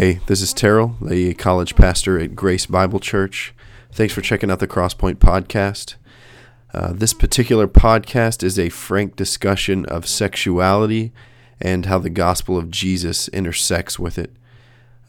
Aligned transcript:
Hey, 0.00 0.18
this 0.24 0.40
is 0.40 0.54
Terrell, 0.54 0.96
the 1.02 1.34
college 1.34 1.76
pastor 1.76 2.18
at 2.18 2.34
Grace 2.34 2.64
Bible 2.64 3.00
Church. 3.00 3.52
Thanks 3.92 4.14
for 4.14 4.22
checking 4.22 4.50
out 4.50 4.58
the 4.58 4.66
Crosspoint 4.66 5.16
podcast. 5.16 5.96
Uh, 6.72 6.94
this 6.94 7.12
particular 7.12 7.68
podcast 7.68 8.42
is 8.42 8.58
a 8.58 8.70
frank 8.70 9.14
discussion 9.14 9.84
of 9.84 10.08
sexuality 10.08 11.12
and 11.60 11.84
how 11.84 11.98
the 11.98 12.08
gospel 12.08 12.56
of 12.56 12.70
Jesus 12.70 13.28
intersects 13.28 13.98
with 13.98 14.16
it. 14.16 14.34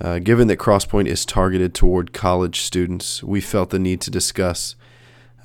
Uh, 0.01 0.19
given 0.19 0.49
that 0.49 0.59
Crosspoint 0.59 1.07
is 1.07 1.25
targeted 1.25 1.73
toward 1.73 2.11
college 2.11 2.59
students, 2.59 3.23
we 3.23 3.39
felt 3.39 3.69
the 3.69 3.79
need 3.79 4.01
to 4.01 4.11
discuss 4.11 4.75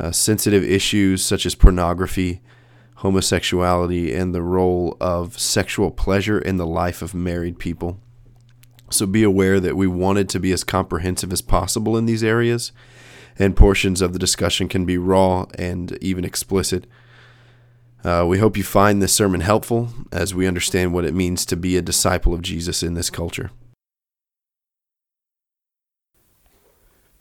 uh, 0.01 0.11
sensitive 0.11 0.65
issues 0.65 1.25
such 1.25 1.47
as 1.47 1.55
pornography, 1.55 2.41
homosexuality, 2.97 4.13
and 4.13 4.35
the 4.35 4.43
role 4.43 4.97
of 5.01 5.39
sexual 5.39 5.93
pleasure 5.93 6.41
in 6.41 6.57
the 6.57 6.67
life 6.67 7.01
of 7.01 7.15
married 7.15 7.61
people. 7.61 8.01
So 8.91 9.07
be 9.07 9.23
aware 9.23 9.59
that 9.61 9.77
we 9.77 9.87
wanted 9.87 10.29
to 10.30 10.41
be 10.41 10.53
as 10.53 10.64
comprehensive 10.64 11.32
as 11.32 11.40
possible 11.40 11.96
in 11.96 12.07
these 12.07 12.22
areas, 12.22 12.72
and 13.39 13.57
portions 13.57 14.00
of 14.00 14.12
the 14.12 14.18
discussion 14.18 14.68
can 14.68 14.85
be 14.85 14.96
raw 14.96 15.46
and 15.59 15.99
even 16.00 16.25
explicit. 16.25 16.86
Uh, 18.04 18.25
we 18.26 18.39
hope 18.39 18.57
you 18.57 18.62
find 18.62 19.03
this 19.03 19.12
sermon 19.12 19.40
helpful 19.40 19.89
as 20.12 20.35
we 20.35 20.46
understand 20.46 20.95
what 20.95 21.04
it 21.04 21.12
means 21.12 21.45
to 21.46 21.57
be 21.57 21.76
a 21.76 21.82
disciple 21.82 22.32
of 22.32 22.43
Jesus 22.43 22.82
in 22.82 22.95
this 22.95 23.11
culture. 23.11 23.50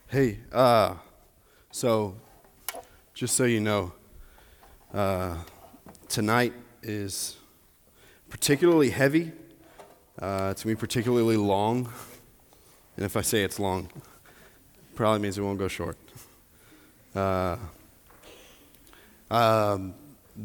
Hey, 0.07 0.39
uh, 0.51 0.95
so 1.71 2.15
just 3.15 3.35
so 3.35 3.45
you 3.45 3.59
know, 3.59 3.93
uh, 4.93 5.37
tonight 6.07 6.53
is 6.83 7.37
particularly 8.29 8.91
heavy 8.91 9.31
uh, 10.21 10.49
it's 10.51 10.63
going 10.63 10.75
to 10.75 10.79
be 10.79 10.79
particularly 10.79 11.37
long. 11.37 11.89
And 12.95 13.05
if 13.05 13.17
I 13.17 13.21
say 13.21 13.43
it's 13.43 13.59
long, 13.59 13.89
probably 14.95 15.19
means 15.19 15.37
it 15.37 15.41
won't 15.41 15.59
go 15.59 15.67
short. 15.67 15.97
Uh, 17.13 17.57
um, 19.29 19.93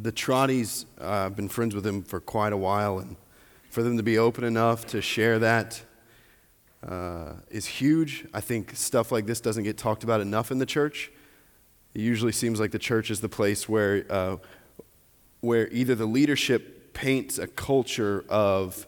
the 0.02 0.10
Trotties, 0.10 0.86
uh, 1.00 1.26
I've 1.26 1.36
been 1.36 1.48
friends 1.48 1.74
with 1.74 1.84
them 1.84 2.02
for 2.02 2.20
quite 2.20 2.52
a 2.52 2.56
while, 2.56 2.98
and 2.98 3.16
for 3.70 3.82
them 3.82 3.96
to 3.96 4.02
be 4.02 4.18
open 4.18 4.44
enough 4.44 4.86
to 4.88 5.00
share 5.00 5.38
that 5.38 5.82
uh, 6.86 7.34
is 7.50 7.66
huge. 7.66 8.26
I 8.34 8.40
think 8.40 8.74
stuff 8.74 9.12
like 9.12 9.26
this 9.26 9.40
doesn't 9.40 9.64
get 9.64 9.78
talked 9.78 10.02
about 10.02 10.20
enough 10.20 10.50
in 10.50 10.58
the 10.58 10.66
church. 10.66 11.12
It 11.94 12.00
usually 12.00 12.32
seems 12.32 12.58
like 12.58 12.70
the 12.70 12.78
church 12.78 13.10
is 13.10 13.20
the 13.20 13.28
place 13.28 13.68
where, 13.68 14.04
uh, 14.10 14.36
where 15.40 15.68
either 15.68 15.94
the 15.94 16.06
leadership 16.06 16.92
paints 16.92 17.38
a 17.38 17.46
culture 17.46 18.24
of 18.28 18.86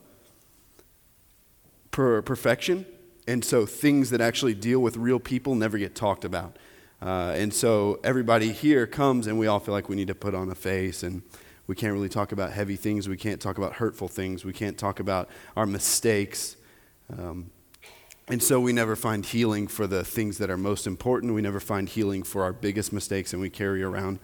per- 1.93 2.23
perfection. 2.23 2.85
And 3.29 3.45
so 3.45 3.65
things 3.67 4.11
that 4.11 4.21
actually 4.21 4.55
deal 4.55 4.81
with 4.81 4.97
real 4.97 5.21
people 5.21 5.55
never 5.55 5.79
get 5.79 5.95
talked 5.95 6.25
about. 6.25 6.59
Uh, 7.01 7.35
and 7.37 7.55
so 7.55 8.01
everybody 8.03 8.53
here 8.53 8.87
comes 8.87 9.29
and 9.29 9.39
we 9.39 9.47
all 9.47 9.61
feel 9.61 9.75
like 9.75 9.89
we 9.89 9.95
need 9.95 10.09
to 10.09 10.15
put 10.15 10.35
on 10.35 10.51
a 10.51 10.55
face 10.55 11.05
and 11.05 11.23
we 11.69 11.77
can't 11.77 11.93
really 11.93 12.09
talk 12.09 12.33
about 12.33 12.53
heavy 12.53 12.75
things. 12.75 13.09
We 13.09 13.17
can't 13.17 13.41
talk 13.41 13.59
about 13.59 13.75
hurtful 13.75 14.09
things. 14.09 14.45
We 14.45 14.53
can't 14.53 14.77
talk 14.77 14.99
about 14.99 15.29
our 15.57 15.67
mistakes. 15.67 16.57
Um, 17.17 17.51
and 18.29 18.43
so 18.43 18.61
we 18.61 18.73
never 18.73 18.97
find 18.97 19.25
healing 19.25 19.67
for 19.67 19.87
the 19.87 20.05
things 20.05 20.39
that 20.39 20.51
are 20.51 20.57
most 20.57 20.87
important. 20.87 21.35
We 21.35 21.43
never 21.43 21.61
find 21.61 21.89
healing 21.89 22.23
for 22.23 22.45
our 22.45 22.53
biggest 22.53 22.93
mistakes, 22.93 23.33
and 23.33 23.43
we 23.43 23.51
carry 23.51 23.83
around 23.83 24.21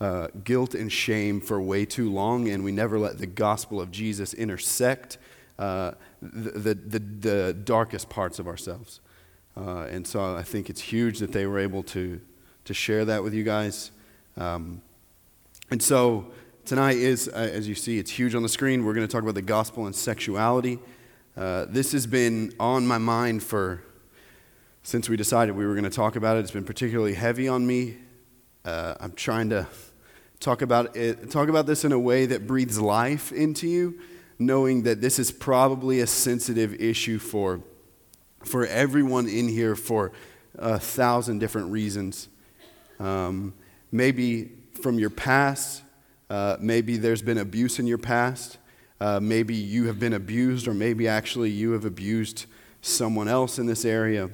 uh, 0.00 0.28
guilt 0.42 0.74
and 0.74 0.90
shame 0.90 1.40
for 1.40 1.60
way 1.60 1.84
too 1.84 2.10
long, 2.10 2.48
and 2.48 2.64
we 2.64 2.72
never 2.72 2.98
let 2.98 3.18
the 3.18 3.26
gospel 3.26 3.80
of 3.80 3.90
Jesus 3.90 4.34
intersect 4.34 5.18
uh, 5.58 5.92
the, 6.20 6.74
the, 6.74 6.98
the, 6.98 7.52
darkest 7.52 8.08
parts 8.08 8.38
of 8.38 8.46
ourselves. 8.46 9.00
Uh, 9.56 9.86
and 9.90 10.06
so 10.06 10.34
I 10.34 10.42
think 10.42 10.70
it's 10.70 10.80
huge 10.80 11.18
that 11.18 11.32
they 11.32 11.46
were 11.46 11.58
able 11.58 11.82
to, 11.84 12.20
to 12.64 12.74
share 12.74 13.04
that 13.04 13.22
with 13.22 13.34
you 13.34 13.44
guys. 13.44 13.90
Um, 14.36 14.82
and 15.70 15.82
so 15.82 16.32
tonight 16.64 16.96
is, 16.96 17.28
uh, 17.28 17.32
as 17.32 17.68
you 17.68 17.74
see, 17.74 17.98
it's 17.98 18.10
huge 18.10 18.34
on 18.34 18.42
the 18.42 18.48
screen. 18.48 18.84
We're 18.84 18.94
going 18.94 19.06
to 19.06 19.12
talk 19.12 19.22
about 19.22 19.34
the 19.34 19.42
gospel 19.42 19.86
and 19.86 19.94
sexuality. 19.94 20.78
Uh, 21.36 21.66
this 21.68 21.92
has 21.92 22.06
been 22.06 22.54
on 22.58 22.86
my 22.86 22.98
mind 22.98 23.42
for 23.42 23.82
since 24.82 25.08
we 25.08 25.16
decided 25.16 25.54
we 25.54 25.66
were 25.66 25.74
going 25.74 25.84
to 25.84 25.90
talk 25.90 26.16
about 26.16 26.36
it. 26.36 26.40
It's 26.40 26.50
been 26.50 26.64
particularly 26.64 27.14
heavy 27.14 27.46
on 27.46 27.66
me. 27.66 27.98
Uh, 28.64 28.94
I'm 29.00 29.12
trying 29.12 29.50
to 29.50 29.66
talk 30.40 30.62
about 30.62 30.96
it, 30.96 31.30
talk 31.30 31.48
about 31.48 31.66
this 31.66 31.84
in 31.84 31.92
a 31.92 31.98
way 31.98 32.26
that 32.26 32.46
breathes 32.46 32.80
life 32.80 33.32
into 33.32 33.68
you 33.68 34.00
knowing 34.38 34.82
that 34.82 35.00
this 35.00 35.18
is 35.18 35.30
probably 35.30 36.00
a 36.00 36.06
sensitive 36.06 36.74
issue 36.74 37.18
for, 37.18 37.60
for 38.44 38.66
everyone 38.66 39.28
in 39.28 39.48
here 39.48 39.76
for 39.76 40.12
a 40.56 40.78
thousand 40.78 41.38
different 41.38 41.70
reasons. 41.70 42.28
Um, 42.98 43.54
maybe 43.90 44.50
from 44.80 44.98
your 44.98 45.10
past, 45.10 45.82
uh, 46.30 46.56
maybe 46.60 46.96
there's 46.96 47.22
been 47.22 47.38
abuse 47.38 47.78
in 47.78 47.86
your 47.86 47.98
past. 47.98 48.58
Uh, 49.00 49.18
maybe 49.20 49.54
you 49.54 49.86
have 49.86 49.98
been 49.98 50.12
abused, 50.12 50.68
or 50.68 50.74
maybe 50.74 51.08
actually 51.08 51.50
you 51.50 51.72
have 51.72 51.84
abused 51.84 52.46
someone 52.80 53.28
else 53.28 53.58
in 53.58 53.66
this 53.66 53.84
area. 53.84 54.30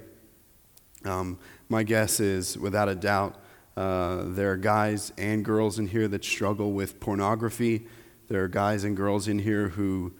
Um, 1.04 1.38
my 1.68 1.82
guess 1.82 2.20
is, 2.20 2.58
without 2.58 2.88
a 2.88 2.94
doubt, 2.94 3.36
uh, 3.76 4.24
there 4.26 4.52
are 4.52 4.56
guys 4.56 5.12
and 5.16 5.44
girls 5.44 5.78
in 5.78 5.86
here 5.86 6.08
that 6.08 6.24
struggle 6.24 6.72
with 6.72 6.98
pornography 7.00 7.86
there 8.28 8.44
are 8.44 8.48
guys 8.48 8.84
and 8.84 8.96
girls 8.96 9.28
in 9.28 9.38
here 9.38 9.68
who 9.68 10.12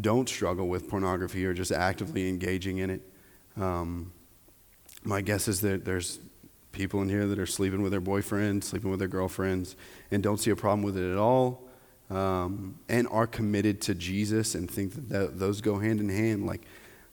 don't 0.00 0.28
struggle 0.28 0.68
with 0.68 0.88
pornography 0.88 1.44
or 1.44 1.52
just 1.52 1.72
actively 1.72 2.28
engaging 2.28 2.78
in 2.78 2.90
it. 2.90 3.02
Um, 3.60 4.12
my 5.04 5.20
guess 5.20 5.48
is 5.48 5.60
that 5.62 5.84
there's 5.84 6.18
people 6.70 7.02
in 7.02 7.08
here 7.08 7.26
that 7.26 7.38
are 7.38 7.46
sleeping 7.46 7.82
with 7.82 7.92
their 7.92 8.00
boyfriends, 8.00 8.64
sleeping 8.64 8.90
with 8.90 8.98
their 8.98 9.08
girlfriends, 9.08 9.76
and 10.10 10.22
don't 10.22 10.38
see 10.38 10.50
a 10.50 10.56
problem 10.56 10.82
with 10.82 10.96
it 10.96 11.10
at 11.10 11.18
all, 11.18 11.62
um, 12.10 12.78
and 12.88 13.06
are 13.08 13.26
committed 13.26 13.80
to 13.82 13.94
Jesus 13.94 14.54
and 14.54 14.70
think 14.70 14.94
that, 14.94 15.08
that 15.10 15.38
those 15.38 15.60
go 15.60 15.78
hand 15.78 16.00
in 16.00 16.08
hand. 16.08 16.46
Like, 16.46 16.62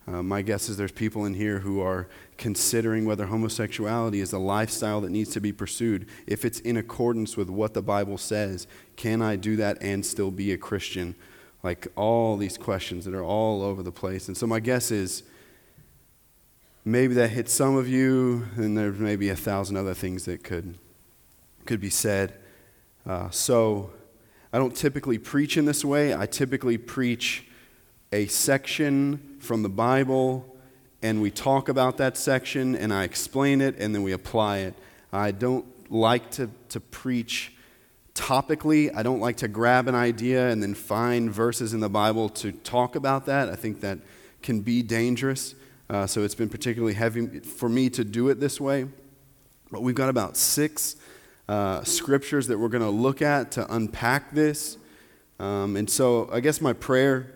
uh, 0.06 0.22
my 0.22 0.42
guess 0.42 0.68
is 0.68 0.76
there's 0.76 0.92
people 0.92 1.26
in 1.26 1.34
here 1.34 1.58
who 1.58 1.80
are 1.80 2.08
considering 2.40 3.04
whether 3.04 3.26
homosexuality 3.26 4.18
is 4.18 4.32
a 4.32 4.38
lifestyle 4.38 5.02
that 5.02 5.10
needs 5.10 5.30
to 5.30 5.40
be 5.42 5.52
pursued. 5.52 6.08
If 6.26 6.46
it's 6.46 6.58
in 6.60 6.78
accordance 6.78 7.36
with 7.36 7.50
what 7.50 7.74
the 7.74 7.82
Bible 7.82 8.16
says, 8.16 8.66
can 8.96 9.20
I 9.20 9.36
do 9.36 9.56
that 9.56 9.76
and 9.82 10.04
still 10.04 10.30
be 10.30 10.50
a 10.50 10.56
Christian? 10.56 11.14
Like 11.62 11.88
all 11.96 12.38
these 12.38 12.56
questions 12.56 13.04
that 13.04 13.12
are 13.12 13.22
all 13.22 13.62
over 13.62 13.82
the 13.82 13.92
place. 13.92 14.26
And 14.26 14.36
so 14.36 14.46
my 14.46 14.58
guess 14.58 14.90
is 14.90 15.22
maybe 16.82 17.12
that 17.12 17.28
hits 17.28 17.52
some 17.52 17.76
of 17.76 17.86
you, 17.86 18.46
and 18.56 18.76
there's 18.76 18.98
maybe 18.98 19.28
a 19.28 19.36
thousand 19.36 19.76
other 19.76 19.92
things 19.92 20.24
that 20.24 20.42
could, 20.42 20.78
could 21.66 21.80
be 21.80 21.90
said. 21.90 22.32
Uh, 23.06 23.28
so 23.28 23.90
I 24.50 24.56
don't 24.56 24.74
typically 24.74 25.18
preach 25.18 25.58
in 25.58 25.66
this 25.66 25.84
way. 25.84 26.14
I 26.14 26.24
typically 26.24 26.78
preach 26.78 27.44
a 28.12 28.28
section 28.28 29.36
from 29.40 29.62
the 29.62 29.68
Bible 29.68 30.49
and 31.02 31.22
we 31.22 31.30
talk 31.30 31.68
about 31.68 31.96
that 31.96 32.16
section 32.16 32.76
and 32.76 32.92
I 32.92 33.04
explain 33.04 33.60
it 33.60 33.78
and 33.78 33.94
then 33.94 34.02
we 34.02 34.12
apply 34.12 34.58
it. 34.58 34.74
I 35.12 35.30
don't 35.30 35.64
like 35.90 36.30
to, 36.32 36.50
to 36.68 36.80
preach 36.80 37.52
topically. 38.14 38.94
I 38.94 39.02
don't 39.02 39.20
like 39.20 39.38
to 39.38 39.48
grab 39.48 39.88
an 39.88 39.94
idea 39.94 40.50
and 40.50 40.62
then 40.62 40.74
find 40.74 41.32
verses 41.32 41.72
in 41.72 41.80
the 41.80 41.88
Bible 41.88 42.28
to 42.30 42.52
talk 42.52 42.96
about 42.96 43.26
that. 43.26 43.48
I 43.48 43.54
think 43.54 43.80
that 43.80 43.98
can 44.42 44.60
be 44.60 44.82
dangerous. 44.82 45.54
Uh, 45.88 46.06
so 46.06 46.22
it's 46.22 46.34
been 46.34 46.50
particularly 46.50 46.94
heavy 46.94 47.40
for 47.40 47.68
me 47.68 47.88
to 47.90 48.04
do 48.04 48.28
it 48.28 48.38
this 48.38 48.60
way. 48.60 48.86
But 49.70 49.82
we've 49.82 49.94
got 49.94 50.10
about 50.10 50.36
six 50.36 50.96
uh, 51.48 51.82
scriptures 51.82 52.46
that 52.48 52.58
we're 52.58 52.68
going 52.68 52.84
to 52.84 52.90
look 52.90 53.22
at 53.22 53.52
to 53.52 53.74
unpack 53.74 54.32
this. 54.32 54.76
Um, 55.38 55.76
and 55.76 55.88
so 55.88 56.28
I 56.30 56.40
guess 56.40 56.60
my 56.60 56.74
prayer, 56.74 57.32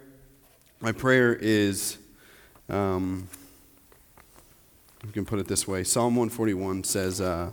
my 0.81 0.93
prayer 0.93 1.35
is. 1.35 1.97
Um, 2.69 3.29
we 5.05 5.13
can 5.13 5.25
put 5.25 5.39
it 5.39 5.47
this 5.47 5.69
way 5.69 5.85
Psalm 5.85 6.17
141 6.17 6.85
says, 6.85 7.21
uh, 7.21 7.51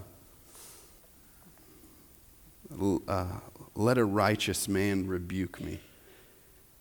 uh, 3.07 3.25
Let 3.75 3.97
a 3.97 4.05
righteous 4.05 4.67
man 4.67 5.07
rebuke 5.07 5.59
me, 5.59 5.79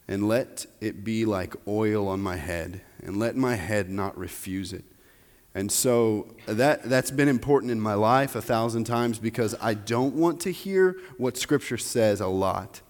and 0.06 0.28
let 0.28 0.66
it 0.80 1.02
be 1.02 1.24
like 1.24 1.54
oil 1.66 2.08
on 2.08 2.20
my 2.20 2.36
head, 2.36 2.82
and 3.02 3.16
let 3.16 3.36
my 3.36 3.56
head 3.56 3.90
not 3.90 4.16
refuse 4.16 4.72
it. 4.72 4.84
And 5.52 5.72
so 5.72 6.28
that, 6.46 6.84
that's 6.84 7.10
been 7.10 7.26
important 7.26 7.72
in 7.72 7.80
my 7.80 7.94
life 7.94 8.36
a 8.36 8.42
thousand 8.42 8.84
times 8.84 9.18
because 9.18 9.56
I 9.60 9.74
don't 9.74 10.14
want 10.14 10.40
to 10.42 10.52
hear 10.52 10.96
what 11.18 11.36
Scripture 11.36 11.76
says 11.76 12.20
a 12.20 12.28
lot. 12.28 12.82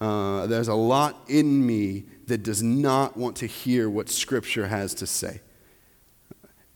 Uh, 0.00 0.46
there's 0.46 0.68
a 0.68 0.74
lot 0.74 1.24
in 1.26 1.66
me 1.66 2.04
that 2.28 2.44
does 2.44 2.62
not 2.62 3.16
want 3.16 3.36
to 3.38 3.46
hear 3.46 3.90
what 3.90 4.08
Scripture 4.08 4.68
has 4.68 4.94
to 4.94 5.06
say 5.06 5.40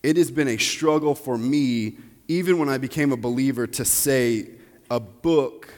it 0.05 0.19
has 0.19 0.31
been 0.31 0.49
a 0.49 0.59
struggle 0.59 1.15
for 1.15 1.39
me, 1.39 1.97
even 2.29 2.59
when 2.59 2.69
I 2.69 2.77
became 2.77 3.11
a 3.11 3.17
believer, 3.17 3.67
to 3.67 3.87
say 3.87 4.51
a 4.91 5.01
book 5.01 5.73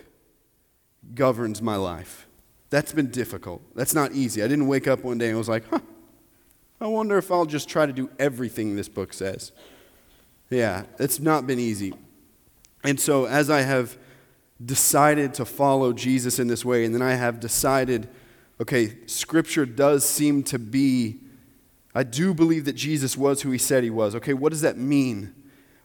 governs 1.14 1.62
my 1.62 1.76
life. 1.76 2.26
That's 2.68 2.92
been 2.92 3.12
difficult. 3.12 3.62
That's 3.76 3.94
not 3.94 4.12
easy. 4.12 4.42
I 4.42 4.48
didn't 4.48 4.66
wake 4.66 4.88
up 4.88 5.04
one 5.04 5.16
day 5.16 5.28
and 5.28 5.38
was 5.38 5.48
like, 5.48 5.62
huh, 5.70 5.78
I 6.80 6.88
wonder 6.88 7.16
if 7.16 7.30
I'll 7.30 7.46
just 7.46 7.68
try 7.68 7.86
to 7.86 7.92
do 7.92 8.10
everything 8.18 8.74
this 8.74 8.88
book 8.88 9.12
says. 9.12 9.52
Yeah, 10.50 10.82
it's 10.98 11.20
not 11.20 11.46
been 11.46 11.60
easy. 11.60 11.94
And 12.82 12.98
so, 12.98 13.26
as 13.26 13.48
I 13.48 13.60
have 13.60 13.96
decided 14.64 15.34
to 15.34 15.44
follow 15.44 15.92
Jesus 15.92 16.40
in 16.40 16.48
this 16.48 16.64
way, 16.64 16.84
and 16.84 16.92
then 16.92 17.02
I 17.02 17.14
have 17.14 17.38
decided, 17.38 18.08
okay, 18.60 18.96
Scripture 19.06 19.66
does 19.66 20.04
seem 20.04 20.42
to 20.44 20.58
be, 20.58 21.20
I 21.96 22.02
do 22.02 22.34
believe 22.34 22.66
that 22.66 22.74
Jesus 22.74 23.16
was 23.16 23.40
who 23.40 23.50
he 23.50 23.56
said 23.56 23.82
he 23.82 23.88
was. 23.88 24.14
Okay, 24.16 24.34
what 24.34 24.52
does 24.52 24.60
that 24.60 24.76
mean? 24.76 25.34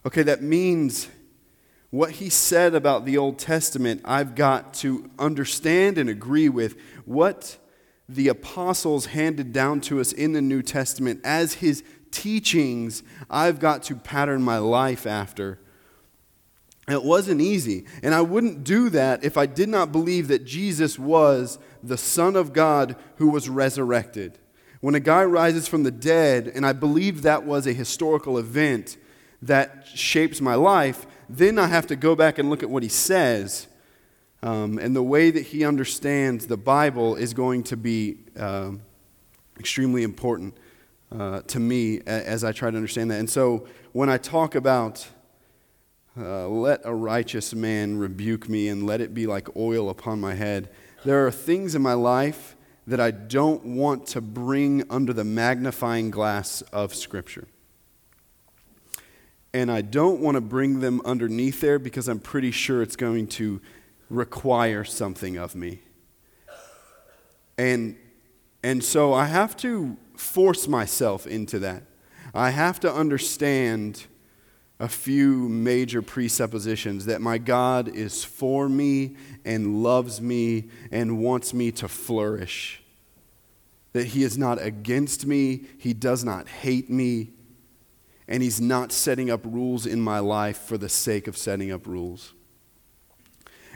Okay, 0.06 0.24
that 0.24 0.42
means 0.44 1.08
what 1.90 2.12
he 2.12 2.30
said 2.30 2.76
about 2.76 3.06
the 3.06 3.18
Old 3.18 3.40
Testament, 3.40 4.02
I've 4.04 4.36
got 4.36 4.74
to 4.76 5.10
understand 5.18 5.98
and 5.98 6.10
agree 6.10 6.50
with. 6.50 6.76
What 7.06 7.58
the 8.10 8.28
apostles 8.28 9.06
handed 9.06 9.54
down 9.54 9.80
to 9.82 10.02
us 10.02 10.12
in 10.12 10.34
the 10.34 10.42
New 10.42 10.62
Testament 10.62 11.22
as 11.24 11.54
his 11.56 11.82
teachings, 12.12 13.04
I've 13.30 13.60
got 13.60 13.82
to 13.84 13.96
pattern 13.96 14.42
my 14.42 14.58
life 14.58 15.08
after. 15.08 15.60
It 16.90 17.06
wasn't 17.06 17.40
easy. 17.40 17.86
And 18.04 18.14
I 18.14 18.20
wouldn't 18.20 18.66
do 18.66 18.90
that 18.90 19.24
if 19.24 19.38
I 19.38 19.46
did 19.46 19.70
not 19.70 19.94
believe 19.94 20.28
that 20.28 20.44
Jesus 20.44 21.00
was 21.00 21.58
the 21.82 21.98
Son 21.98 22.36
of 22.36 22.52
God 22.52 22.98
who 23.16 23.30
was 23.30 23.48
resurrected. 23.48 24.40
When 24.82 24.96
a 24.96 25.00
guy 25.00 25.24
rises 25.24 25.68
from 25.68 25.84
the 25.84 25.92
dead, 25.92 26.52
and 26.54 26.66
I 26.66 26.74
believe 26.74 27.22
that 27.22 27.46
was 27.46 27.68
a 27.68 27.74
historical 27.74 28.38
event 28.38 28.98
that 29.44 29.88
shapes 29.88 30.42
my 30.42 30.56
life, 30.56 31.06
then 31.30 31.58
I 31.58 31.68
have 31.68 31.88
to 31.88 31.96
go 31.96 32.16
back 32.16 32.40
and 32.40 32.50
look 32.50 32.64
at 32.64 32.70
what 32.70 32.84
he 32.84 32.90
says. 32.90 33.68
Um, 34.44 34.80
and 34.80 34.96
the 34.96 35.04
way 35.04 35.30
that 35.30 35.48
he 35.48 35.64
understands 35.64 36.48
the 36.48 36.58
Bible 36.58 37.16
is 37.16 37.34
going 37.34 37.64
to 37.66 37.78
be 37.78 38.18
uh, 38.38 38.72
extremely 39.60 40.02
important 40.02 40.58
uh, 41.12 41.42
to 41.42 41.60
me 41.60 42.02
as 42.08 42.44
I 42.44 42.52
try 42.52 42.72
to 42.72 42.78
understand 42.78 43.12
that. 43.12 43.20
And 43.20 43.30
so 43.30 43.68
when 43.92 44.10
I 44.10 44.18
talk 44.18 44.56
about 44.56 45.08
uh, 46.18 46.48
let 46.48 46.82
a 46.84 46.94
righteous 46.94 47.54
man 47.54 47.98
rebuke 47.98 48.50
me 48.50 48.68
and 48.68 48.86
let 48.86 49.00
it 49.00 49.14
be 49.14 49.28
like 49.28 49.56
oil 49.56 49.90
upon 49.90 50.20
my 50.20 50.34
head, 50.34 50.70
there 51.06 51.26
are 51.26 51.32
things 51.32 51.76
in 51.76 51.82
my 51.82 51.94
life 51.94 52.56
that 52.92 53.00
I 53.00 53.12
don't 53.12 53.64
want 53.64 54.06
to 54.08 54.20
bring 54.20 54.84
under 54.90 55.14
the 55.14 55.24
magnifying 55.24 56.12
glass 56.12 56.62
of 56.74 56.94
Scripture. 56.94 57.48
And 59.54 59.72
I 59.72 59.80
don't 59.80 60.20
want 60.20 60.36
to 60.36 60.42
bring 60.42 60.82
them 60.82 61.02
underneath 61.06 61.62
there 61.62 61.80
because 61.80 62.10
I'm 62.10 62.20
pretty 62.20 62.52
sure 62.52 62.82
it's 62.82 62.98
going 62.98 63.28
to 63.28 63.62
require 64.10 64.84
something 64.84 65.38
of 65.38 65.56
me. 65.56 65.80
And, 67.58 67.96
and 68.62 68.84
so 68.84 69.14
I 69.14 69.28
have 69.28 69.56
to 69.58 69.96
force 70.18 70.68
myself 70.68 71.26
into 71.26 71.60
that. 71.60 71.84
I 72.34 72.50
have 72.50 72.82
to 72.82 72.94
understand 72.94 74.06
a 74.82 74.88
few 74.88 75.48
major 75.48 76.02
presuppositions 76.02 77.06
that 77.06 77.22
my 77.22 77.38
God 77.38 77.88
is 77.88 78.24
for 78.24 78.68
me 78.68 79.16
and 79.46 79.84
loves 79.84 80.20
me 80.20 80.70
and 80.92 81.20
wants 81.20 81.54
me 81.54 81.72
to 81.74 81.88
flourish. 81.88 82.82
That 83.94 84.08
He 84.08 84.24
is 84.24 84.40
not 84.40 84.60
against 84.60 85.28
me, 85.28 85.66
He 85.78 85.94
does 85.94 86.24
not 86.24 86.48
hate 86.48 86.90
me, 86.90 87.30
and 88.28 88.42
He's 88.42 88.60
not 88.60 88.92
setting 88.92 89.30
up 89.30 89.42
rules 89.46 89.86
in 89.86 90.02
my 90.02 90.18
life 90.18 90.58
for 90.58 90.80
the 90.80 90.90
sake 90.90 91.28
of 91.28 91.38
setting 91.38 91.72
up 91.72 91.86
rules. 91.86 92.34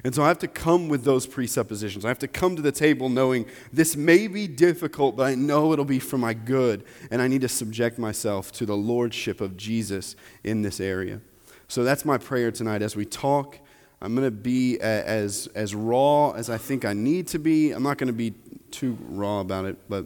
And 0.04 0.14
so 0.14 0.24
I 0.24 0.28
have 0.28 0.40
to 0.40 0.48
come 0.48 0.90
with 0.90 1.04
those 1.04 1.26
presuppositions. 1.26 2.06
I 2.06 2.10
have 2.10 2.20
to 2.20 2.28
come 2.28 2.56
to 2.56 2.62
the 2.62 2.72
table 2.72 3.10
knowing 3.10 3.46
this 3.72 3.96
may 3.96 4.28
be 4.28 4.48
difficult, 4.48 5.16
but 5.16 5.24
I 5.24 5.36
know 5.36 5.74
it'll 5.74 5.86
be 5.86 6.00
for 6.00 6.18
my 6.18 6.34
good. 6.34 6.84
And 7.10 7.22
I 7.22 7.28
need 7.28 7.42
to 7.42 7.50
subject 7.50 7.98
myself 7.98 8.52
to 8.54 8.66
the 8.66 8.76
lordship 8.76 9.42
of 9.42 9.58
Jesus 9.58 10.16
in 10.44 10.62
this 10.62 10.80
area. 10.80 11.22
So 11.68 11.84
that's 11.84 12.06
my 12.06 12.18
prayer 12.18 12.52
tonight 12.52 12.82
as 12.82 12.96
we 12.96 13.06
talk. 13.06 13.58
I'm 14.02 14.14
going 14.14 14.28
to 14.28 14.32
be 14.32 14.80
as, 14.80 15.48
as 15.56 15.74
raw 15.74 16.32
as 16.32 16.50
I 16.50 16.58
think 16.58 16.86
I 16.86 16.94
need 16.94 17.28
to 17.30 17.40
be. 17.40 17.72
I'm 17.72 17.84
not 17.84 17.98
going 17.98 18.08
to 18.08 18.14
be 18.14 18.34
too 18.72 18.98
raw 19.10 19.40
about 19.40 19.66
it, 19.66 19.78
but 19.90 20.06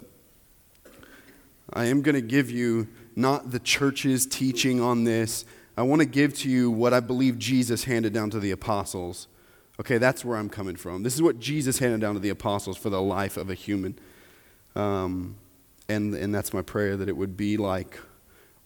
I 1.73 1.85
am 1.85 2.01
going 2.01 2.15
to 2.15 2.21
give 2.21 2.49
you 2.49 2.87
not 3.15 3.51
the 3.51 3.59
church's 3.59 4.25
teaching 4.25 4.79
on 4.79 5.03
this. 5.03 5.43
I 5.75 5.81
want 5.81 6.01
to 6.01 6.05
give 6.05 6.33
to 6.39 6.49
you 6.49 6.71
what 6.71 6.93
I 6.93 6.99
believe 6.99 7.37
Jesus 7.37 7.83
handed 7.83 8.13
down 8.13 8.29
to 8.29 8.39
the 8.39 8.51
apostles. 8.51 9.27
Okay, 9.79 9.97
that's 9.97 10.25
where 10.25 10.37
I'm 10.37 10.49
coming 10.49 10.75
from. 10.75 11.03
This 11.03 11.15
is 11.15 11.21
what 11.21 11.39
Jesus 11.39 11.79
handed 11.79 12.01
down 12.01 12.13
to 12.15 12.19
the 12.19 12.29
apostles 12.29 12.77
for 12.77 12.89
the 12.89 13.01
life 13.01 13.37
of 13.37 13.49
a 13.49 13.53
human. 13.53 13.97
Um, 14.75 15.37
and, 15.87 16.13
and 16.13 16.35
that's 16.35 16.53
my 16.53 16.61
prayer 16.61 16.97
that 16.97 17.07
it 17.07 17.15
would 17.15 17.37
be 17.37 17.55
like 17.55 17.97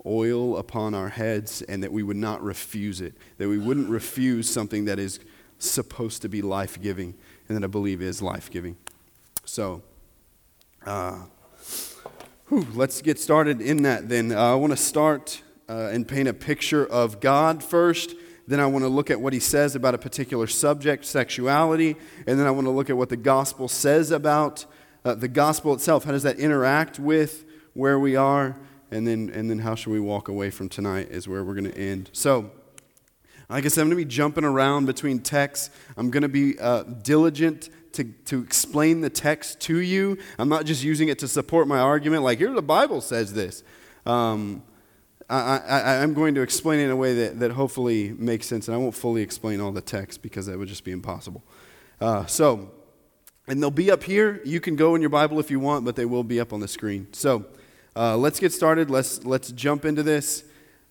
oil 0.06 0.57
upon 0.57 0.95
our 0.95 1.10
heads 1.10 1.62
and 1.62 1.83
that 1.83 1.92
we 1.92 2.01
would 2.01 2.18
not 2.18 2.42
refuse 2.44 3.00
it, 3.00 3.13
that 3.38 3.48
we 3.48 3.60
wouldn't 3.60 3.89
refuse 3.89 4.50
something 4.50 4.86
that 4.86 4.98
is 4.98 5.19
supposed 5.60 6.24
to 6.24 6.30
be 6.30 6.42
life 6.42 6.81
giving 6.81 7.13
and 7.48 7.56
that 7.56 7.63
I 7.63 7.68
believe 7.68 8.01
is 8.01 8.21
life 8.21 8.50
giving. 8.50 8.75
So, 9.45 9.83
uh, 10.86 11.19
whew, 12.48 12.68
let's 12.74 13.01
get 13.04 13.19
started 13.19 13.62
in 13.62 13.83
that 13.83 14.10
then. 14.10 14.31
Uh, 14.31 14.54
I 14.54 14.56
want 14.56 14.71
to 14.71 14.77
start 14.77 15.44
uh, 15.69 15.89
and 15.94 16.07
paint 16.07 16.27
a 16.27 16.33
picture 16.33 16.86
of 16.86 17.19
God 17.19 17.63
first 17.63 18.15
then 18.48 18.60
I 18.60 18.66
want 18.66 18.84
to 18.84 18.90
look 18.90 19.10
at 19.10 19.22
what 19.22 19.34
he 19.34 19.40
says 19.40 19.75
about 19.75 19.95
a 19.95 19.98
particular 19.98 20.48
subject, 20.48 21.06
sexuality. 21.06 21.95
And 22.28 22.40
then 22.40 22.45
I 22.45 22.51
want 22.51 22.66
to 22.68 22.72
look 22.72 22.90
at 22.90 22.98
what 22.98 23.10
the 23.10 23.18
gospel 23.18 23.68
says 23.68 24.12
about 24.12 24.66
uh, 25.06 25.16
the 25.16 25.28
gospel 25.28 25.74
itself. 25.74 26.04
How 26.04 26.12
does 26.12 26.24
that 26.24 26.40
interact 26.40 27.00
with 27.00 27.45
where 27.74 27.98
we 27.98 28.16
are? 28.16 28.57
And 28.92 29.07
then, 29.07 29.31
and 29.34 29.50
then 29.50 29.60
how 29.60 29.75
should 29.75 29.92
we 29.92 30.00
walk 30.00 30.28
away 30.28 30.50
from 30.50 30.69
tonight 30.69 31.10
is 31.10 31.28
where 31.28 31.44
we're 31.44 31.56
going 31.56 31.72
to 31.72 31.78
end. 31.78 32.10
So, 32.13 32.51
like 33.50 33.66
I 33.66 33.68
said, 33.68 33.81
I'm 33.81 33.88
going 33.88 34.00
to 34.00 34.06
be 34.06 34.12
jumping 34.12 34.44
around 34.44 34.86
between 34.86 35.19
texts. 35.19 35.69
I'm 35.98 36.12
going 36.12 36.24
to 36.24 36.30
be 36.30 36.60
uh, 36.60 36.84
diligent 36.84 37.69
to, 37.94 38.04
to 38.25 38.42
explain 38.42 39.01
the 39.01 39.10
text 39.10 39.60
to 39.62 39.80
you. 39.80 40.18
I'm 40.38 40.50
not 40.50 40.66
just 40.66 40.84
using 40.84 41.10
it 41.10 41.19
to 41.19 41.28
support 41.28 41.68
my 41.68 41.80
argument, 41.80 42.24
like, 42.24 42.39
here 42.39 42.51
the 42.51 42.62
Bible 42.62 43.01
says 43.01 43.34
this. 43.34 43.63
Um, 44.06 44.63
I, 45.30 45.96
am 46.04 46.14
going 46.14 46.36
to 46.36 46.42
explain 46.42 46.80
it 46.80 46.86
in 46.86 46.92
a 46.92 46.96
way 46.96 47.14
that, 47.16 47.40
that 47.40 47.52
hopefully 47.52 48.14
makes 48.18 48.48
sense, 48.48 48.68
and 48.68 48.75
I 48.75 48.78
won't 48.78 48.96
fully 48.96 49.22
explain 49.22 49.62
all 49.62 49.72
the 49.72 49.81
text 49.81 50.22
because 50.22 50.46
that 50.48 50.58
would 50.58 50.68
just 50.68 50.84
be 50.84 50.92
impossible. 50.92 51.44
Uh, 52.00 52.25
so, 52.25 52.72
and 53.48 53.62
they'll 53.62 53.72
be 53.72 53.92
up 53.92 54.04
here. 54.04 54.42
You 54.46 54.60
can 54.60 54.75
go 54.75 54.96
in 54.96 55.02
your 55.02 55.10
Bible 55.10 55.40
if 55.40 55.50
you 55.50 55.60
want, 55.60 55.86
but 55.86 55.96
they 55.96 56.06
will 56.06 56.24
be 56.24 56.40
up 56.40 56.54
on 56.54 56.60
the 56.60 56.68
screen. 56.68 57.08
So, 57.14 57.46
uh, 57.96 58.18
let's 58.18 58.40
get 58.40 58.52
started. 58.52 58.90
Let's, 58.90 59.24
let's 59.24 59.52
jump 59.52 59.86
into 59.86 60.04
this. 60.04 60.44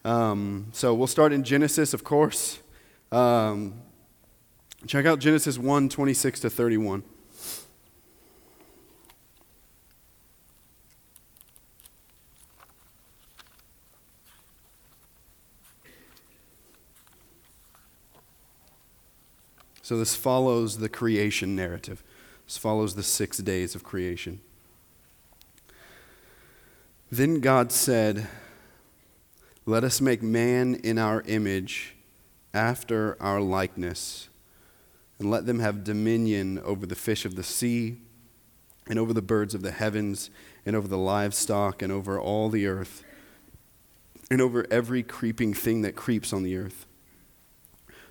Um, 0.05 0.69
so, 0.73 0.95
we'll 0.95 1.07
start 1.07 1.33
in 1.33 1.45
Genesis, 1.45 1.95
of 1.95 2.05
course. 2.05 2.59
Um, 3.11 3.83
check 4.87 5.07
out 5.07 5.19
Genesis 5.19 5.59
1 5.59 5.89
26 5.89 6.41
to 6.41 6.51
31. 6.51 7.05
So 19.83 19.99
this 19.99 20.15
follows 20.15 20.79
the 20.79 20.89
creation 20.89 21.57
narrative. 21.57 22.05
This 22.47 22.57
follows 22.57 22.95
the 22.95 23.03
six 23.03 23.39
days 23.39 23.75
of 23.75 23.83
creation. 23.83 24.41
Then 27.11 27.41
God 27.41 27.73
said, 27.73 28.29
Let 29.67 29.85
us 29.85 30.01
make 30.01 30.23
man 30.23 30.77
in 30.77 30.99
our 30.99 31.23
image, 31.27 31.97
after 32.55 33.17
our 33.21 33.41
likeness, 33.41 34.29
and 35.19 35.31
let 35.31 35.47
them 35.47 35.59
have 35.59 35.85
dominion 35.85 36.59
over 36.61 36.87
the 36.87 36.95
fish 36.95 37.25
of 37.25 37.35
the 37.35 37.43
sea, 37.43 37.97
and 38.87 38.99
over 38.99 39.13
the 39.13 39.23
birds 39.23 39.55
of 39.55 39.63
the 39.63 39.71
heavens, 39.73 40.31
and 40.65 40.77
over 40.77 40.87
the 40.87 40.99
livestock, 40.99 41.83
and 41.83 41.93
over 41.93 42.21
all 42.21 42.49
the 42.49 42.67
earth, 42.67 43.05
and 44.31 44.41
over 44.41 44.65
every 44.71 45.03
creeping 45.03 45.53
thing 45.53 45.83
that 45.83 45.97
creeps 45.97 46.33
on 46.33 46.45
the 46.45 46.57
earth. 46.57 46.87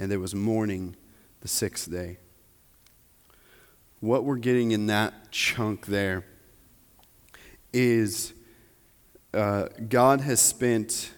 and 0.00 0.10
there 0.10 0.18
was 0.18 0.34
morning 0.34 0.96
the 1.42 1.48
sixth 1.48 1.90
day. 1.90 2.16
What 4.00 4.24
we're 4.24 4.38
getting 4.38 4.70
in 4.70 4.86
that 4.86 5.30
chunk 5.30 5.84
there 5.84 6.24
is 7.70 8.32
uh, 9.34 9.66
God 9.90 10.22
has 10.22 10.40
spent 10.40 11.12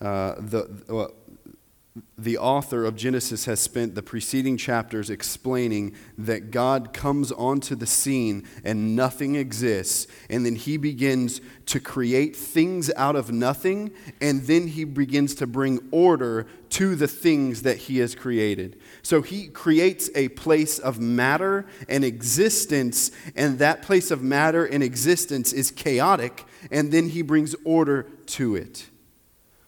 uh, 0.00 0.36
the. 0.38 1.12
The 2.18 2.38
author 2.38 2.84
of 2.84 2.96
Genesis 2.96 3.44
has 3.44 3.60
spent 3.60 3.94
the 3.94 4.02
preceding 4.02 4.56
chapters 4.56 5.10
explaining 5.10 5.94
that 6.18 6.50
God 6.50 6.92
comes 6.92 7.30
onto 7.30 7.76
the 7.76 7.86
scene 7.86 8.42
and 8.64 8.96
nothing 8.96 9.36
exists. 9.36 10.08
And 10.28 10.44
then 10.44 10.56
he 10.56 10.76
begins 10.76 11.40
to 11.66 11.78
create 11.78 12.34
things 12.34 12.90
out 12.96 13.14
of 13.14 13.30
nothing. 13.30 13.92
And 14.20 14.42
then 14.42 14.66
he 14.66 14.82
begins 14.82 15.36
to 15.36 15.46
bring 15.46 15.78
order 15.92 16.48
to 16.70 16.96
the 16.96 17.06
things 17.06 17.62
that 17.62 17.76
he 17.76 17.98
has 17.98 18.16
created. 18.16 18.80
So 19.02 19.22
he 19.22 19.46
creates 19.46 20.10
a 20.16 20.30
place 20.30 20.80
of 20.80 20.98
matter 20.98 21.64
and 21.88 22.04
existence. 22.04 23.12
And 23.36 23.60
that 23.60 23.82
place 23.82 24.10
of 24.10 24.20
matter 24.20 24.64
and 24.64 24.82
existence 24.82 25.52
is 25.52 25.70
chaotic. 25.70 26.44
And 26.72 26.90
then 26.90 27.10
he 27.10 27.22
brings 27.22 27.54
order 27.64 28.08
to 28.26 28.56
it. 28.56 28.88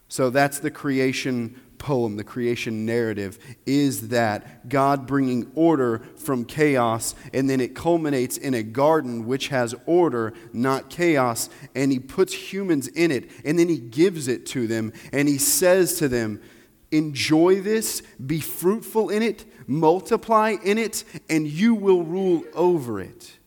So 0.08 0.30
that's 0.30 0.60
the 0.60 0.70
creation 0.70 1.60
poem, 1.86 2.16
the 2.16 2.24
creation 2.24 2.84
narrative, 2.84 3.38
is 3.64 4.08
that 4.08 4.68
God 4.68 5.06
bringing 5.06 5.52
order 5.54 6.02
from 6.16 6.44
chaos, 6.44 7.14
and 7.32 7.48
then 7.48 7.60
it 7.60 7.76
culminates 7.76 8.36
in 8.36 8.54
a 8.54 8.64
garden 8.64 9.24
which 9.24 9.48
has 9.48 9.72
order, 9.86 10.34
not 10.52 10.90
chaos, 10.90 11.48
and 11.76 11.92
He 11.92 12.00
puts 12.00 12.34
humans 12.34 12.88
in 12.88 13.12
it, 13.12 13.30
and 13.44 13.56
then 13.56 13.68
He 13.68 13.78
gives 13.78 14.26
it 14.26 14.46
to 14.46 14.66
them, 14.66 14.92
and 15.12 15.28
He 15.28 15.38
says 15.38 15.96
to 15.98 16.08
them, 16.08 16.42
Enjoy 16.90 17.60
this, 17.60 18.02
be 18.14 18.40
fruitful 18.40 19.08
in 19.08 19.22
it, 19.22 19.44
multiply 19.68 20.56
in 20.64 20.78
it, 20.78 21.04
and 21.30 21.46
you 21.46 21.72
will 21.72 22.02
rule 22.02 22.42
over 22.52 23.00
it. 23.00 23.38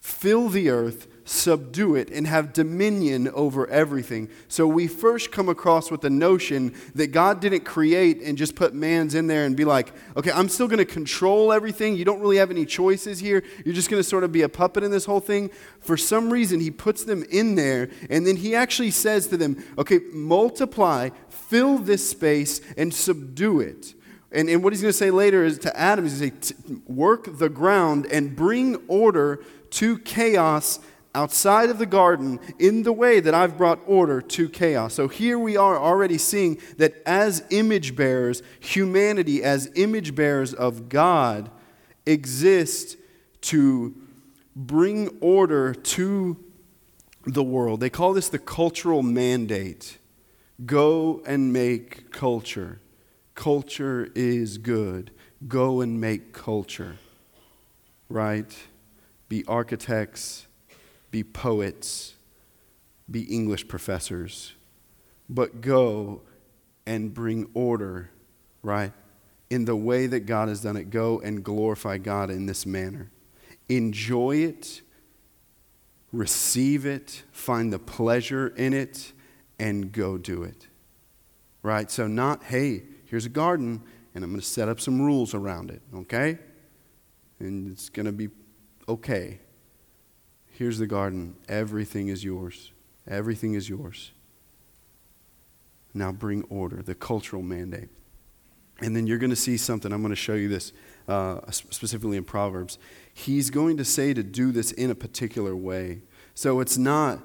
Fill 0.00 0.48
the 0.48 0.70
earth 0.70 1.06
subdue 1.26 1.96
it, 1.96 2.08
and 2.10 2.26
have 2.26 2.52
dominion 2.52 3.28
over 3.34 3.66
everything. 3.68 4.30
So 4.46 4.66
we 4.66 4.86
first 4.86 5.32
come 5.32 5.48
across 5.48 5.90
with 5.90 6.00
the 6.00 6.08
notion 6.08 6.72
that 6.94 7.08
God 7.08 7.40
didn't 7.40 7.64
create 7.64 8.22
and 8.22 8.38
just 8.38 8.54
put 8.54 8.74
man's 8.74 9.14
in 9.14 9.26
there 9.26 9.44
and 9.44 9.56
be 9.56 9.64
like, 9.64 9.92
okay, 10.16 10.30
I'm 10.30 10.48
still 10.48 10.68
going 10.68 10.78
to 10.78 10.84
control 10.84 11.52
everything. 11.52 11.96
You 11.96 12.04
don't 12.04 12.20
really 12.20 12.36
have 12.36 12.52
any 12.52 12.64
choices 12.64 13.18
here. 13.18 13.42
You're 13.64 13.74
just 13.74 13.90
going 13.90 14.00
to 14.00 14.08
sort 14.08 14.22
of 14.22 14.30
be 14.30 14.42
a 14.42 14.48
puppet 14.48 14.84
in 14.84 14.92
this 14.92 15.04
whole 15.04 15.20
thing. 15.20 15.50
For 15.80 15.96
some 15.96 16.32
reason, 16.32 16.60
he 16.60 16.70
puts 16.70 17.02
them 17.02 17.24
in 17.30 17.56
there, 17.56 17.90
and 18.08 18.24
then 18.24 18.36
he 18.36 18.54
actually 18.54 18.92
says 18.92 19.26
to 19.28 19.36
them, 19.36 19.62
okay, 19.76 19.98
multiply, 20.12 21.10
fill 21.28 21.78
this 21.78 22.08
space, 22.08 22.60
and 22.76 22.94
subdue 22.94 23.60
it. 23.60 23.94
And, 24.30 24.48
and 24.48 24.62
what 24.62 24.72
he's 24.72 24.82
going 24.82 24.92
to 24.92 24.98
say 24.98 25.10
later 25.10 25.44
is 25.44 25.58
to 25.60 25.76
Adam, 25.76 26.04
he's 26.04 26.20
going 26.20 26.38
to 26.38 26.46
say, 26.46 26.54
work 26.86 27.38
the 27.38 27.48
ground 27.48 28.06
and 28.06 28.36
bring 28.36 28.76
order 28.86 29.42
to 29.70 29.98
chaos 29.98 30.78
outside 31.16 31.70
of 31.70 31.78
the 31.78 31.86
garden 31.86 32.38
in 32.58 32.82
the 32.82 32.92
way 32.92 33.18
that 33.20 33.34
I've 33.34 33.56
brought 33.56 33.80
order 33.86 34.20
to 34.20 34.48
chaos. 34.50 34.92
So 34.94 35.08
here 35.08 35.38
we 35.38 35.56
are 35.56 35.78
already 35.78 36.18
seeing 36.18 36.60
that 36.76 37.02
as 37.06 37.42
image 37.50 37.96
bearers, 37.96 38.42
humanity 38.60 39.42
as 39.42 39.70
image 39.74 40.14
bearers 40.14 40.52
of 40.52 40.90
God 40.90 41.50
exists 42.04 42.96
to 43.40 43.96
bring 44.54 45.08
order 45.20 45.74
to 45.74 46.36
the 47.24 47.42
world. 47.42 47.80
They 47.80 47.90
call 47.90 48.12
this 48.12 48.28
the 48.28 48.38
cultural 48.38 49.02
mandate. 49.02 49.98
Go 50.64 51.22
and 51.26 51.52
make 51.52 52.10
culture. 52.10 52.80
Culture 53.34 54.10
is 54.14 54.58
good. 54.58 55.10
Go 55.48 55.80
and 55.80 55.98
make 56.00 56.34
culture. 56.34 56.98
Right? 58.08 58.54
Be 59.28 59.44
architects 59.46 60.45
be 61.10 61.22
poets, 61.22 62.14
be 63.10 63.22
English 63.22 63.68
professors, 63.68 64.54
but 65.28 65.60
go 65.60 66.22
and 66.86 67.12
bring 67.12 67.48
order, 67.54 68.10
right? 68.62 68.92
In 69.50 69.64
the 69.64 69.76
way 69.76 70.06
that 70.06 70.20
God 70.20 70.48
has 70.48 70.60
done 70.62 70.76
it, 70.76 70.90
go 70.90 71.20
and 71.20 71.42
glorify 71.44 71.98
God 71.98 72.30
in 72.30 72.46
this 72.46 72.66
manner. 72.66 73.10
Enjoy 73.68 74.36
it, 74.36 74.82
receive 76.12 76.86
it, 76.86 77.22
find 77.32 77.72
the 77.72 77.78
pleasure 77.78 78.48
in 78.48 78.72
it, 78.72 79.12
and 79.58 79.92
go 79.92 80.18
do 80.18 80.42
it. 80.42 80.66
Right? 81.62 81.90
So, 81.90 82.06
not, 82.06 82.44
hey, 82.44 82.82
here's 83.06 83.26
a 83.26 83.30
garden, 83.30 83.82
and 84.14 84.22
I'm 84.22 84.30
going 84.30 84.40
to 84.40 84.46
set 84.46 84.68
up 84.68 84.80
some 84.80 85.00
rules 85.00 85.34
around 85.34 85.70
it, 85.70 85.82
okay? 85.94 86.38
And 87.40 87.72
it's 87.72 87.88
going 87.88 88.06
to 88.06 88.12
be 88.12 88.28
okay. 88.88 89.40
Here's 90.56 90.78
the 90.78 90.86
garden. 90.86 91.36
Everything 91.50 92.08
is 92.08 92.24
yours. 92.24 92.72
Everything 93.06 93.52
is 93.52 93.68
yours. 93.68 94.12
Now 95.92 96.12
bring 96.12 96.44
order, 96.44 96.82
the 96.82 96.94
cultural 96.94 97.42
mandate. 97.42 97.90
And 98.80 98.96
then 98.96 99.06
you're 99.06 99.18
going 99.18 99.30
to 99.30 99.36
see 99.36 99.58
something. 99.58 99.92
I'm 99.92 100.00
going 100.00 100.10
to 100.10 100.16
show 100.16 100.32
you 100.32 100.48
this 100.48 100.72
uh, 101.08 101.40
specifically 101.50 102.16
in 102.16 102.24
Proverbs. 102.24 102.78
He's 103.12 103.50
going 103.50 103.76
to 103.76 103.84
say 103.84 104.14
to 104.14 104.22
do 104.22 104.50
this 104.50 104.72
in 104.72 104.90
a 104.90 104.94
particular 104.94 105.54
way. 105.54 106.00
So 106.34 106.60
it's 106.60 106.78
not 106.78 107.20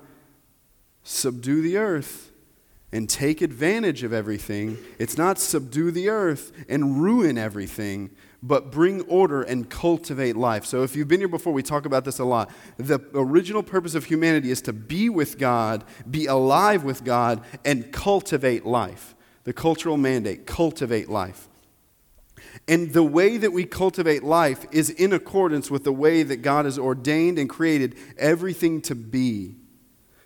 subdue 1.03 1.61
the 1.61 1.77
earth 1.77 2.31
and 2.91 3.09
take 3.09 3.41
advantage 3.41 4.03
of 4.03 4.11
everything. 4.11 4.77
It's 4.99 5.17
not 5.17 5.39
subdue 5.39 5.91
the 5.91 6.09
earth 6.09 6.51
and 6.67 7.01
ruin 7.01 7.37
everything, 7.37 8.09
but 8.43 8.71
bring 8.71 9.01
order 9.01 9.43
and 9.43 9.69
cultivate 9.69 10.35
life. 10.35 10.65
So, 10.65 10.83
if 10.83 10.95
you've 10.95 11.07
been 11.07 11.19
here 11.19 11.27
before, 11.27 11.53
we 11.53 11.61
talk 11.61 11.85
about 11.85 12.05
this 12.05 12.19
a 12.19 12.25
lot. 12.25 12.49
The 12.77 12.99
original 13.13 13.61
purpose 13.61 13.93
of 13.93 14.05
humanity 14.05 14.49
is 14.49 14.61
to 14.63 14.73
be 14.73 15.09
with 15.09 15.37
God, 15.37 15.83
be 16.09 16.25
alive 16.25 16.83
with 16.83 17.03
God, 17.03 17.43
and 17.63 17.91
cultivate 17.91 18.65
life. 18.65 19.15
The 19.43 19.53
cultural 19.53 19.97
mandate 19.97 20.45
cultivate 20.45 21.09
life. 21.09 21.47
And 22.67 22.93
the 22.93 23.03
way 23.03 23.37
that 23.37 23.51
we 23.51 23.65
cultivate 23.65 24.23
life 24.23 24.65
is 24.71 24.89
in 24.89 25.13
accordance 25.13 25.69
with 25.69 25.83
the 25.83 25.93
way 25.93 26.23
that 26.23 26.37
God 26.37 26.65
has 26.65 26.79
ordained 26.79 27.37
and 27.37 27.49
created 27.49 27.95
everything 28.17 28.81
to 28.83 28.95
be. 28.95 29.55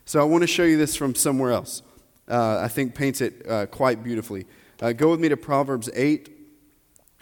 So, 0.06 0.22
I 0.22 0.24
want 0.24 0.44
to 0.44 0.48
show 0.48 0.64
you 0.64 0.78
this 0.78 0.96
from 0.96 1.16
somewhere 1.16 1.52
else. 1.52 1.82
Uh, 2.30 2.60
I 2.60 2.70
think 2.70 2.96
paints 2.96 3.20
it 3.20 3.46
uh, 3.48 3.66
quite 3.66 4.04
beautifully. 4.04 4.46
Uh, 4.82 4.94
go 4.94 5.12
with 5.12 5.20
me 5.20 5.30
to 5.30 5.38
Proverbs 5.38 5.90
8, 5.94 6.35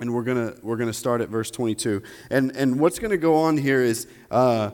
and 0.04 0.14
we're 0.14 0.24
gonna 0.24 0.54
we're 0.62 0.76
gonna 0.76 0.92
start 0.92 1.22
at 1.22 1.30
verse 1.30 1.50
22. 1.50 2.04
And, 2.30 2.54
and 2.58 2.78
what's 2.78 3.00
to 3.00 3.18
go 3.18 3.36
on 3.36 3.58
here 3.58 3.82
is 3.82 4.06
uh, 4.30 4.72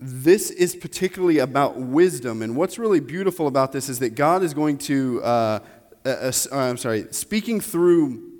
this 0.00 0.50
is 0.50 0.74
particularly 0.74 1.38
about 1.40 1.76
wisdom. 1.76 2.40
And 2.40 2.56
what's 2.56 2.78
really 2.78 3.00
beautiful 3.00 3.46
about 3.46 3.72
this 3.72 3.90
is 3.90 3.98
that 3.98 4.14
God 4.14 4.42
is 4.42 4.54
going 4.54 4.78
to, 4.78 5.22
uh, 5.22 5.60
uh, 6.06 6.08
uh, 6.08 6.32
uh 6.50 6.56
I'm 6.56 6.78
sorry, 6.78 7.06
speaking 7.10 7.60
through 7.60 8.32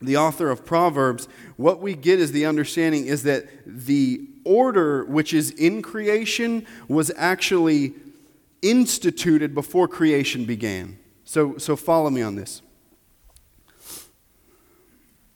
the 0.00 0.16
author 0.16 0.50
of 0.50 0.64
Proverbs, 0.64 1.28
what 1.56 1.80
we 1.80 1.94
get 1.94 2.18
is 2.18 2.32
the 2.32 2.46
understanding 2.46 3.04
is 3.04 3.22
that 3.24 3.46
the 3.66 4.26
order 4.44 5.04
which 5.04 5.34
is 5.34 5.50
in 5.50 5.82
creation 5.82 6.66
was 6.88 7.12
actually 7.16 7.92
instituted 8.62 9.54
before 9.54 9.88
creation 9.88 10.46
began. 10.46 10.98
So, 11.24 11.58
so 11.58 11.76
follow 11.76 12.08
me 12.08 12.22
on 12.22 12.34
this 12.34 12.62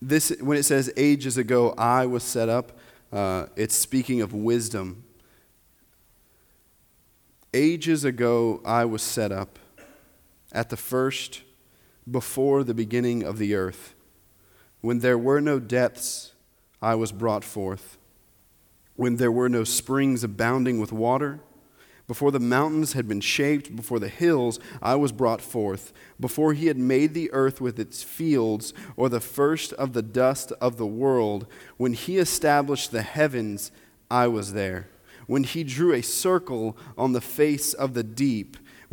this, 0.00 0.31
when 0.41 0.59
it 0.59 0.65
says 0.65 0.93
ages 0.97 1.38
ago 1.38 1.75
I 1.76 2.07
was 2.07 2.23
set 2.23 2.49
up, 2.49 2.79
uh, 3.12 3.47
it's 3.57 3.75
speaking 3.75 4.21
of 4.21 4.33
wisdom. 4.33 5.05
Ages 7.55 8.05
ago 8.05 8.61
I 8.65 8.85
was 8.85 9.03
set 9.03 9.33
up 9.33 9.59
at 10.53 10.71
the 10.71 10.76
first, 10.76 11.43
before 12.11 12.62
the 12.62 12.75
beginning 12.75 13.25
of 13.25 13.38
the 13.38 13.55
earth. 13.55 13.95
When 14.81 15.00
there 15.00 15.19
were 15.19 15.41
no 15.41 15.59
depths, 15.59 16.33
I 16.81 16.95
was 16.95 17.11
brought 17.11 17.45
forth. 17.45 17.99
When 18.95 19.17
there 19.17 19.33
were 19.33 19.49
no 19.49 19.65
springs 19.65 20.23
abounding 20.23 20.79
with 20.81 20.93
water, 20.93 21.41
before 22.07 22.31
the 22.31 22.41
mountains 22.41 22.93
had 22.93 23.09
been 23.09 23.21
shaped, 23.21 23.75
before 23.75 23.99
the 23.99 24.09
hills, 24.09 24.61
I 24.81 24.95
was 24.95 25.13
brought 25.13 25.41
forth. 25.41 25.93
Before 26.21 26.53
he 26.53 26.67
had 26.67 26.79
made 26.79 27.15
the 27.15 27.33
earth 27.33 27.61
with 27.61 27.81
its 27.81 28.03
fields, 28.03 28.73
or 28.97 29.09
the 29.09 29.21
first 29.21 29.73
of 29.75 29.93
the 29.93 30.03
dust 30.03 30.53
of 30.61 30.77
the 30.77 30.87
world, 30.87 31.47
when 31.77 31.95
he 31.95 32.19
established 32.19 32.93
the 32.93 33.03
heavens, 33.03 33.73
I 34.11 34.29
was 34.29 34.53
there. 34.53 34.89
when 35.27 35.45
he 35.45 35.65
drew 35.65 35.93
a 35.93 36.03
circle 36.03 36.77
on 36.97 37.13
the 37.13 37.21
face 37.21 37.75
of 37.75 37.95
the 37.95 38.03
deep, 38.03 38.57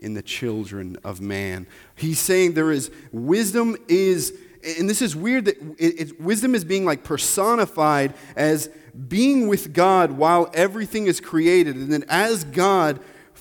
in 0.00 0.14
the 0.14 0.22
children 0.22 0.96
of 1.04 1.20
man. 1.20 1.66
He's 1.94 2.18
saying 2.18 2.54
there 2.54 2.72
is 2.72 2.90
wisdom 3.12 3.76
is 3.88 4.36
and 4.78 4.90
this 4.90 5.00
is 5.00 5.16
weird 5.16 5.46
that 5.46 5.56
it, 5.78 6.00
it, 6.00 6.20
wisdom 6.20 6.54
is 6.54 6.66
being 6.66 6.84
like 6.84 7.02
personified 7.02 8.12
as 8.36 8.68
being 9.08 9.48
with 9.48 9.72
God 9.72 10.12
while 10.12 10.50
everything 10.52 11.06
is 11.06 11.18
created. 11.18 11.76
And 11.76 11.90
then 11.90 12.04
as 12.08 12.44
God 12.44 13.00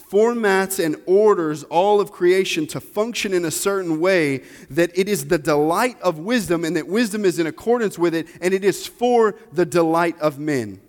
formats 0.10 0.84
and 0.84 0.96
orders 1.06 1.63
all 1.66 2.01
of 2.01 2.12
creation 2.12 2.66
to 2.68 2.80
function 2.80 3.34
in 3.34 3.46
a 3.46 3.51
certain 3.51 4.00
way, 4.00 4.44
that 4.70 4.98
it 4.98 5.10
is 5.10 5.28
the 5.28 5.38
delight 5.38 6.00
of 6.01 6.20
wisdom 6.20 6.63
and 6.63 6.75
that 6.75 6.88
wisdom 6.88 7.25
is 7.25 7.38
in 7.38 7.48
accordance 7.48 8.00
with 8.00 8.16
it 8.16 8.28
and 8.42 8.54
it 8.54 8.63
is 8.63 8.88
for 8.88 9.36
the 9.51 9.66
delight 9.66 10.18
of 10.20 10.39
men. 10.39 10.80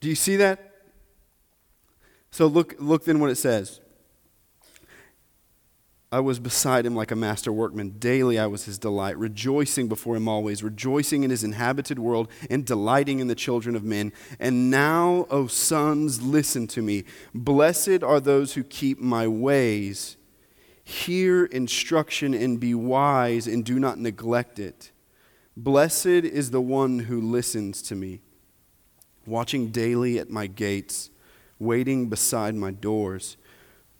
Do 0.00 0.08
you 0.08 0.14
see 0.14 0.36
that? 0.36 0.64
So 2.30 2.46
look, 2.46 2.74
look 2.78 3.04
then 3.04 3.20
what 3.20 3.30
it 3.30 3.36
says. 3.36 3.80
I 6.10 6.20
was 6.20 6.38
beside 6.38 6.86
him 6.86 6.96
like 6.96 7.10
a 7.10 7.16
master 7.16 7.52
workman. 7.52 7.96
Daily 7.98 8.38
I 8.38 8.46
was 8.46 8.64
his 8.64 8.78
delight, 8.78 9.18
rejoicing 9.18 9.88
before 9.88 10.16
him 10.16 10.26
always, 10.26 10.62
rejoicing 10.62 11.22
in 11.22 11.28
his 11.28 11.44
inhabited 11.44 11.98
world, 11.98 12.28
and 12.48 12.64
delighting 12.64 13.20
in 13.20 13.28
the 13.28 13.34
children 13.34 13.76
of 13.76 13.84
men. 13.84 14.12
And 14.40 14.70
now, 14.70 15.26
O 15.30 15.48
sons, 15.48 16.22
listen 16.22 16.66
to 16.68 16.80
me. 16.80 17.04
Blessed 17.34 18.02
are 18.02 18.20
those 18.20 18.54
who 18.54 18.64
keep 18.64 18.98
my 18.98 19.28
ways. 19.28 20.16
Hear 20.82 21.44
instruction 21.44 22.32
and 22.32 22.58
be 22.58 22.74
wise, 22.74 23.46
and 23.46 23.62
do 23.62 23.78
not 23.78 23.98
neglect 23.98 24.58
it. 24.58 24.92
Blessed 25.58 26.06
is 26.06 26.52
the 26.52 26.62
one 26.62 27.00
who 27.00 27.20
listens 27.20 27.82
to 27.82 27.94
me, 27.94 28.22
watching 29.26 29.68
daily 29.68 30.18
at 30.18 30.30
my 30.30 30.46
gates, 30.46 31.10
waiting 31.58 32.08
beside 32.08 32.54
my 32.54 32.70
doors 32.70 33.36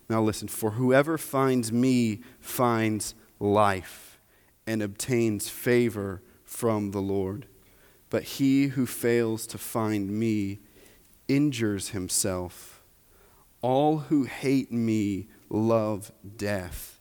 now 0.08 0.22
listen, 0.22 0.48
for 0.48 0.72
whoever 0.72 1.18
finds 1.18 1.70
me 1.70 2.22
finds 2.40 3.14
life 3.38 4.18
and 4.66 4.82
obtains 4.82 5.48
favor 5.48 6.22
from 6.44 6.92
the 6.92 7.00
Lord. 7.00 7.46
But 8.10 8.22
he 8.22 8.68
who 8.68 8.86
fails 8.86 9.46
to 9.48 9.58
find 9.58 10.10
me 10.10 10.60
injures 11.28 11.90
himself. 11.90 12.82
All 13.60 13.98
who 13.98 14.24
hate 14.24 14.72
me 14.72 15.28
love 15.50 16.10
death. 16.36 17.00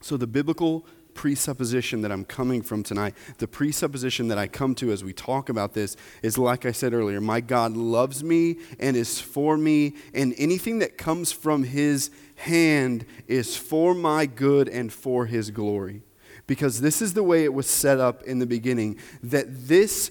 So 0.00 0.16
the 0.16 0.26
biblical 0.26 0.86
presupposition 1.14 2.02
that 2.02 2.12
I'm 2.12 2.24
coming 2.24 2.62
from 2.62 2.82
tonight, 2.82 3.14
the 3.38 3.48
presupposition 3.48 4.28
that 4.28 4.38
I 4.38 4.46
come 4.46 4.74
to 4.76 4.90
as 4.92 5.04
we 5.04 5.12
talk 5.12 5.48
about 5.48 5.74
this 5.74 5.96
is 6.22 6.38
like 6.38 6.66
I 6.66 6.72
said 6.72 6.92
earlier, 6.92 7.20
my 7.20 7.40
God 7.40 7.76
loves 7.76 8.24
me 8.24 8.58
and 8.78 8.96
is 8.96 9.20
for 9.20 9.56
me, 9.56 9.94
and 10.14 10.34
anything 10.38 10.78
that 10.80 10.98
comes 10.98 11.32
from 11.32 11.64
his 11.64 12.10
hand 12.36 13.04
is 13.26 13.56
for 13.56 13.94
my 13.94 14.26
good 14.26 14.68
and 14.68 14.92
for 14.92 15.26
his 15.26 15.50
glory. 15.50 16.02
Because 16.46 16.80
this 16.80 17.00
is 17.00 17.14
the 17.14 17.22
way 17.22 17.44
it 17.44 17.54
was 17.54 17.68
set 17.68 18.00
up 18.00 18.22
in 18.24 18.38
the 18.38 18.46
beginning 18.46 18.98
that 19.22 19.46
this 19.68 20.10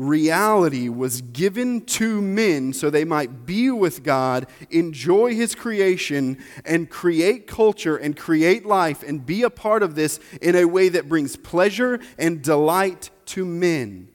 reality 0.00 0.88
was 0.88 1.20
given 1.20 1.82
to 1.84 2.22
men 2.22 2.72
so 2.72 2.88
they 2.88 3.04
might 3.04 3.44
be 3.44 3.70
with 3.70 4.02
God, 4.02 4.46
enjoy 4.70 5.34
His 5.34 5.54
creation, 5.54 6.38
and 6.64 6.88
create 6.88 7.46
culture 7.46 7.96
and 7.96 8.16
create 8.16 8.64
life 8.64 9.02
and 9.02 9.26
be 9.26 9.42
a 9.42 9.50
part 9.50 9.82
of 9.82 9.94
this 9.94 10.18
in 10.40 10.56
a 10.56 10.64
way 10.64 10.88
that 10.88 11.08
brings 11.08 11.36
pleasure 11.36 12.00
and 12.18 12.42
delight 12.42 13.10
to 13.26 13.44
men 13.44 14.08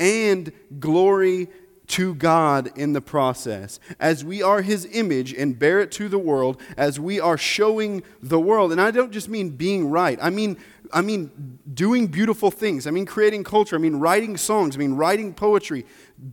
and 0.00 0.50
glory 0.80 1.48
to 1.90 2.14
God 2.14 2.70
in 2.76 2.92
the 2.92 3.00
process. 3.00 3.80
As 3.98 4.24
we 4.24 4.42
are 4.42 4.62
His 4.62 4.86
image 4.92 5.34
and 5.34 5.58
bear 5.58 5.80
it 5.80 5.90
to 5.92 6.08
the 6.08 6.18
world, 6.18 6.60
as 6.76 7.00
we 7.00 7.18
are 7.18 7.36
showing 7.36 8.04
the 8.22 8.38
world, 8.38 8.70
and 8.70 8.80
I 8.80 8.92
don't 8.92 9.10
just 9.10 9.28
mean 9.28 9.50
being 9.50 9.90
right, 9.90 10.18
I 10.22 10.30
mean 10.30 10.56
I 10.92 11.02
mean 11.02 11.58
doing 11.72 12.06
beautiful 12.06 12.50
things. 12.50 12.86
I 12.86 12.90
mean 12.90 13.06
creating 13.06 13.44
culture. 13.44 13.76
I 13.76 13.78
mean 13.78 13.96
writing 13.96 14.36
songs. 14.36 14.76
I 14.76 14.78
mean 14.78 14.94
writing 14.94 15.34
poetry. 15.34 15.84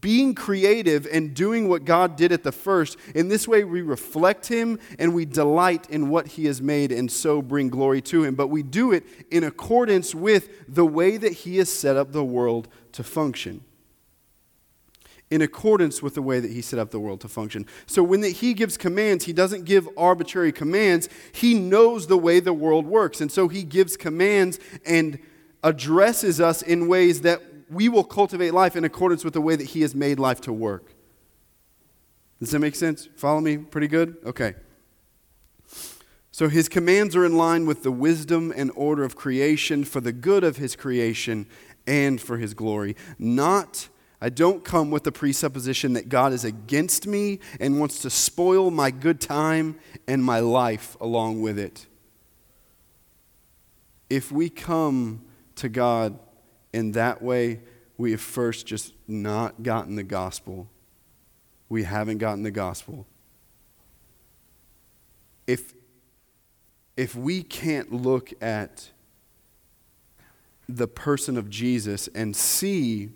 Being 0.02 0.36
creative 0.36 1.08
and 1.12 1.34
doing 1.34 1.68
what 1.70 1.86
God 1.86 2.16
did 2.16 2.32
at 2.32 2.44
the 2.44 2.52
first. 2.52 2.98
In 3.16 3.28
this 3.28 3.48
way, 3.48 3.64
we 3.64 3.82
reflect 3.82 4.48
Him 4.48 4.80
and 5.00 5.14
we 5.14 5.26
delight 5.26 5.90
in 5.90 6.10
what 6.10 6.28
He 6.28 6.46
has 6.46 6.62
made 6.62 6.92
and 6.92 7.12
so 7.12 7.42
bring 7.42 7.70
glory 7.70 8.02
to 8.04 8.24
Him. 8.24 8.36
But 8.36 8.48
we 8.48 8.64
do 8.64 8.92
it 8.92 9.06
in 9.32 9.44
accordance 9.44 10.14
with 10.14 10.50
the 10.68 10.86
way 10.86 11.18
that 11.18 11.34
He 11.34 11.58
has 11.58 11.72
set 11.72 11.96
up 11.96 12.12
the 12.12 12.24
world 12.24 12.68
to 12.94 13.04
function 13.04 13.64
in 15.30 15.42
accordance 15.42 16.02
with 16.02 16.14
the 16.14 16.22
way 16.22 16.40
that 16.40 16.52
he 16.52 16.62
set 16.62 16.80
up 16.80 16.92
the 16.92 17.00
world 17.00 17.20
to 17.22 17.28
function. 17.28 17.66
So 17.86 18.02
when 18.02 18.22
the, 18.22 18.30
he 18.30 18.54
gives 18.54 18.78
commands, 18.78 19.26
he 19.26 19.34
doesn't 19.34 19.66
give 19.66 19.88
arbitrary 19.98 20.52
commands. 20.52 21.10
He 21.34 21.54
knows 21.54 22.08
the 22.08 22.18
way 22.18 22.40
the 22.40 22.54
world 22.54 22.86
works. 22.86 23.20
And 23.20 23.32
so 23.32 23.48
he 23.48 23.64
gives 23.64 23.98
commands 23.98 24.60
and 24.86 25.20
addresses 25.64 26.40
us 26.40 26.62
in 26.62 26.88
ways 26.88 27.22
that 27.22 27.42
we 27.70 27.90
will 27.90 28.06
cultivate 28.06 28.54
life 28.54 28.76
in 28.78 28.86
accordance 28.86 29.26
with 29.26 29.34
the 29.34 29.42
way 29.42 29.56
that 29.58 29.68
he 29.68 29.82
has 29.82 29.94
made 29.94 30.20
life 30.20 30.40
to 30.42 30.54
work. 30.54 30.94
Does 32.40 32.52
that 32.52 32.60
make 32.60 32.76
sense? 32.76 33.10
Follow 33.16 33.42
me 33.42 33.58
pretty 33.58 33.88
good? 33.88 34.18
Okay. 34.26 34.56
So 36.32 36.48
his 36.50 36.70
commands 36.70 37.16
are 37.16 37.26
in 37.26 37.36
line 37.36 37.66
with 37.66 37.84
the 37.84 37.92
wisdom 37.92 38.54
and 38.56 38.72
order 38.76 39.04
of 39.04 39.16
creation 39.16 39.84
for 39.84 40.00
the 40.00 40.14
good 40.14 40.44
of 40.44 40.58
his 40.58 40.76
creation 40.76 41.48
and 41.88 42.22
for 42.22 42.38
his 42.38 42.54
glory, 42.54 42.96
not 43.18 43.90
I 44.20 44.30
don't 44.30 44.64
come 44.64 44.90
with 44.90 45.04
the 45.04 45.12
presupposition 45.12 45.94
that 45.94 46.10
God 46.10 46.34
is 46.34 46.44
against 46.44 47.06
me 47.06 47.40
and 47.60 47.80
wants 47.80 48.00
to 48.00 48.10
spoil 48.10 48.72
my 48.72 48.90
good 48.90 49.22
time 49.22 49.78
and 50.08 50.24
my 50.24 50.40
life 50.40 50.98
along 51.00 51.42
with 51.42 51.60
it. 51.60 51.86
If 54.10 54.32
we 54.32 54.50
come 54.50 55.24
to 55.56 55.70
God 55.70 56.18
in 56.74 56.94
that 56.94 57.22
way, 57.22 57.60
we 57.98 58.12
have 58.12 58.22
first 58.22 58.66
just 58.66 58.94
not 59.08 59.62
gotten 59.62 59.96
the 59.96 60.04
gospel. 60.04 60.68
We 61.70 61.84
haven't 61.84 62.18
gotten 62.18 62.44
the 62.44 62.52
gospel. 62.52 63.06
If, 65.46 65.74
if 66.96 67.16
we 67.16 67.44
can't 67.44 67.92
look 67.92 68.34
at 68.42 68.90
the 70.68 70.88
person 70.88 71.38
of 71.38 71.50
Jesus 71.50 72.08
and 72.10 72.36
see 72.36 73.10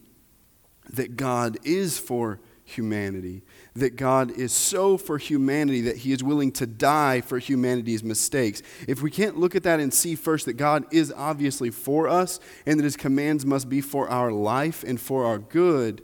that 0.93 1.15
God 1.15 1.57
is 1.63 1.97
for 1.97 2.39
humanity, 2.63 3.43
that 3.75 3.95
God 3.95 4.31
is 4.31 4.51
so 4.51 4.97
for 4.97 5.17
humanity 5.17 5.81
that 5.81 5.97
he 5.97 6.11
is 6.11 6.23
willing 6.23 6.51
to 6.53 6.65
die 6.65 7.21
for 7.21 7.37
humanity's 7.39 8.03
mistakes. 8.03 8.61
If 8.87 9.01
we 9.01 9.11
can't 9.11 9.37
look 9.37 9.55
at 9.55 9.63
that 9.63 9.79
and 9.79 9.93
see 9.93 10.15
first 10.15 10.45
that 10.45 10.53
God 10.53 10.85
is 10.91 11.13
obviously 11.15 11.69
for 11.69 12.07
us 12.07 12.39
and 12.65 12.79
that 12.79 12.83
his 12.83 12.97
commands 12.97 13.45
must 13.45 13.69
be 13.69 13.81
for 13.81 14.07
our 14.09 14.31
life 14.31 14.83
and 14.83 14.99
for 14.99 15.25
our 15.25 15.39
good, 15.39 16.01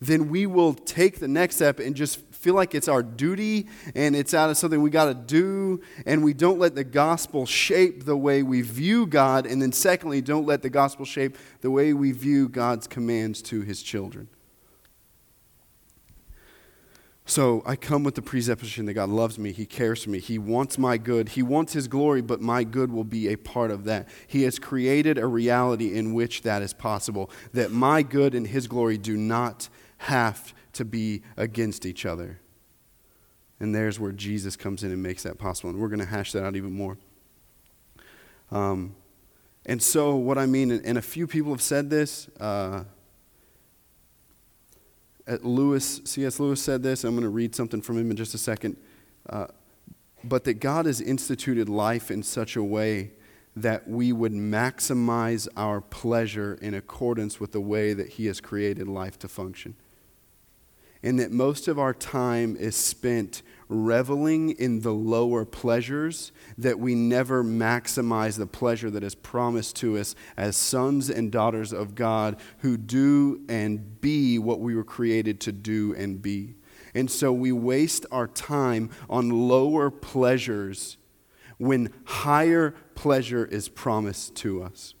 then 0.00 0.30
we 0.30 0.46
will 0.46 0.74
take 0.74 1.20
the 1.20 1.28
next 1.28 1.56
step 1.56 1.78
and 1.78 1.94
just 1.94 2.20
feel 2.40 2.54
like 2.54 2.74
it's 2.74 2.88
our 2.88 3.02
duty 3.02 3.68
and 3.94 4.16
it's 4.16 4.32
out 4.32 4.48
of 4.48 4.56
something 4.56 4.80
we 4.80 4.88
got 4.88 5.04
to 5.04 5.14
do, 5.14 5.82
and 6.06 6.24
we 6.24 6.32
don't 6.32 6.58
let 6.58 6.74
the 6.74 6.84
gospel 6.84 7.44
shape 7.44 8.04
the 8.04 8.16
way 8.16 8.42
we 8.42 8.62
view 8.62 9.06
God, 9.06 9.46
and 9.46 9.60
then 9.60 9.72
secondly, 9.72 10.22
don't 10.22 10.46
let 10.46 10.62
the 10.62 10.70
gospel 10.70 11.04
shape 11.04 11.36
the 11.60 11.70
way 11.70 11.92
we 11.92 12.12
view 12.12 12.48
God's 12.48 12.86
commands 12.86 13.42
to 13.42 13.60
his 13.60 13.82
children. 13.82 14.28
So 17.26 17.62
I 17.64 17.76
come 17.76 18.02
with 18.02 18.16
the 18.16 18.22
presupposition 18.22 18.86
that 18.86 18.94
God 18.94 19.08
loves 19.10 19.38
me, 19.38 19.52
He 19.52 19.64
cares 19.64 20.02
for 20.02 20.10
me, 20.10 20.18
He 20.18 20.36
wants 20.36 20.78
my 20.78 20.96
good, 20.96 21.28
He 21.28 21.42
wants 21.42 21.74
His 21.74 21.86
glory, 21.86 22.22
but 22.22 22.40
my 22.40 22.64
good 22.64 22.90
will 22.90 23.04
be 23.04 23.28
a 23.28 23.36
part 23.36 23.70
of 23.70 23.84
that. 23.84 24.08
He 24.26 24.42
has 24.42 24.58
created 24.58 25.16
a 25.16 25.26
reality 25.26 25.94
in 25.94 26.12
which 26.12 26.42
that 26.42 26.60
is 26.60 26.72
possible, 26.72 27.30
that 27.52 27.70
my 27.70 28.02
good 28.02 28.34
and 28.34 28.48
His 28.48 28.66
glory 28.66 28.98
do 28.98 29.16
not 29.16 29.68
have 29.98 30.52
to 30.80 30.84
be 30.86 31.20
against 31.36 31.84
each 31.84 32.06
other. 32.06 32.40
And 33.60 33.74
there's 33.74 34.00
where 34.00 34.12
Jesus 34.12 34.56
comes 34.56 34.82
in 34.82 34.90
and 34.90 35.02
makes 35.02 35.22
that 35.24 35.38
possible. 35.38 35.68
And 35.68 35.78
we're 35.78 35.88
going 35.88 36.00
to 36.00 36.06
hash 36.06 36.32
that 36.32 36.42
out 36.42 36.56
even 36.56 36.72
more. 36.72 36.96
Um, 38.50 38.96
and 39.66 39.82
so, 39.82 40.16
what 40.16 40.38
I 40.38 40.46
mean, 40.46 40.70
and 40.70 40.96
a 40.96 41.02
few 41.02 41.26
people 41.26 41.52
have 41.52 41.60
said 41.60 41.90
this, 41.90 42.28
uh, 42.40 42.84
Lewis, 45.42 46.00
C.S. 46.04 46.40
Lewis 46.40 46.62
said 46.62 46.82
this. 46.82 47.04
I'm 47.04 47.10
going 47.10 47.24
to 47.24 47.28
read 47.28 47.54
something 47.54 47.82
from 47.82 47.98
him 47.98 48.10
in 48.10 48.16
just 48.16 48.32
a 48.34 48.38
second. 48.38 48.78
Uh, 49.28 49.48
but 50.24 50.44
that 50.44 50.54
God 50.54 50.86
has 50.86 51.02
instituted 51.02 51.68
life 51.68 52.10
in 52.10 52.22
such 52.22 52.56
a 52.56 52.64
way 52.64 53.10
that 53.54 53.86
we 53.86 54.12
would 54.12 54.32
maximize 54.32 55.46
our 55.58 55.82
pleasure 55.82 56.58
in 56.62 56.72
accordance 56.72 57.38
with 57.38 57.52
the 57.52 57.60
way 57.60 57.92
that 57.92 58.08
He 58.08 58.26
has 58.26 58.40
created 58.40 58.88
life 58.88 59.18
to 59.18 59.28
function. 59.28 59.74
And 61.02 61.18
that 61.18 61.30
most 61.30 61.66
of 61.68 61.78
our 61.78 61.94
time 61.94 62.56
is 62.56 62.76
spent 62.76 63.42
reveling 63.70 64.50
in 64.50 64.80
the 64.80 64.92
lower 64.92 65.44
pleasures, 65.44 66.32
that 66.58 66.78
we 66.78 66.94
never 66.94 67.44
maximize 67.44 68.36
the 68.36 68.46
pleasure 68.46 68.90
that 68.90 69.04
is 69.04 69.14
promised 69.14 69.76
to 69.76 69.96
us 69.96 70.14
as 70.36 70.56
sons 70.56 71.08
and 71.08 71.30
daughters 71.30 71.72
of 71.72 71.94
God 71.94 72.36
who 72.58 72.76
do 72.76 73.40
and 73.48 74.00
be 74.00 74.38
what 74.38 74.60
we 74.60 74.74
were 74.74 74.84
created 74.84 75.40
to 75.42 75.52
do 75.52 75.94
and 75.94 76.20
be. 76.20 76.56
And 76.94 77.08
so 77.08 77.32
we 77.32 77.52
waste 77.52 78.04
our 78.10 78.26
time 78.26 78.90
on 79.08 79.48
lower 79.48 79.90
pleasures 79.90 80.96
when 81.58 81.92
higher 82.04 82.74
pleasure 82.94 83.44
is 83.46 83.68
promised 83.68 84.34
to 84.36 84.62
us. 84.62 84.94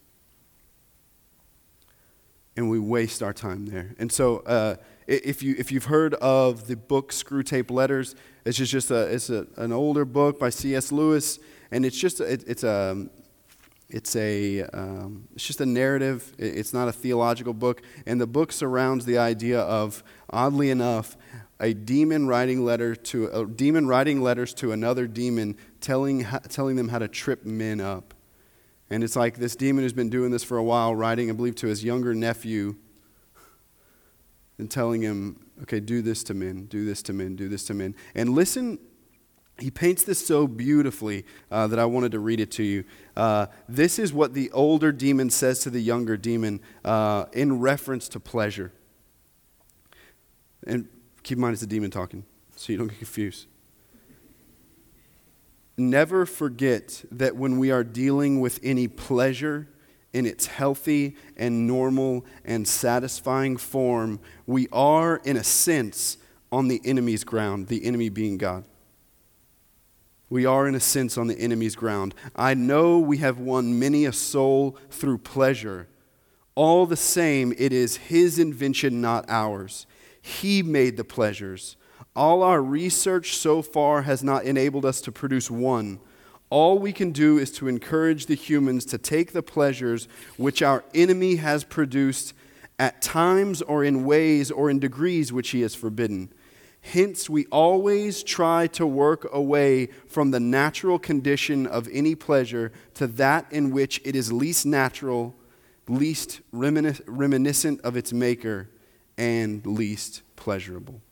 And 2.56 2.70
we 2.70 2.78
waste 2.78 3.22
our 3.22 3.32
time 3.32 3.66
there. 3.66 3.94
And 3.98 4.12
so, 4.12 4.38
uh, 4.40 4.76
if, 5.06 5.42
you, 5.42 5.54
if 5.58 5.72
you've 5.72 5.86
heard 5.86 6.14
of 6.14 6.66
the 6.66 6.76
book 6.76 7.12
Screwtape 7.12 7.70
Letters, 7.70 8.14
it's 8.44 8.58
just, 8.58 8.72
just 8.72 8.90
a, 8.90 9.02
it's 9.06 9.30
a, 9.30 9.46
an 9.56 9.72
older 9.72 10.04
book 10.04 10.38
by 10.38 10.50
C.S. 10.50 10.92
Lewis, 10.92 11.38
and 11.70 11.84
it's 11.84 11.98
just 11.98 12.20
a, 12.20 12.32
it, 12.32 12.44
it's 12.46 12.64
a 12.64 13.08
it's 13.92 14.14
a 14.14 14.62
um, 14.62 15.26
it's 15.34 15.44
just 15.44 15.60
a 15.60 15.66
narrative. 15.66 16.32
It's 16.38 16.72
not 16.72 16.88
a 16.88 16.92
theological 16.92 17.52
book, 17.52 17.82
and 18.06 18.20
the 18.20 18.26
book 18.26 18.52
surrounds 18.52 19.04
the 19.04 19.18
idea 19.18 19.60
of, 19.60 20.04
oddly 20.30 20.70
enough, 20.70 21.16
a 21.58 21.74
demon 21.74 22.26
writing 22.26 22.64
letter 22.64 22.94
to 22.94 23.26
a 23.26 23.46
demon 23.46 23.86
writing 23.86 24.22
letters 24.22 24.54
to 24.54 24.72
another 24.72 25.06
demon 25.06 25.56
telling, 25.80 26.26
telling 26.48 26.76
them 26.76 26.88
how 26.88 26.98
to 26.98 27.08
trip 27.08 27.44
men 27.44 27.80
up 27.80 28.14
and 28.90 29.04
it's 29.04 29.14
like 29.14 29.36
this 29.36 29.54
demon 29.54 29.84
who's 29.84 29.92
been 29.92 30.10
doing 30.10 30.30
this 30.30 30.42
for 30.42 30.56
a 30.56 30.62
while 30.62 30.94
writing 30.94 31.30
i 31.30 31.32
believe 31.32 31.54
to 31.54 31.68
his 31.68 31.84
younger 31.84 32.14
nephew 32.14 32.74
and 34.60 34.70
telling 34.70 35.02
him 35.02 35.40
okay 35.62 35.80
do 35.80 36.02
this 36.02 36.22
to 36.22 36.34
men 36.34 36.66
do 36.66 36.84
this 36.84 37.02
to 37.02 37.12
men 37.12 37.34
do 37.34 37.48
this 37.48 37.64
to 37.64 37.74
men 37.74 37.94
and 38.14 38.30
listen 38.30 38.78
he 39.58 39.70
paints 39.70 40.04
this 40.04 40.24
so 40.24 40.46
beautifully 40.46 41.26
uh, 41.50 41.66
that 41.66 41.78
I 41.78 41.84
wanted 41.84 42.12
to 42.12 42.18
read 42.18 42.40
it 42.40 42.50
to 42.52 42.62
you. 42.62 42.84
Uh, 43.14 43.44
this 43.68 43.98
is 43.98 44.10
what 44.10 44.32
the 44.32 44.50
older 44.52 44.90
demon 44.90 45.28
says 45.28 45.58
to 45.58 45.70
the 45.70 45.82
younger 45.82 46.16
demon 46.16 46.62
uh, 46.82 47.26
in 47.34 47.60
reference 47.60 48.08
to 48.08 48.20
pleasure. 48.20 48.72
And 50.66 50.88
Keep 51.22 51.36
in 51.36 51.42
mind 51.42 51.54
it's 51.54 51.62
a 51.62 51.66
demon 51.66 51.90
talking, 51.90 52.24
so 52.56 52.72
you 52.72 52.78
don't 52.78 52.88
get 52.88 52.98
confused. 52.98 53.46
Never 55.76 56.26
forget 56.26 57.04
that 57.10 57.36
when 57.36 57.58
we 57.58 57.70
are 57.70 57.84
dealing 57.84 58.40
with 58.40 58.58
any 58.62 58.88
pleasure 58.88 59.68
in 60.12 60.26
its 60.26 60.46
healthy 60.46 61.16
and 61.36 61.66
normal 61.66 62.24
and 62.44 62.66
satisfying 62.66 63.56
form, 63.56 64.20
we 64.46 64.68
are, 64.72 65.20
in 65.24 65.36
a 65.36 65.44
sense, 65.44 66.16
on 66.52 66.68
the 66.68 66.80
enemy's 66.84 67.24
ground, 67.24 67.68
the 67.68 67.84
enemy 67.84 68.08
being 68.08 68.36
God. 68.36 68.64
We 70.28 70.46
are, 70.46 70.66
in 70.66 70.74
a 70.74 70.80
sense, 70.80 71.18
on 71.18 71.26
the 71.26 71.38
enemy's 71.38 71.74
ground. 71.74 72.14
I 72.36 72.54
know 72.54 72.98
we 72.98 73.18
have 73.18 73.38
won 73.38 73.78
many 73.78 74.04
a 74.04 74.12
soul 74.12 74.78
through 74.90 75.18
pleasure. 75.18 75.88
All 76.54 76.86
the 76.86 76.96
same, 76.96 77.52
it 77.58 77.72
is 77.72 77.96
his 77.96 78.38
invention, 78.38 79.00
not 79.00 79.24
ours. 79.28 79.86
He 80.20 80.62
made 80.62 80.96
the 80.96 81.04
pleasures. 81.04 81.76
All 82.14 82.42
our 82.42 82.62
research 82.62 83.36
so 83.36 83.62
far 83.62 84.02
has 84.02 84.22
not 84.22 84.44
enabled 84.44 84.84
us 84.84 85.00
to 85.02 85.12
produce 85.12 85.50
one. 85.50 86.00
All 86.50 86.80
we 86.80 86.92
can 86.92 87.12
do 87.12 87.38
is 87.38 87.52
to 87.52 87.68
encourage 87.68 88.26
the 88.26 88.34
humans 88.34 88.84
to 88.86 88.98
take 88.98 89.32
the 89.32 89.42
pleasures 89.42 90.08
which 90.36 90.62
our 90.62 90.84
enemy 90.92 91.36
has 91.36 91.62
produced 91.62 92.34
at 92.78 93.00
times 93.00 93.62
or 93.62 93.84
in 93.84 94.04
ways 94.04 94.50
or 94.50 94.68
in 94.68 94.80
degrees 94.80 95.32
which 95.32 95.50
he 95.50 95.60
has 95.60 95.76
forbidden. 95.76 96.32
Hence, 96.80 97.30
we 97.30 97.46
always 97.46 98.22
try 98.22 98.66
to 98.68 98.86
work 98.86 99.28
away 99.32 99.86
from 100.08 100.30
the 100.30 100.40
natural 100.40 100.98
condition 100.98 101.66
of 101.66 101.86
any 101.92 102.14
pleasure 102.14 102.72
to 102.94 103.06
that 103.06 103.46
in 103.52 103.70
which 103.70 104.00
it 104.04 104.16
is 104.16 104.32
least 104.32 104.66
natural, 104.66 105.36
least 105.88 106.40
reminiscent 106.52 107.80
of 107.82 107.96
its 107.96 108.12
maker 108.12 108.70
and 109.18 109.64
least 109.66 110.22
pleasurable. 110.36 111.02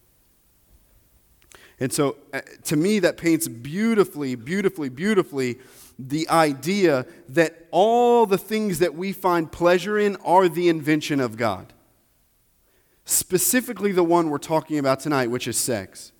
And 1.80 1.92
so, 1.92 2.16
uh, 2.32 2.40
to 2.64 2.76
me, 2.76 2.98
that 3.00 3.16
paints 3.16 3.46
beautifully, 3.46 4.34
beautifully, 4.34 4.88
beautifully 4.88 5.58
the 5.98 6.28
idea 6.28 7.06
that 7.28 7.66
all 7.70 8.26
the 8.26 8.38
things 8.38 8.78
that 8.80 8.94
we 8.94 9.12
find 9.12 9.50
pleasure 9.50 9.98
in 9.98 10.16
are 10.16 10.48
the 10.48 10.68
invention 10.68 11.20
of 11.20 11.36
God. 11.36 11.72
Specifically, 13.04 13.92
the 13.92 14.04
one 14.04 14.28
we're 14.28 14.38
talking 14.38 14.78
about 14.78 15.00
tonight, 15.00 15.28
which 15.28 15.48
is 15.48 15.56
sex. 15.56 16.12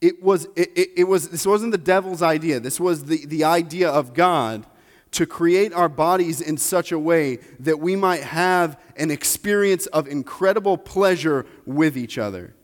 It 0.00 0.22
was, 0.22 0.46
it, 0.56 0.70
it, 0.76 0.88
it 0.98 1.04
was, 1.04 1.30
this 1.30 1.46
wasn't 1.46 1.72
the 1.72 1.78
devil's 1.78 2.22
idea. 2.22 2.60
This 2.60 2.78
was 2.78 3.04
the, 3.04 3.26
the 3.26 3.44
idea 3.44 3.90
of 3.90 4.14
God 4.14 4.66
to 5.10 5.26
create 5.26 5.72
our 5.72 5.88
bodies 5.88 6.40
in 6.40 6.56
such 6.56 6.92
a 6.92 6.98
way 6.98 7.38
that 7.58 7.80
we 7.80 7.96
might 7.96 8.22
have 8.22 8.80
an 8.96 9.10
experience 9.10 9.86
of 9.86 10.06
incredible 10.06 10.76
pleasure 10.76 11.46
with 11.66 11.96
each 11.96 12.18
other. 12.18 12.54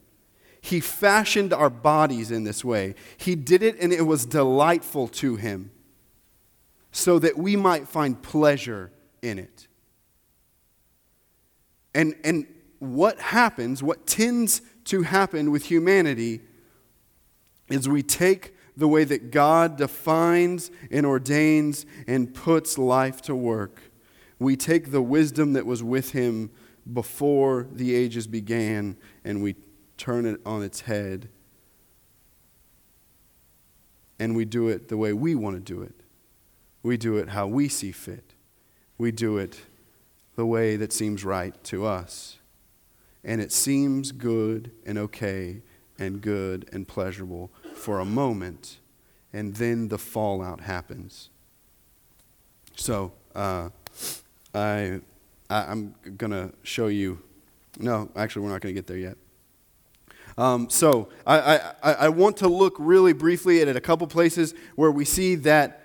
He 0.65 0.81
fashioned 0.81 1.53
our 1.53 1.69
bodies 1.69 2.31
in 2.31 2.45
this 2.45 2.65
way. 2.65 2.95
He 3.19 3.35
did 3.35 3.63
it 3.63 3.79
and 3.79 3.93
it 3.93 4.07
was 4.07 4.25
delightful 4.25 5.09
to 5.09 5.37
him 5.37 5.71
so 6.91 7.19
that 7.19 7.37
we 7.37 7.55
might 7.55 7.87
find 7.87 8.23
pleasure 8.23 8.91
in 9.21 9.39
it. 9.39 9.69
And, 11.95 12.15
and 12.25 12.47
what 12.79 13.21
happens, 13.21 13.83
what 13.83 14.07
tends 14.07 14.63
to 14.85 15.03
happen 15.03 15.51
with 15.51 15.67
humanity, 15.67 16.41
is 17.69 17.87
we 17.87 18.03
take 18.03 18.55
the 18.75 18.89
way 18.89 19.05
that 19.05 19.31
God 19.31 19.77
defines 19.77 20.71
and 20.91 21.05
ordains 21.05 21.85
and 22.07 22.33
puts 22.33 22.79
life 22.79 23.21
to 23.23 23.37
work. 23.37 23.83
We 24.39 24.57
take 24.57 24.93
the 24.93 25.03
wisdom 25.03 25.53
that 25.53 25.67
was 25.67 25.83
with 25.83 26.13
him 26.13 26.53
before 26.91 27.69
the 27.71 27.95
ages 27.95 28.27
began 28.27 28.97
and 29.25 29.43
we 29.43 29.57
turn 30.05 30.27
it 30.27 30.39
on 30.45 30.63
its 30.63 30.83
head. 30.83 31.31
And 34.19 34.37
we 34.37 34.45
do 34.45 34.69
it 34.69 34.89
the 34.89 34.99
way 34.99 35.15
we 35.15 35.35
want 35.35 35.57
to 35.57 35.61
do 35.61 35.81
it. 35.81 35.95
We 36.83 36.99
do 36.99 37.17
it 37.17 37.31
how 37.31 37.47
we 37.47 37.69
see 37.69 37.91
fit. 37.91 38.35
We 38.99 39.13
do 39.13 39.39
it 39.39 39.63
the 40.37 40.45
way 40.45 40.77
that 40.77 40.93
seems 40.93 41.25
right 41.25 41.55
to 41.65 41.87
us. 41.87 42.37
And 43.25 43.41
it 43.41 43.51
seems 43.51 44.13
good 44.13 44.73
and 44.85 44.99
okay 44.99 45.63
and 45.99 46.21
good 46.21 46.69
and 46.71 46.87
pleasurable 46.87 47.51
for 47.75 47.99
a 47.99 48.05
moment, 48.05 48.81
and 49.33 49.55
then 49.55 49.89
the 49.89 49.97
fallout 49.97 50.61
happens. 50.61 51.31
So, 52.77 53.13
uh, 53.35 53.71
I, 54.55 55.01
I, 55.49 55.73
am 55.73 55.95
going 56.19 56.33
to 56.33 56.53
show 56.63 56.89
you. 56.89 57.23
No, 57.79 58.11
actually, 58.17 58.43
we're 58.43 58.51
not 58.51 58.61
going 58.61 58.75
to 58.75 58.79
get 58.79 58.87
there 58.87 58.99
yet. 58.99 59.17
Um, 60.37 60.69
so, 60.69 61.09
I, 61.27 61.59
I, 61.83 61.93
I 61.93 62.09
want 62.09 62.37
to 62.39 62.49
look 62.49 62.75
really 62.79 63.13
briefly 63.13 63.61
at 63.61 63.77
a 63.77 63.81
couple 63.81 64.07
places 64.07 64.55
where 64.75 64.91
we 64.91 65.05
see 65.05 65.37
that 65.37 65.81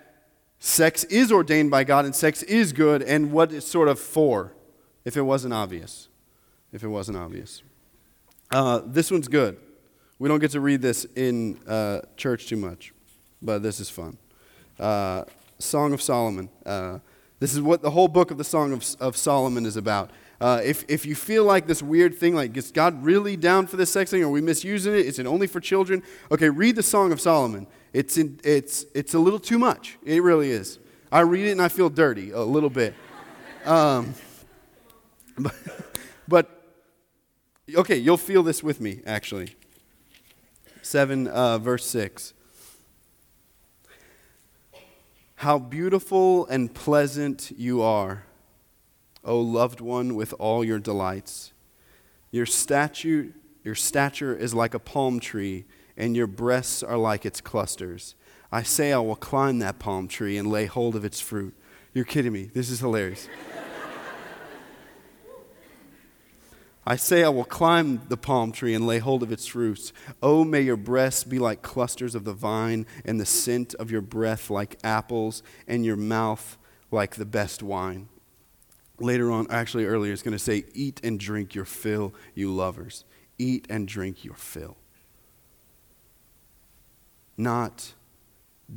sex 0.59 1.03
is 1.05 1.31
ordained 1.31 1.71
by 1.71 1.83
God 1.83 2.05
and 2.05 2.15
sex 2.15 2.43
is 2.43 2.73
good 2.73 3.01
and 3.01 3.31
what 3.31 3.53
it's 3.53 3.67
sort 3.67 3.87
of 3.87 3.99
for, 3.99 4.53
if 5.05 5.15
it 5.15 5.21
wasn't 5.21 5.53
obvious. 5.53 6.07
If 6.71 6.83
it 6.83 6.87
wasn't 6.87 7.17
obvious. 7.17 7.63
Uh, 8.51 8.81
this 8.85 9.11
one's 9.11 9.27
good. 9.27 9.57
We 10.17 10.27
don't 10.27 10.39
get 10.39 10.51
to 10.51 10.59
read 10.59 10.81
this 10.81 11.05
in 11.15 11.59
uh, 11.67 12.01
church 12.17 12.47
too 12.47 12.57
much, 12.57 12.93
but 13.41 13.63
this 13.63 13.79
is 13.79 13.89
fun. 13.89 14.17
Uh, 14.79 15.23
Song 15.59 15.93
of 15.93 16.01
Solomon. 16.01 16.49
Uh, 16.65 16.99
this 17.39 17.53
is 17.53 17.61
what 17.61 17.81
the 17.81 17.91
whole 17.91 18.07
book 18.07 18.31
of 18.31 18.37
the 18.37 18.43
Song 18.43 18.73
of, 18.73 18.85
of 18.99 19.15
Solomon 19.15 19.65
is 19.65 19.77
about. 19.77 20.11
Uh, 20.41 20.61
if, 20.63 20.85
if 20.87 21.05
you 21.05 21.15
feel 21.15 21.43
like 21.43 21.67
this 21.67 21.83
weird 21.83 22.15
thing, 22.15 22.33
like, 22.33 22.55
is 22.55 22.71
God 22.71 23.03
really 23.03 23.35
down 23.35 23.67
for 23.67 23.75
this 23.75 23.91
sex 23.91 24.09
thing? 24.09 24.23
Are 24.23 24.29
we 24.29 24.39
misusing 24.39 24.93
it? 24.93 25.05
Is 25.05 25.19
it 25.19 25.25
only 25.25 25.47
for 25.47 25.59
children? 25.59 26.01
Okay, 26.31 26.49
read 26.49 26.77
the 26.77 26.83
Song 26.83 27.11
of 27.11 27.19
Solomon. 27.19 27.67
It's, 27.91 28.17
in, 28.17 28.39
it's, 28.43 28.85
it's 28.95 29.13
a 29.13 29.19
little 29.19 29.39
too 29.39 29.59
much. 29.59 29.97
It 30.05 30.23
really 30.23 30.51
is. 30.51 30.79
I 31.11 31.21
read 31.21 31.45
it 31.45 31.51
and 31.51 31.61
I 31.61 31.67
feel 31.67 31.89
dirty 31.89 32.31
a 32.31 32.41
little 32.41 32.69
bit. 32.69 32.93
Um, 33.65 34.13
but, 35.37 35.55
but, 36.27 36.63
okay, 37.75 37.97
you'll 37.97 38.17
feel 38.17 38.43
this 38.43 38.63
with 38.63 38.79
me, 38.79 39.01
actually. 39.05 39.55
7, 40.81 41.27
uh, 41.27 41.57
verse 41.57 41.85
6. 41.85 42.33
How 45.35 45.57
beautiful 45.57 46.45
and 46.47 46.73
pleasant 46.73 47.51
you 47.57 47.81
are, 47.81 48.25
O 49.23 49.39
loved 49.39 49.81
one, 49.81 50.15
with 50.15 50.33
all 50.39 50.63
your 50.63 50.79
delights. 50.79 51.53
Your 52.31 52.45
statue, 52.45 53.31
your 53.63 53.75
stature 53.75 54.35
is 54.35 54.53
like 54.53 54.73
a 54.73 54.79
palm 54.79 55.19
tree, 55.19 55.65
and 55.97 56.15
your 56.15 56.27
breasts 56.27 56.81
are 56.81 56.97
like 56.97 57.25
its 57.25 57.41
clusters. 57.41 58.15
I 58.51 58.63
say 58.63 58.93
I 58.93 58.99
will 58.99 59.15
climb 59.15 59.59
that 59.59 59.79
palm 59.79 60.07
tree 60.07 60.37
and 60.37 60.49
lay 60.49 60.65
hold 60.65 60.95
of 60.95 61.05
its 61.05 61.19
fruit. 61.19 61.55
You're 61.93 62.05
kidding 62.05 62.33
me. 62.33 62.49
This 62.53 62.69
is 62.69 62.79
hilarious. 62.79 63.27
I 66.87 66.95
say 66.95 67.23
I 67.23 67.29
will 67.29 67.45
climb 67.45 68.01
the 68.07 68.17
palm 68.17 68.51
tree 68.51 68.73
and 68.73 68.87
lay 68.87 68.97
hold 68.97 69.21
of 69.21 69.31
its 69.31 69.45
fruits. 69.45 69.93
Oh, 70.23 70.43
may 70.43 70.61
your 70.61 70.77
breasts 70.77 71.23
be 71.23 71.37
like 71.37 71.61
clusters 71.61 72.15
of 72.15 72.23
the 72.23 72.33
vine, 72.33 72.87
and 73.05 73.19
the 73.19 73.25
scent 73.27 73.75
of 73.75 73.91
your 73.91 74.01
breath 74.01 74.49
like 74.49 74.79
apples, 74.83 75.43
and 75.67 75.85
your 75.85 75.97
mouth 75.97 76.57
like 76.89 77.15
the 77.15 77.25
best 77.25 77.61
wine. 77.61 78.09
Later 78.99 79.31
on, 79.31 79.47
actually 79.49 79.85
earlier, 79.85 80.11
it's 80.11 80.21
going 80.21 80.33
to 80.33 80.39
say, 80.39 80.65
Eat 80.73 80.99
and 81.03 81.19
drink 81.19 81.55
your 81.55 81.65
fill, 81.65 82.13
you 82.35 82.53
lovers. 82.53 83.05
Eat 83.37 83.65
and 83.69 83.87
drink 83.87 84.25
your 84.25 84.35
fill. 84.35 84.77
Not 87.37 87.93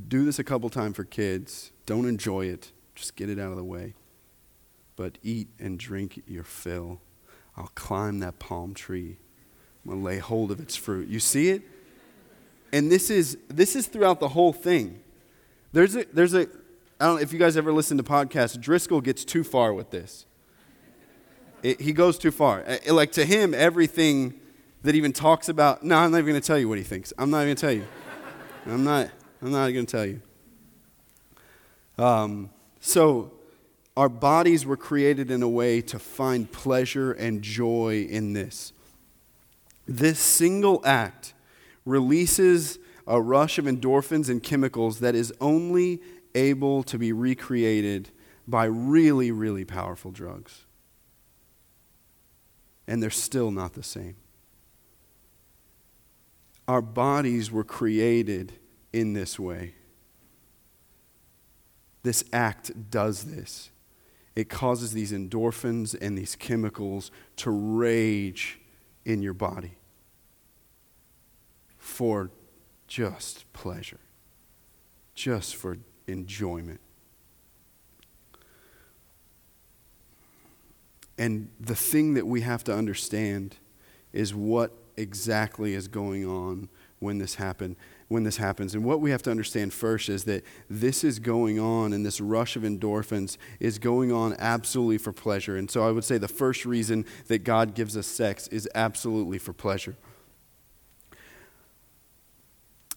do 0.08 0.24
this 0.24 0.38
a 0.38 0.44
couple 0.44 0.70
times 0.70 0.96
for 0.96 1.04
kids. 1.04 1.72
Don't 1.84 2.06
enjoy 2.06 2.46
it. 2.46 2.72
Just 2.94 3.16
get 3.16 3.28
it 3.28 3.38
out 3.38 3.50
of 3.50 3.56
the 3.56 3.64
way. 3.64 3.94
But 4.96 5.18
eat 5.22 5.48
and 5.58 5.78
drink 5.78 6.22
your 6.26 6.44
fill. 6.44 7.00
I'll 7.56 7.72
climb 7.74 8.20
that 8.20 8.38
palm 8.38 8.74
tree. 8.74 9.18
I'm 9.84 9.90
going 9.90 10.00
to 10.00 10.06
lay 10.06 10.18
hold 10.18 10.50
of 10.50 10.60
its 10.60 10.76
fruit. 10.76 11.08
You 11.08 11.20
see 11.20 11.50
it? 11.50 11.62
And 12.72 12.90
this 12.90 13.10
is, 13.10 13.36
this 13.48 13.76
is 13.76 13.86
throughout 13.86 14.20
the 14.20 14.28
whole 14.28 14.52
thing. 14.52 15.00
There's 15.72 15.96
a, 15.96 16.04
there's 16.12 16.34
a, 16.34 16.46
I 17.02 17.06
don't 17.06 17.16
know 17.16 17.22
if 17.22 17.32
you 17.32 17.38
guys 17.40 17.56
ever 17.56 17.72
listen 17.72 17.96
to 17.96 18.04
podcasts, 18.04 18.60
Driscoll 18.60 19.00
gets 19.00 19.24
too 19.24 19.42
far 19.42 19.74
with 19.74 19.90
this. 19.90 20.24
It, 21.60 21.80
he 21.80 21.92
goes 21.92 22.16
too 22.16 22.30
far. 22.30 22.60
It, 22.60 22.92
like 22.92 23.10
to 23.12 23.24
him, 23.24 23.54
everything 23.54 24.38
that 24.82 24.94
even 24.94 25.12
talks 25.12 25.48
about, 25.48 25.82
no, 25.82 25.96
I'm 25.96 26.12
not 26.12 26.18
even 26.18 26.30
going 26.30 26.40
to 26.40 26.46
tell 26.46 26.60
you 26.60 26.68
what 26.68 26.78
he 26.78 26.84
thinks. 26.84 27.12
I'm 27.18 27.28
not 27.28 27.38
even 27.38 27.48
going 27.48 27.56
to 27.56 27.60
tell 27.60 27.72
you. 27.72 27.86
I'm 28.66 28.84
not, 28.84 29.10
I'm 29.42 29.50
not 29.50 29.70
going 29.70 29.84
to 29.84 29.90
tell 29.90 30.06
you. 30.06 30.20
Um, 31.98 32.50
so, 32.78 33.32
our 33.96 34.08
bodies 34.08 34.64
were 34.64 34.76
created 34.76 35.32
in 35.32 35.42
a 35.42 35.48
way 35.48 35.80
to 35.80 35.98
find 35.98 36.52
pleasure 36.52 37.10
and 37.10 37.42
joy 37.42 38.06
in 38.08 38.32
this. 38.32 38.72
This 39.88 40.20
single 40.20 40.80
act 40.84 41.34
releases 41.84 42.78
a 43.08 43.20
rush 43.20 43.58
of 43.58 43.64
endorphins 43.64 44.28
and 44.28 44.40
chemicals 44.40 45.00
that 45.00 45.16
is 45.16 45.32
only 45.40 46.00
able 46.34 46.82
to 46.84 46.98
be 46.98 47.12
recreated 47.12 48.10
by 48.46 48.64
really, 48.64 49.30
really 49.30 49.64
powerful 49.64 50.10
drugs. 50.10 50.64
And 52.86 53.02
they're 53.02 53.10
still 53.10 53.50
not 53.50 53.74
the 53.74 53.82
same. 53.82 54.16
Our 56.66 56.82
bodies 56.82 57.50
were 57.50 57.64
created 57.64 58.52
in 58.92 59.12
this 59.12 59.38
way. 59.38 59.74
This 62.02 62.24
act 62.32 62.90
does 62.90 63.24
this 63.24 63.70
it 64.34 64.48
causes 64.48 64.92
these 64.92 65.12
endorphins 65.12 65.94
and 66.00 66.16
these 66.16 66.36
chemicals 66.36 67.10
to 67.36 67.50
rage 67.50 68.60
in 69.04 69.20
your 69.20 69.34
body 69.34 69.76
for 71.76 72.30
just 72.86 73.50
pleasure, 73.52 74.00
just 75.14 75.54
for 75.54 75.78
enjoyment. 76.06 76.80
And 81.18 81.50
the 81.60 81.74
thing 81.74 82.14
that 82.14 82.26
we 82.26 82.40
have 82.40 82.64
to 82.64 82.74
understand 82.74 83.56
is 84.12 84.34
what 84.34 84.72
exactly 84.96 85.74
is 85.74 85.88
going 85.88 86.26
on 86.26 86.68
when 86.98 87.18
this 87.18 87.36
happened 87.36 87.76
when 88.12 88.24
this 88.24 88.36
happens. 88.36 88.74
And 88.74 88.84
what 88.84 89.00
we 89.00 89.10
have 89.10 89.22
to 89.22 89.30
understand 89.30 89.72
first 89.72 90.08
is 90.08 90.24
that 90.24 90.44
this 90.68 91.02
is 91.02 91.18
going 91.18 91.58
on, 91.58 91.92
and 91.92 92.04
this 92.04 92.20
rush 92.20 92.56
of 92.56 92.62
endorphins 92.62 93.38
is 93.58 93.78
going 93.78 94.12
on 94.12 94.36
absolutely 94.38 94.98
for 94.98 95.12
pleasure. 95.12 95.56
And 95.56 95.70
so 95.70 95.86
I 95.86 95.90
would 95.90 96.04
say 96.04 96.18
the 96.18 96.28
first 96.28 96.64
reason 96.64 97.06
that 97.28 97.38
God 97.38 97.74
gives 97.74 97.96
us 97.96 98.06
sex 98.06 98.48
is 98.48 98.68
absolutely 98.74 99.38
for 99.38 99.52
pleasure. 99.52 99.96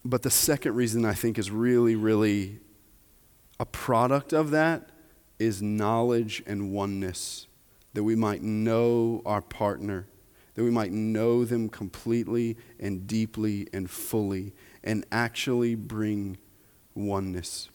But 0.04 0.22
the 0.22 0.30
second 0.30 0.74
reason 0.74 1.04
I 1.04 1.14
think 1.14 1.38
is 1.38 1.50
really, 1.50 1.96
really 1.96 2.60
a 3.58 3.66
product 3.66 4.32
of 4.32 4.50
that 4.50 4.90
is 5.38 5.62
knowledge 5.62 6.42
and 6.46 6.72
oneness, 6.72 7.46
that 7.94 8.04
we 8.04 8.14
might 8.14 8.42
know 8.42 9.22
our 9.24 9.40
partner, 9.40 10.06
that 10.54 10.62
we 10.62 10.70
might 10.70 10.92
know 10.92 11.44
them 11.44 11.68
completely 11.68 12.56
and 12.80 13.06
deeply 13.06 13.68
and 13.72 13.90
fully 13.90 14.52
and 14.84 15.04
actually 15.10 15.74
bring 15.74 16.38
oneness. 16.94 17.68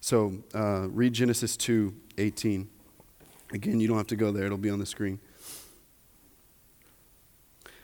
So 0.00 0.42
uh, 0.54 0.88
read 0.90 1.12
Genesis 1.12 1.56
2 1.56 1.94
18. 2.18 2.68
Again, 3.52 3.80
you 3.80 3.88
don't 3.88 3.96
have 3.96 4.06
to 4.08 4.16
go 4.16 4.32
there, 4.32 4.46
it'll 4.46 4.58
be 4.58 4.70
on 4.70 4.78
the 4.78 4.86
screen. 4.86 5.20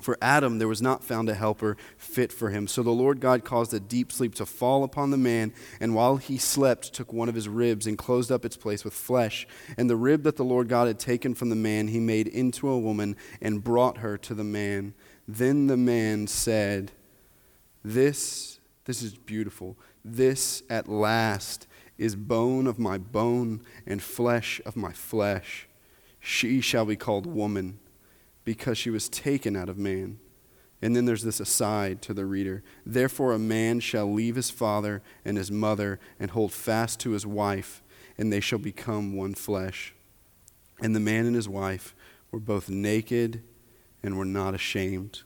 for 0.00 0.16
Adam, 0.22 0.58
there 0.58 0.68
was 0.68 0.82
not 0.82 1.04
found 1.04 1.28
a 1.28 1.34
helper 1.34 1.76
fit 1.96 2.32
for 2.32 2.50
him. 2.50 2.66
So 2.66 2.82
the 2.82 2.90
Lord 2.90 3.20
God 3.20 3.44
caused 3.44 3.74
a 3.74 3.80
deep 3.80 4.12
sleep 4.12 4.34
to 4.36 4.46
fall 4.46 4.84
upon 4.84 5.10
the 5.10 5.16
man, 5.16 5.52
and 5.80 5.94
while 5.94 6.16
he 6.16 6.38
slept, 6.38 6.92
took 6.92 7.12
one 7.12 7.28
of 7.28 7.34
his 7.34 7.48
ribs 7.48 7.86
and 7.86 7.98
closed 7.98 8.32
up 8.32 8.44
its 8.44 8.56
place 8.56 8.84
with 8.84 8.94
flesh. 8.94 9.46
And 9.76 9.90
the 9.90 9.96
rib 9.96 10.22
that 10.22 10.36
the 10.36 10.44
Lord 10.44 10.68
God 10.68 10.86
had 10.86 10.98
taken 10.98 11.34
from 11.34 11.48
the 11.48 11.56
man, 11.56 11.88
he 11.88 12.00
made 12.00 12.28
into 12.28 12.68
a 12.68 12.78
woman 12.78 13.16
and 13.40 13.64
brought 13.64 13.98
her 13.98 14.16
to 14.18 14.34
the 14.34 14.44
man. 14.44 14.94
Then 15.26 15.66
the 15.66 15.76
man 15.76 16.26
said, 16.26 16.92
This, 17.84 18.60
this 18.84 19.02
is 19.02 19.14
beautiful. 19.14 19.76
This 20.04 20.62
at 20.70 20.88
last 20.88 21.66
is 21.98 22.16
bone 22.16 22.66
of 22.66 22.78
my 22.78 22.96
bone 22.96 23.62
and 23.86 24.02
flesh 24.02 24.60
of 24.64 24.76
my 24.76 24.92
flesh. 24.92 25.68
She 26.18 26.60
shall 26.60 26.86
be 26.86 26.96
called 26.96 27.26
woman 27.26 27.79
because 28.50 28.76
she 28.76 28.90
was 28.90 29.08
taken 29.08 29.54
out 29.54 29.68
of 29.68 29.78
man. 29.78 30.18
And 30.82 30.96
then 30.96 31.04
there's 31.04 31.22
this 31.22 31.38
aside 31.38 32.02
to 32.02 32.12
the 32.12 32.26
reader. 32.26 32.64
Therefore, 32.84 33.30
a 33.30 33.38
man 33.38 33.78
shall 33.78 34.12
leave 34.12 34.34
his 34.34 34.50
father 34.50 35.02
and 35.24 35.36
his 35.36 35.52
mother 35.52 36.00
and 36.18 36.32
hold 36.32 36.52
fast 36.52 36.98
to 36.98 37.10
his 37.10 37.24
wife, 37.24 37.80
and 38.18 38.32
they 38.32 38.40
shall 38.40 38.58
become 38.58 39.14
one 39.14 39.34
flesh. 39.34 39.94
And 40.80 40.96
the 40.96 40.98
man 40.98 41.26
and 41.26 41.36
his 41.36 41.48
wife 41.48 41.94
were 42.32 42.40
both 42.40 42.68
naked 42.68 43.40
and 44.02 44.18
were 44.18 44.24
not 44.24 44.52
ashamed. 44.52 45.22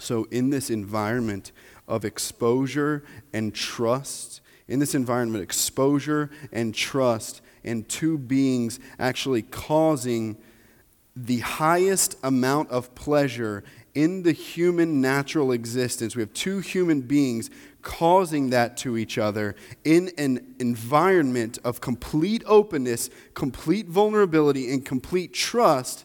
So, 0.00 0.24
in 0.32 0.50
this 0.50 0.70
environment 0.70 1.52
of 1.86 2.04
exposure 2.04 3.04
and 3.32 3.54
trust, 3.54 4.40
in 4.66 4.80
this 4.80 4.96
environment, 4.96 5.44
exposure 5.44 6.30
and 6.50 6.74
trust, 6.74 7.42
and 7.62 7.88
two 7.88 8.18
beings 8.18 8.80
actually 8.98 9.42
causing 9.42 10.36
the 11.14 11.40
highest 11.40 12.16
amount 12.22 12.70
of 12.70 12.94
pleasure 12.94 13.62
in 13.94 14.22
the 14.22 14.32
human 14.32 15.00
natural 15.00 15.52
existence. 15.52 16.16
We 16.16 16.22
have 16.22 16.32
two 16.32 16.60
human 16.60 17.02
beings 17.02 17.50
causing 17.82 18.50
that 18.50 18.76
to 18.78 18.96
each 18.96 19.18
other 19.18 19.54
in 19.84 20.10
an 20.16 20.54
environment 20.58 21.58
of 21.64 21.80
complete 21.80 22.42
openness, 22.46 23.10
complete 23.34 23.86
vulnerability, 23.86 24.72
and 24.72 24.84
complete 24.84 25.34
trust 25.34 26.04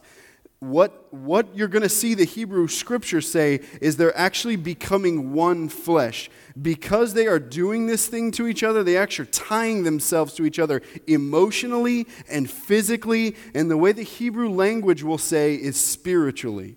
what, 0.60 1.12
what 1.14 1.54
you're 1.54 1.68
going 1.68 1.82
to 1.82 1.88
see 1.88 2.14
the 2.14 2.24
Hebrew 2.24 2.66
scriptures 2.66 3.30
say 3.30 3.60
is 3.80 3.96
they're 3.96 4.16
actually 4.16 4.56
becoming 4.56 5.32
one 5.32 5.68
flesh. 5.68 6.30
Because 6.60 7.14
they 7.14 7.28
are 7.28 7.38
doing 7.38 7.86
this 7.86 8.08
thing 8.08 8.32
to 8.32 8.48
each 8.48 8.64
other, 8.64 8.82
they 8.82 8.96
actually 8.96 9.28
are 9.28 9.32
tying 9.32 9.84
themselves 9.84 10.34
to 10.34 10.44
each 10.44 10.58
other 10.58 10.82
emotionally 11.06 12.08
and 12.28 12.50
physically, 12.50 13.36
and 13.54 13.70
the 13.70 13.76
way 13.76 13.92
the 13.92 14.02
Hebrew 14.02 14.50
language 14.50 15.04
will 15.04 15.18
say 15.18 15.54
is 15.54 15.78
spiritually. 15.78 16.76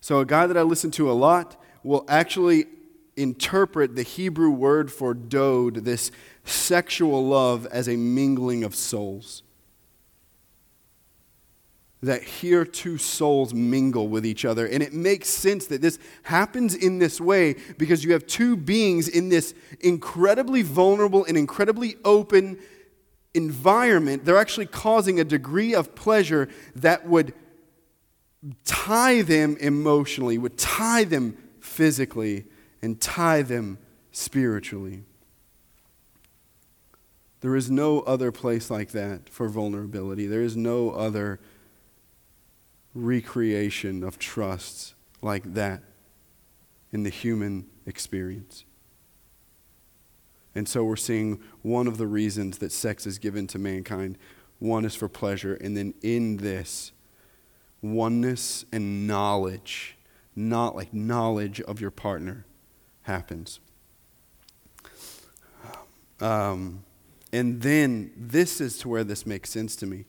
So, 0.00 0.20
a 0.20 0.26
guy 0.26 0.46
that 0.46 0.56
I 0.56 0.62
listen 0.62 0.92
to 0.92 1.10
a 1.10 1.14
lot 1.14 1.60
will 1.82 2.04
actually 2.08 2.66
interpret 3.16 3.96
the 3.96 4.02
Hebrew 4.02 4.50
word 4.50 4.92
for 4.92 5.14
dode, 5.14 5.84
this 5.84 6.12
sexual 6.44 7.26
love, 7.26 7.66
as 7.66 7.88
a 7.88 7.96
mingling 7.96 8.62
of 8.64 8.74
souls. 8.74 9.43
That 12.04 12.22
here 12.22 12.64
two 12.64 12.98
souls 12.98 13.54
mingle 13.54 14.08
with 14.08 14.24
each 14.26 14.44
other. 14.44 14.66
And 14.66 14.82
it 14.82 14.92
makes 14.92 15.28
sense 15.28 15.66
that 15.66 15.80
this 15.80 15.98
happens 16.24 16.74
in 16.74 16.98
this 16.98 17.20
way 17.20 17.54
because 17.78 18.04
you 18.04 18.12
have 18.12 18.26
two 18.26 18.56
beings 18.56 19.08
in 19.08 19.28
this 19.28 19.54
incredibly 19.80 20.62
vulnerable 20.62 21.24
and 21.24 21.36
incredibly 21.36 21.96
open 22.04 22.58
environment. 23.32 24.24
They're 24.24 24.38
actually 24.38 24.66
causing 24.66 25.18
a 25.18 25.24
degree 25.24 25.74
of 25.74 25.94
pleasure 25.94 26.48
that 26.76 27.06
would 27.06 27.34
tie 28.64 29.22
them 29.22 29.56
emotionally, 29.58 30.38
would 30.38 30.58
tie 30.58 31.04
them 31.04 31.36
physically, 31.60 32.44
and 32.82 33.00
tie 33.00 33.42
them 33.42 33.78
spiritually. 34.12 35.02
There 37.40 37.56
is 37.56 37.70
no 37.70 38.00
other 38.00 38.32
place 38.32 38.70
like 38.70 38.92
that 38.92 39.28
for 39.28 39.48
vulnerability. 39.48 40.26
There 40.26 40.42
is 40.42 40.56
no 40.56 40.90
other 40.90 41.40
recreation 42.94 44.02
of 44.04 44.18
trusts 44.18 44.94
like 45.20 45.54
that 45.54 45.82
in 46.92 47.02
the 47.02 47.10
human 47.10 47.66
experience. 47.86 48.64
And 50.54 50.68
so 50.68 50.84
we're 50.84 50.96
seeing 50.96 51.40
one 51.62 51.88
of 51.88 51.98
the 51.98 52.06
reasons 52.06 52.58
that 52.58 52.70
sex 52.70 53.06
is 53.06 53.18
given 53.18 53.46
to 53.48 53.58
mankind. 53.58 54.16
One 54.60 54.84
is 54.84 54.94
for 54.94 55.08
pleasure, 55.08 55.54
and 55.54 55.76
then 55.76 55.94
in 56.00 56.36
this, 56.36 56.92
oneness 57.82 58.64
and 58.72 59.06
knowledge, 59.06 59.96
not 60.36 60.76
like 60.76 60.94
knowledge 60.94 61.60
of 61.62 61.80
your 61.80 61.90
partner, 61.90 62.46
happens. 63.02 63.58
Um, 66.20 66.84
and 67.32 67.60
then, 67.60 68.12
this 68.16 68.60
is 68.60 68.78
to 68.78 68.88
where 68.88 69.02
this 69.02 69.26
makes 69.26 69.50
sense 69.50 69.74
to 69.76 69.86
me. 69.86 70.04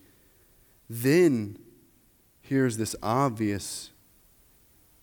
Then, 0.87 1.57
here's 2.47 2.77
this 2.77 2.95
obvious 3.01 3.89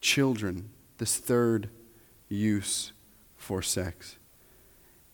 children, 0.01 0.71
this 0.99 1.19
third 1.19 1.69
use 2.29 2.93
for 3.37 3.63
sex. 3.63 4.17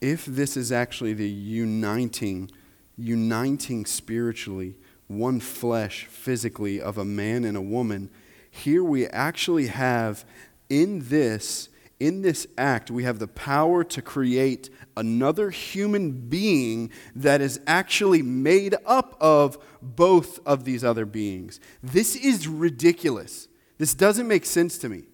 If 0.00 0.26
this 0.26 0.56
is 0.56 0.70
actually 0.70 1.14
the 1.14 1.28
uniting, 1.28 2.50
uniting 2.96 3.86
spiritually, 3.86 4.76
one 5.06 5.40
flesh 5.40 6.04
physically 6.04 6.80
of 6.80 6.98
a 6.98 7.04
man 7.04 7.44
and 7.44 7.56
a 7.56 7.62
woman, 7.62 8.10
here 8.50 8.84
we 8.84 9.06
actually 9.06 9.68
have 9.68 10.24
in 10.68 11.08
this 11.08 11.70
in 12.00 12.22
this 12.22 12.46
act, 12.56 12.90
we 12.90 13.04
have 13.04 13.18
the 13.18 13.26
power 13.26 13.82
to 13.82 14.00
create 14.00 14.70
another 14.96 15.50
human 15.50 16.12
being 16.12 16.90
that 17.16 17.40
is 17.40 17.60
actually 17.66 18.22
made 18.22 18.76
up 18.86 19.16
of 19.20 19.58
both 19.82 20.38
of 20.46 20.64
these 20.64 20.84
other 20.84 21.04
beings. 21.04 21.58
This 21.82 22.14
is 22.14 22.46
ridiculous. 22.46 23.48
This 23.78 23.94
doesn't 23.94 24.28
make 24.28 24.46
sense 24.46 24.78
to 24.78 24.88
me. 24.88 25.04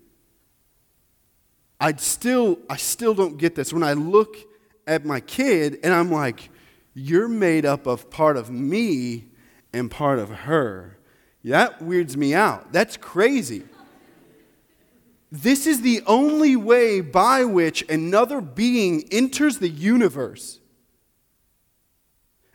I 1.80 1.94
still, 1.94 2.58
I 2.68 2.76
still 2.76 3.14
don't 3.14 3.38
get 3.38 3.54
this. 3.54 3.72
When 3.72 3.82
I 3.82 3.94
look 3.94 4.36
at 4.86 5.04
my 5.04 5.20
kid 5.20 5.78
and 5.82 5.92
I'm 5.92 6.10
like, 6.10 6.50
you're 6.94 7.28
made 7.28 7.66
up 7.66 7.86
of 7.86 8.10
part 8.10 8.36
of 8.36 8.50
me 8.50 9.26
and 9.72 9.90
part 9.90 10.18
of 10.18 10.30
her. 10.30 10.98
That 11.42 11.82
weirds 11.82 12.16
me 12.16 12.34
out. 12.34 12.72
That's 12.72 12.96
crazy. 12.96 13.64
This 15.34 15.66
is 15.66 15.80
the 15.80 16.00
only 16.06 16.54
way 16.54 17.00
by 17.00 17.44
which 17.44 17.82
another 17.90 18.40
being 18.40 19.02
enters 19.10 19.58
the 19.58 19.68
universe. 19.68 20.60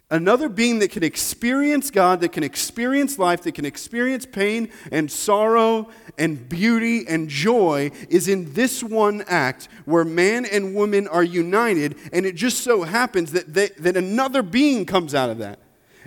Another 0.09 0.47
being 0.47 0.79
that 0.79 0.91
can 0.91 1.03
experience 1.03 1.91
God, 1.91 2.21
that 2.21 2.31
can 2.31 2.41
experience 2.41 3.19
life, 3.19 3.41
that 3.41 3.51
can 3.51 3.65
experience 3.65 4.25
pain 4.25 4.69
and 4.93 5.11
sorrow 5.11 5.89
and 6.17 6.47
beauty 6.47 7.05
and 7.05 7.27
joy 7.27 7.91
is 8.07 8.29
in 8.29 8.53
this 8.53 8.81
one 8.81 9.25
act 9.27 9.67
where 9.83 10.05
man 10.05 10.45
and 10.45 10.73
woman 10.73 11.05
are 11.09 11.21
united, 11.21 11.97
and 12.13 12.25
it 12.25 12.35
just 12.35 12.61
so 12.61 12.83
happens 12.83 13.33
that, 13.33 13.53
they, 13.53 13.67
that 13.79 13.97
another 13.97 14.41
being 14.41 14.85
comes 14.85 15.13
out 15.13 15.29
of 15.29 15.39
that. 15.39 15.59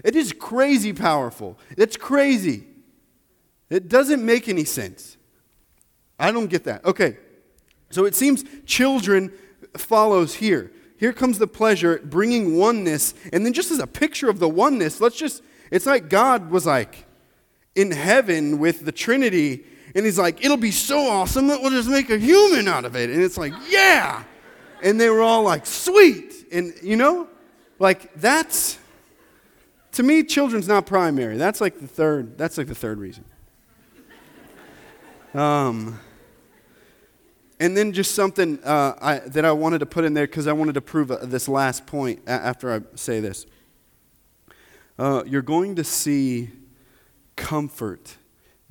It 0.02 0.16
is 0.16 0.32
crazy 0.32 0.94
powerful. 0.94 1.58
It's 1.76 1.98
crazy. 1.98 2.64
It 3.68 3.90
doesn't 3.90 4.24
make 4.24 4.48
any 4.48 4.64
sense. 4.64 5.18
I 6.18 6.30
don't 6.32 6.48
get 6.48 6.64
that. 6.64 6.84
Okay. 6.84 7.16
So 7.90 8.04
it 8.04 8.14
seems 8.14 8.44
children 8.64 9.32
follows 9.76 10.34
here. 10.34 10.72
Here 10.96 11.12
comes 11.12 11.38
the 11.38 11.46
pleasure, 11.46 12.00
bringing 12.04 12.56
oneness. 12.56 13.14
And 13.32 13.44
then, 13.44 13.52
just 13.52 13.70
as 13.70 13.80
a 13.80 13.86
picture 13.86 14.30
of 14.30 14.38
the 14.38 14.48
oneness, 14.48 15.00
let's 15.00 15.16
just, 15.16 15.42
it's 15.70 15.84
like 15.84 16.08
God 16.08 16.50
was 16.50 16.64
like 16.64 17.06
in 17.74 17.90
heaven 17.90 18.58
with 18.58 18.84
the 18.84 18.92
Trinity, 18.92 19.64
and 19.94 20.04
He's 20.04 20.18
like, 20.18 20.44
it'll 20.44 20.56
be 20.56 20.70
so 20.70 21.08
awesome 21.08 21.48
that 21.48 21.60
we'll 21.60 21.70
just 21.70 21.88
make 21.88 22.08
a 22.08 22.18
human 22.18 22.68
out 22.68 22.84
of 22.84 22.94
it. 22.94 23.10
And 23.10 23.20
it's 23.20 23.36
like, 23.36 23.52
yeah. 23.68 24.22
And 24.82 25.00
they 25.00 25.08
were 25.10 25.22
all 25.22 25.42
like, 25.42 25.66
sweet. 25.66 26.46
And, 26.52 26.72
you 26.82 26.96
know, 26.96 27.28
like 27.78 28.14
that's, 28.14 28.78
to 29.92 30.02
me, 30.02 30.22
children's 30.22 30.68
not 30.68 30.86
primary. 30.86 31.36
That's 31.36 31.60
like 31.60 31.80
the 31.80 31.88
third, 31.88 32.38
that's 32.38 32.58
like 32.58 32.68
the 32.68 32.74
third 32.74 32.98
reason. 32.98 33.24
Um, 35.34 35.98
and 37.58 37.76
then 37.76 37.92
just 37.92 38.14
something 38.14 38.58
uh, 38.64 38.94
I, 39.00 39.18
that 39.20 39.44
I 39.44 39.52
wanted 39.52 39.78
to 39.78 39.86
put 39.86 40.04
in 40.04 40.14
there 40.14 40.26
because 40.26 40.46
I 40.46 40.52
wanted 40.52 40.74
to 40.74 40.80
prove 40.80 41.10
uh, 41.10 41.18
this 41.22 41.48
last 41.48 41.86
point 41.86 42.20
after 42.26 42.72
I 42.72 42.80
say 42.96 43.20
this. 43.20 43.46
Uh, 44.98 45.22
you're 45.26 45.42
going 45.42 45.76
to 45.76 45.84
see 45.84 46.50
comfort 47.36 48.16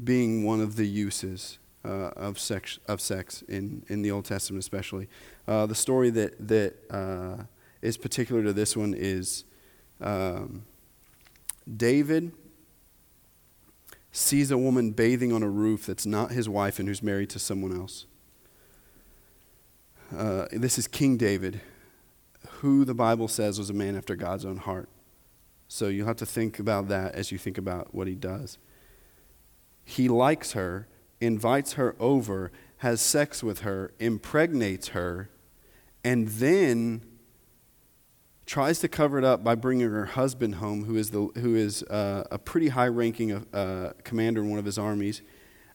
being 0.03 0.43
one 0.43 0.61
of 0.61 0.75
the 0.75 0.87
uses 0.87 1.57
uh, 1.83 2.11
of, 2.15 2.37
sex, 2.37 2.79
of 2.87 3.01
sex 3.01 3.43
in, 3.43 3.83
in 3.87 4.01
the 4.01 4.11
Old 4.11 4.25
Testament, 4.25 4.61
especially. 4.61 5.07
Uh, 5.47 5.65
the 5.65 5.75
story 5.75 6.09
that, 6.11 6.47
that 6.47 6.75
uh, 6.91 7.43
is 7.81 7.97
particular 7.97 8.43
to 8.43 8.53
this 8.53 8.77
one 8.77 8.93
is 8.95 9.45
um, 9.99 10.63
David 11.77 12.33
sees 14.11 14.51
a 14.51 14.57
woman 14.57 14.91
bathing 14.91 15.31
on 15.31 15.41
a 15.43 15.49
roof 15.49 15.85
that's 15.85 16.05
not 16.05 16.31
his 16.31 16.49
wife 16.49 16.79
and 16.79 16.87
who's 16.87 17.01
married 17.01 17.29
to 17.29 17.39
someone 17.39 17.75
else. 17.75 18.05
Uh, 20.15 20.45
this 20.51 20.77
is 20.77 20.87
King 20.87 21.15
David, 21.15 21.61
who 22.59 22.83
the 22.83 22.93
Bible 22.93 23.29
says 23.29 23.57
was 23.57 23.69
a 23.69 23.73
man 23.73 23.95
after 23.95 24.15
God's 24.15 24.45
own 24.45 24.57
heart. 24.57 24.89
So 25.69 25.87
you'll 25.87 26.07
have 26.07 26.17
to 26.17 26.25
think 26.25 26.59
about 26.59 26.89
that 26.89 27.15
as 27.15 27.31
you 27.31 27.37
think 27.37 27.57
about 27.57 27.95
what 27.95 28.07
he 28.07 28.15
does. 28.15 28.57
He 29.85 30.09
likes 30.09 30.51
her, 30.51 30.89
invites 31.21 31.73
her 31.73 31.95
over, 31.97 32.51
has 32.79 32.99
sex 32.99 33.41
with 33.41 33.59
her, 33.59 33.93
impregnates 33.99 34.89
her, 34.89 35.29
and 36.03 36.27
then 36.27 37.03
tries 38.51 38.79
to 38.79 38.89
cover 38.89 39.17
it 39.17 39.23
up 39.23 39.45
by 39.45 39.55
bringing 39.55 39.89
her 39.89 40.03
husband 40.03 40.55
home, 40.55 40.83
who 40.83 40.97
is, 40.97 41.11
the, 41.11 41.21
who 41.39 41.55
is 41.55 41.83
uh, 41.83 42.27
a 42.31 42.37
pretty 42.37 42.67
high 42.67 42.89
ranking 42.89 43.31
uh, 43.31 43.93
commander 44.03 44.41
in 44.41 44.49
one 44.49 44.59
of 44.59 44.65
his 44.65 44.77
armies. 44.77 45.21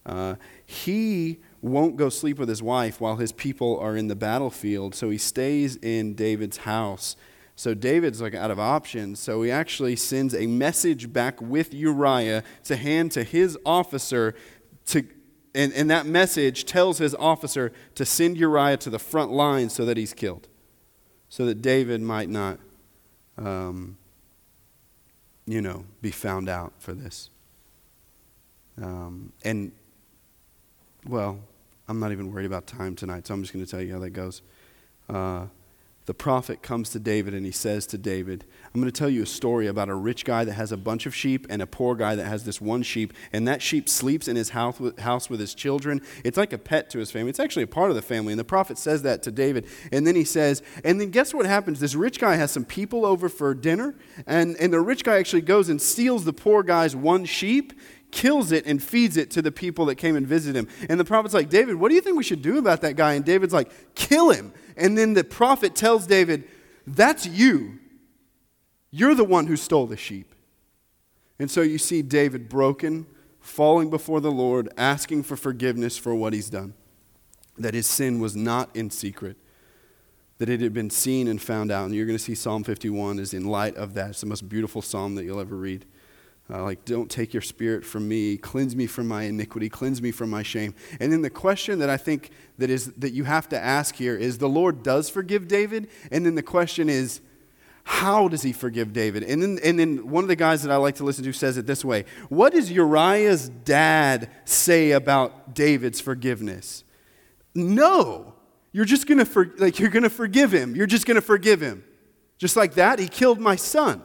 Uh, 0.05 0.35
he 0.67 1.39
won't 1.63 1.97
go 1.97 2.11
sleep 2.11 2.39
with 2.39 2.51
his 2.51 2.63
wife 2.63 3.01
while 3.01 3.17
his 3.17 3.33
people 3.33 3.79
are 3.79 3.97
in 3.97 4.09
the 4.09 4.15
battlefield, 4.15 4.95
so 4.95 5.09
he 5.09 5.17
stays 5.17 5.77
in 5.77 6.13
David's 6.13 6.59
house. 6.59 7.17
So 7.55 7.73
David's 7.73 8.21
like 8.21 8.35
out 8.35 8.51
of 8.51 8.61
options, 8.61 9.21
so 9.21 9.41
he 9.41 9.51
actually 9.51 9.97
sends 9.97 10.35
a 10.35 10.47
message 10.47 11.11
back 11.11 11.41
with 11.41 11.73
Uriah 11.73 12.45
to 12.65 12.77
hand 12.77 13.11
to 13.13 13.25
his 13.25 13.57
officer 13.65 14.35
to 14.89 15.03
and, 15.55 15.73
and 15.73 15.91
that 15.91 16.05
message 16.05 16.67
tells 16.67 16.99
his 16.99 17.15
officer 17.15 17.73
to 17.95 18.05
send 18.05 18.37
Uriah 18.37 18.77
to 18.77 18.91
the 18.91 18.99
front 18.99 19.33
line 19.33 19.71
so 19.71 19.87
that 19.87 19.97
he's 19.97 20.13
killed, 20.13 20.49
so 21.31 21.47
that 21.47 21.63
David 21.63 22.03
might 22.03 22.29
not, 22.29 22.61
um, 23.39 23.97
you 25.47 25.61
know, 25.61 25.85
be 26.03 26.11
found 26.11 26.49
out 26.49 26.73
for 26.79 26.93
this. 26.93 27.31
Um, 28.83 29.33
and, 29.45 29.73
well, 31.07 31.41
I'm 31.89 32.01
not 32.01 32.13
even 32.13 32.33
worried 32.33 32.47
about 32.47 32.67
time 32.67 32.97
tonight, 32.97 33.27
so 33.27 33.35
I'm 33.35 33.43
just 33.43 33.53
going 33.53 33.65
to 33.65 33.71
tell 33.71 33.81
you 33.81 33.93
how 33.93 34.01
that 34.01 34.11
goes. 34.11 34.43
Uh, 35.09 35.47
the 36.07 36.15
prophet 36.15 36.63
comes 36.63 36.91
to 36.91 36.99
David 36.99 37.35
and 37.35 37.45
he 37.45 37.53
says 37.53 37.87
to 37.89 37.99
David, 37.99 38.45
I'm 38.77 38.83
going 38.83 38.93
to 38.93 38.99
tell 38.99 39.09
you 39.09 39.23
a 39.23 39.27
story 39.27 39.69
about 39.69 39.89
a 39.89 39.95
rich 39.95 40.27
guy 40.27 40.45
that 40.45 40.53
has 40.53 40.71
a 40.71 40.77
bunch 40.77 41.07
of 41.07 41.15
sheep 41.15 41.47
and 41.49 41.63
a 41.63 41.67
poor 41.67 41.95
guy 41.95 42.15
that 42.15 42.27
has 42.27 42.45
this 42.45 42.61
one 42.61 42.83
sheep, 42.83 43.15
and 43.33 43.49
that 43.49 43.63
sheep 43.63 43.89
sleeps 43.89 44.29
in 44.29 44.37
his 44.37 44.51
house 44.51 44.79
with, 44.79 44.99
house 44.99 45.31
with 45.31 45.41
his 45.41 45.55
children. 45.55 46.03
It's 46.25 46.37
like 46.37 46.53
a 46.53 46.59
pet 46.59 46.91
to 46.91 46.99
his 46.99 47.11
family. 47.11 47.31
It's 47.31 47.41
actually 47.41 47.63
a 47.63 47.69
part 47.69 47.89
of 47.89 47.97
the 47.97 48.03
family, 48.03 48.35
and 48.35 48.39
the 48.39 48.45
prophet 48.45 48.77
says 48.77 49.01
that 49.01 49.23
to 49.23 49.31
David. 49.31 49.67
And 49.93 50.07
then 50.07 50.15
he 50.15 50.25
says, 50.25 50.63
and 50.85 51.01
then 51.01 51.09
guess 51.09 51.33
what 51.33 51.47
happens? 51.47 51.81
This 51.81 51.95
rich 51.95 52.21
guy 52.21 52.35
has 52.35 52.51
some 52.51 52.67
people 52.67 53.07
over 53.07 53.31
for 53.31 53.55
dinner, 53.55 53.95
and, 54.27 54.55
and 54.57 54.75
the 54.75 54.81
rich 54.83 55.05
guy 55.05 55.17
actually 55.17 55.41
goes 55.41 55.71
and 55.71 55.81
steals 55.81 56.27
the 56.27 56.35
poor 56.35 56.63
guy's 56.63 56.95
one 56.95 57.25
sheep 57.25 57.73
kills 58.11 58.53
it 58.53 58.67
and 58.67 58.83
feeds 58.83 59.17
it 59.17 59.31
to 59.31 59.41
the 59.41 59.53
people 59.53 59.87
that 59.87 59.95
came 59.95 60.17
and 60.17 60.27
visited 60.27 60.59
him. 60.59 60.69
And 60.91 61.01
the 61.01 61.05
prophet's 61.07 61.33
like, 61.33 61.49
David, 61.49 61.77
what 61.77 61.89
do 61.89 61.95
you 61.95 62.03
think 62.03 62.19
we 62.19 62.25
should 62.25 62.43
do 62.43 62.59
about 62.59 62.83
that 62.83 62.95
guy? 62.95 63.15
And 63.15 63.25
David's 63.25 63.55
like, 63.55 63.73
kill 63.95 64.29
him. 64.29 64.53
And 64.77 64.99
then 64.99 65.15
the 65.15 65.25
prophet 65.25 65.75
tells 65.75 66.07
David, 66.07 66.45
that's 66.87 67.27
you. 67.27 67.79
You're 68.97 69.15
the 69.15 69.25
one 69.25 69.47
who 69.47 69.59
stole 69.59 69.87
the 69.87 69.99
sheep. 69.99 70.35
And 71.39 71.51
so 71.51 71.61
you 71.61 71.77
see 71.77 72.01
David 72.01 72.49
broken, 72.49 73.05
falling 73.41 73.91
before 73.91 74.23
the 74.23 74.33
Lord, 74.33 74.71
asking 74.79 75.25
for 75.25 75.37
forgiveness 75.37 75.99
for 75.99 76.15
what 76.15 76.33
he's 76.33 76.49
done, 76.49 76.73
that 77.59 77.75
his 77.75 77.87
sin 77.87 78.21
was 78.21 78.35
not 78.35 78.75
in 78.75 78.89
secret, 78.89 79.37
that 80.39 80.49
it 80.49 80.63
had 80.63 80.73
been 80.73 80.89
seen 80.89 81.29
and 81.29 81.43
found 81.43 81.71
out. 81.71 81.85
And 81.85 81.95
you're 81.95 82.07
going 82.07 82.17
to 82.17 82.25
see 82.25 82.35
Psalm 82.35 82.65
51 82.65 83.19
is 83.19 83.35
in 83.35 83.45
light 83.45 83.77
of 83.77 83.93
that. 83.93 84.11
It's 84.11 84.23
the 84.23 84.29
most 84.29 84.49
beautiful 84.49 84.81
psalm 84.81 85.15
that 85.17 85.25
you'll 85.25 85.41
ever 85.41 85.57
read. 85.57 85.85
Uh, 86.49 86.63
like, 86.63 86.87
don't 86.87 87.11
take 87.11 87.35
your 87.35 87.43
spirit 87.43 87.85
from 87.85 88.09
me, 88.09 88.39
cleanse 88.39 88.75
me 88.75 88.87
from 88.87 89.09
my 89.09 89.25
iniquity, 89.25 89.69
cleanse 89.69 90.01
me 90.01 90.11
from 90.11 90.31
my 90.31 90.43
shame. 90.43 90.75
And 91.01 91.13
then 91.13 91.21
the 91.21 91.29
question 91.29 91.81
that 91.81 91.91
I 91.91 91.99
think 91.99 92.31
that 92.57 92.71
is 92.71 92.87
that 92.95 93.11
you 93.11 93.25
have 93.25 93.47
to 93.51 93.63
ask 93.63 93.97
here 93.97 94.17
is 94.17 94.39
the 94.39 94.49
Lord 94.49 94.83
does 94.83 95.11
forgive 95.11 95.49
David, 95.49 95.91
and 96.11 96.25
then 96.25 96.35
the 96.35 96.43
question 96.43 96.89
is, 96.89 97.21
how 97.89 98.27
does 98.27 98.43
he 98.43 98.53
forgive 98.53 98.93
David? 98.93 99.23
And 99.23 99.41
then, 99.41 99.61
and 99.63 99.79
then 99.79 100.11
one 100.11 100.25
of 100.25 100.29
the 100.29 100.35
guys 100.35 100.65
that 100.65 100.73
I 100.73 100.77
like 100.77 100.97
to 100.97 101.05
listen 101.05 101.23
to 101.23 101.33
says 101.33 101.57
it 101.57 101.69
this 101.69 101.85
way 101.85 102.05
What 102.29 102.53
does 102.53 102.69
Uriah's 102.71 103.49
dad 103.49 104.29
say 104.45 104.91
about 104.91 105.55
David's 105.55 106.01
forgiveness? 106.01 106.83
No. 107.55 108.35
You're 108.73 108.87
just 108.87 109.07
going 109.07 109.19
to 109.19 109.25
for, 109.25 109.55
like 109.59 109.79
you're 109.79 109.89
going 109.91 110.03
to 110.03 110.11
forgive 110.11 110.53
him. 110.53 110.75
You're 110.75 110.89
just 110.89 111.07
going 111.07 111.15
to 111.15 111.21
forgive 111.23 111.61
him. 111.61 111.85
Just 112.39 112.57
like 112.57 112.75
that, 112.75 112.99
he 112.99 113.07
killed 113.07 113.39
my 113.39 113.55
son. 113.55 114.05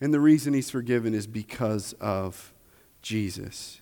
And 0.00 0.12
the 0.12 0.20
reason 0.20 0.52
he's 0.52 0.68
forgiven 0.68 1.14
is 1.14 1.28
because 1.28 1.92
of 2.00 2.52
Jesus. 3.02 3.80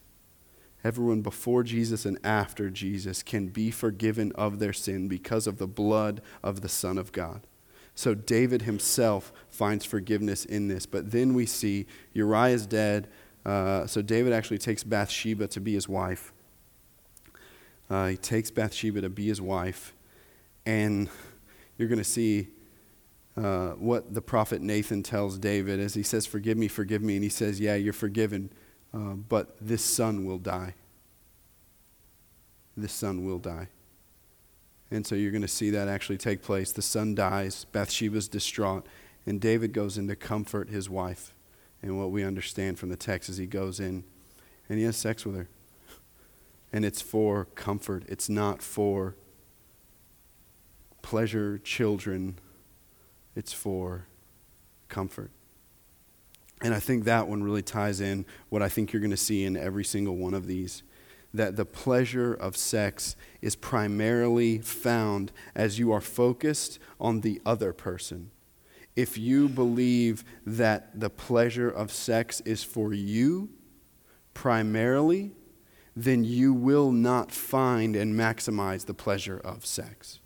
Everyone 0.85 1.23
before 1.23 1.63
Jesus 1.63 2.05
and 2.05 2.19
after 2.25 2.69
Jesus 2.69 3.23
can 3.23 3.49
be 3.49 3.71
forgiven 3.71 4.33
of 4.33 4.59
their 4.59 4.73
sin 4.73 5.07
because 5.07 5.47
of 5.47 5.59
the 5.59 5.69
blood 5.69 6.21
of 6.43 6.61
the 6.61 6.69
Son 6.69 6.99
of 6.99 7.13
God. 7.13 7.47
So 7.95 8.15
David 8.15 8.63
himself 8.63 9.33
finds 9.49 9.85
forgiveness 9.85 10.45
in 10.45 10.69
this. 10.69 10.87
But 10.87 11.11
then 11.11 11.35
we 11.35 11.47
see 11.47 11.87
Uriah 12.15 12.55
is 12.55 12.67
dead. 12.67 13.09
Uh, 13.45 13.87
so 13.87 14.03
David 14.03 14.33
actually 14.33 14.59
takes 14.59 14.83
Bathsheba 14.83 15.47
to 15.49 15.61
be 15.61 15.75
his 15.75 15.89
wife. 15.89 16.33
Uh, 17.89 18.09
he 18.09 18.17
takes 18.17 18.51
Bathsheba 18.51 19.03
to 19.03 19.11
be 19.11 19.27
his 19.27 19.41
wife. 19.41 19.95
And 20.65 21.09
you're 21.77 21.89
going 21.89 21.99
to 21.99 22.05
see 22.05 22.49
uh, 23.37 23.71
what 23.73 24.15
the 24.15 24.23
prophet 24.23 24.63
Nathan 24.63 25.03
tells 25.03 25.39
David 25.39 25.79
as 25.79 25.95
he 25.95 26.03
says, 26.03 26.27
Forgive 26.27 26.57
me, 26.57 26.69
forgive 26.69 27.03
me. 27.03 27.15
And 27.15 27.23
he 27.23 27.31
says, 27.31 27.61
Yeah, 27.61 27.75
you're 27.75 27.93
forgiven 27.93 28.51
uh, 28.95 29.15
but 29.15 29.57
this 29.61 29.83
son 29.83 30.25
will 30.25 30.39
die. 30.39 30.75
This 32.77 32.93
son 32.93 33.25
will 33.25 33.39
die. 33.39 33.69
And 34.91 35.07
so 35.07 35.15
you're 35.15 35.31
going 35.31 35.43
to 35.43 35.49
see 35.49 35.71
that 35.71 35.89
actually 35.89 36.19
take 36.19 36.43
place. 36.43 36.73
The 36.73 36.83
son 36.83 37.15
dies, 37.15 37.65
Bathsheba's 37.73 38.29
distraught, 38.29 38.87
and 39.25 39.41
David 39.41 39.73
goes 39.73 39.97
in 39.97 40.07
to 40.09 40.17
comfort 40.17 40.69
his 40.69 40.91
wife. 40.91 41.33
And 41.83 41.99
what 41.99 42.11
we 42.11 42.23
understand 42.23 42.79
from 42.79 42.91
the 42.91 42.97
text 42.97 43.29
is 43.29 43.39
he 43.39 43.47
goes 43.47 43.81
in 43.81 44.05
and 44.69 44.79
he 44.79 44.85
has 44.85 44.97
sex 44.97 45.25
with 45.25 45.37
her. 45.37 45.49
And 46.73 46.85
it's 46.85 47.03
for 47.03 47.47
comfort, 47.55 48.05
it's 48.09 48.29
not 48.29 48.63
for 48.63 49.17
pleasure, 51.03 51.59
children, 51.59 52.39
it's 53.35 53.53
for 53.53 54.07
comfort. 54.89 55.31
And 56.63 56.75
I 56.75 56.79
think 56.79 57.05
that 57.05 57.29
one 57.29 57.43
really 57.43 57.63
ties 57.63 58.01
in 58.01 58.25
what 58.49 58.63
I 58.63 58.69
think 58.69 58.93
you're 58.93 59.01
going 59.01 59.11
to 59.11 59.17
see 59.17 59.45
in 59.45 59.57
every 59.57 59.85
single 59.85 60.17
one 60.17 60.35
of 60.35 60.47
these 60.47 60.83
that 61.35 61.57
the 61.57 61.65
pleasure 61.65 62.35
of 62.35 62.57
sex 62.57 63.17
is 63.41 63.57
primarily 63.57 64.59
found 64.59 65.33
as 65.55 65.79
you 65.79 65.91
are 65.91 66.01
focused 66.01 66.79
on 67.01 67.21
the 67.21 67.41
other 67.47 67.73
person. 67.73 68.31
If 68.95 69.17
you 69.17 69.49
believe 69.49 70.25
that 70.45 71.01
the 71.01 71.09
pleasure 71.09 71.71
of 71.71 71.91
sex 71.91 72.41
is 72.43 72.63
for 72.63 72.93
you 72.93 73.49
primarily, 74.35 75.33
then 75.97 76.25
you 76.25 76.53
will 76.53 76.93
not 76.93 77.33
find 77.33 77.97
and 77.97 78.15
maximize 78.15 78.85
the 78.85 78.95
pleasure 78.95 79.41
of 79.43 79.65
sex. 79.65 80.21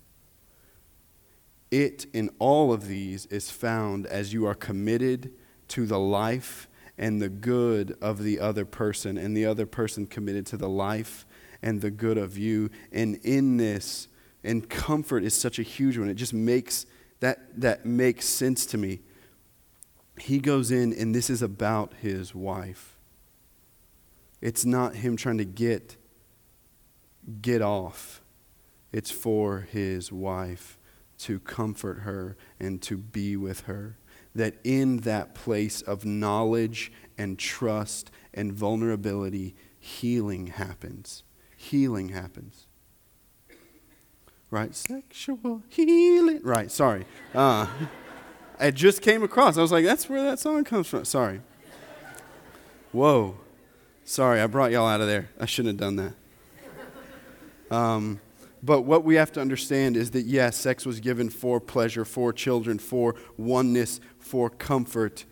It 1.71 2.05
in 2.13 2.29
all 2.39 2.73
of 2.73 2.87
these 2.87 3.25
is 3.27 3.49
found 3.49 4.05
as 4.05 4.33
you 4.33 4.45
are 4.45 4.55
committed 4.55 5.33
to 5.69 5.85
the 5.85 5.99
life 5.99 6.67
and 6.97 7.21
the 7.21 7.29
good 7.29 7.95
of 8.01 8.23
the 8.23 8.39
other 8.39 8.65
person, 8.65 9.17
and 9.17 9.35
the 9.35 9.45
other 9.45 9.65
person 9.65 10.07
committed 10.07 10.45
to 10.47 10.57
the 10.57 10.69
life 10.69 11.25
and 11.61 11.81
the 11.81 11.91
good 11.91 12.17
of 12.17 12.37
you. 12.37 12.69
And 12.91 13.19
in 13.23 13.57
this, 13.57 14.07
and 14.43 14.67
comfort 14.69 15.23
is 15.23 15.33
such 15.33 15.59
a 15.59 15.63
huge 15.63 15.97
one. 15.97 16.09
It 16.09 16.15
just 16.15 16.33
makes 16.33 16.85
that 17.19 17.59
that 17.59 17.85
makes 17.85 18.25
sense 18.25 18.65
to 18.67 18.77
me. 18.77 18.99
He 20.19 20.39
goes 20.39 20.71
in, 20.71 20.93
and 20.93 21.13
this 21.13 21.29
is 21.29 21.41
about 21.41 21.93
his 22.01 22.33
wife. 22.33 22.97
It's 24.41 24.65
not 24.65 24.95
him 24.95 25.17
trying 25.17 25.37
to 25.39 25.45
get 25.45 25.97
get 27.41 27.61
off. 27.61 28.21
It's 28.91 29.11
for 29.11 29.67
his 29.71 30.11
wife 30.11 30.77
to 31.19 31.39
comfort 31.39 31.99
her 31.99 32.37
and 32.59 32.81
to 32.83 32.97
be 32.97 33.35
with 33.35 33.61
her 33.61 33.97
that 34.37 34.55
in 34.63 34.97
that 34.97 35.35
place 35.35 35.81
of 35.81 36.05
knowledge 36.05 36.91
and 37.17 37.37
trust 37.37 38.11
and 38.33 38.53
vulnerability, 38.53 39.55
healing 39.79 40.47
happens. 40.47 41.23
Healing 41.55 42.09
happens. 42.09 42.67
Right? 44.49 44.73
Sexual 44.73 45.63
healing. 45.67 46.39
Right, 46.43 46.71
sorry. 46.71 47.05
Uh, 47.35 47.67
I 48.59 48.71
just 48.71 49.01
came 49.01 49.23
across. 49.23 49.57
I 49.57 49.61
was 49.61 49.71
like, 49.71 49.85
that's 49.85 50.07
where 50.09 50.23
that 50.23 50.39
song 50.39 50.63
comes 50.63 50.87
from. 50.87 51.05
Sorry. 51.05 51.41
Whoa. 52.91 53.37
Sorry, 54.05 54.39
I 54.39 54.47
brought 54.47 54.71
y'all 54.71 54.87
out 54.87 55.01
of 55.01 55.07
there. 55.07 55.29
I 55.39 55.45
shouldn't 55.45 55.79
have 55.79 55.95
done 55.95 56.13
that. 57.69 57.75
Um, 57.75 58.21
but 58.63 58.81
what 58.81 59.03
we 59.03 59.15
have 59.15 59.31
to 59.33 59.41
understand 59.41 59.95
is 59.97 60.11
that, 60.11 60.25
yes, 60.25 60.57
sex 60.57 60.85
was 60.85 60.99
given 60.99 61.29
for 61.29 61.59
pleasure, 61.59 62.05
for 62.05 62.33
children, 62.33 62.79
for 62.79 63.15
oneness, 63.37 63.99
for 64.19 64.49
comfort. 64.49 65.25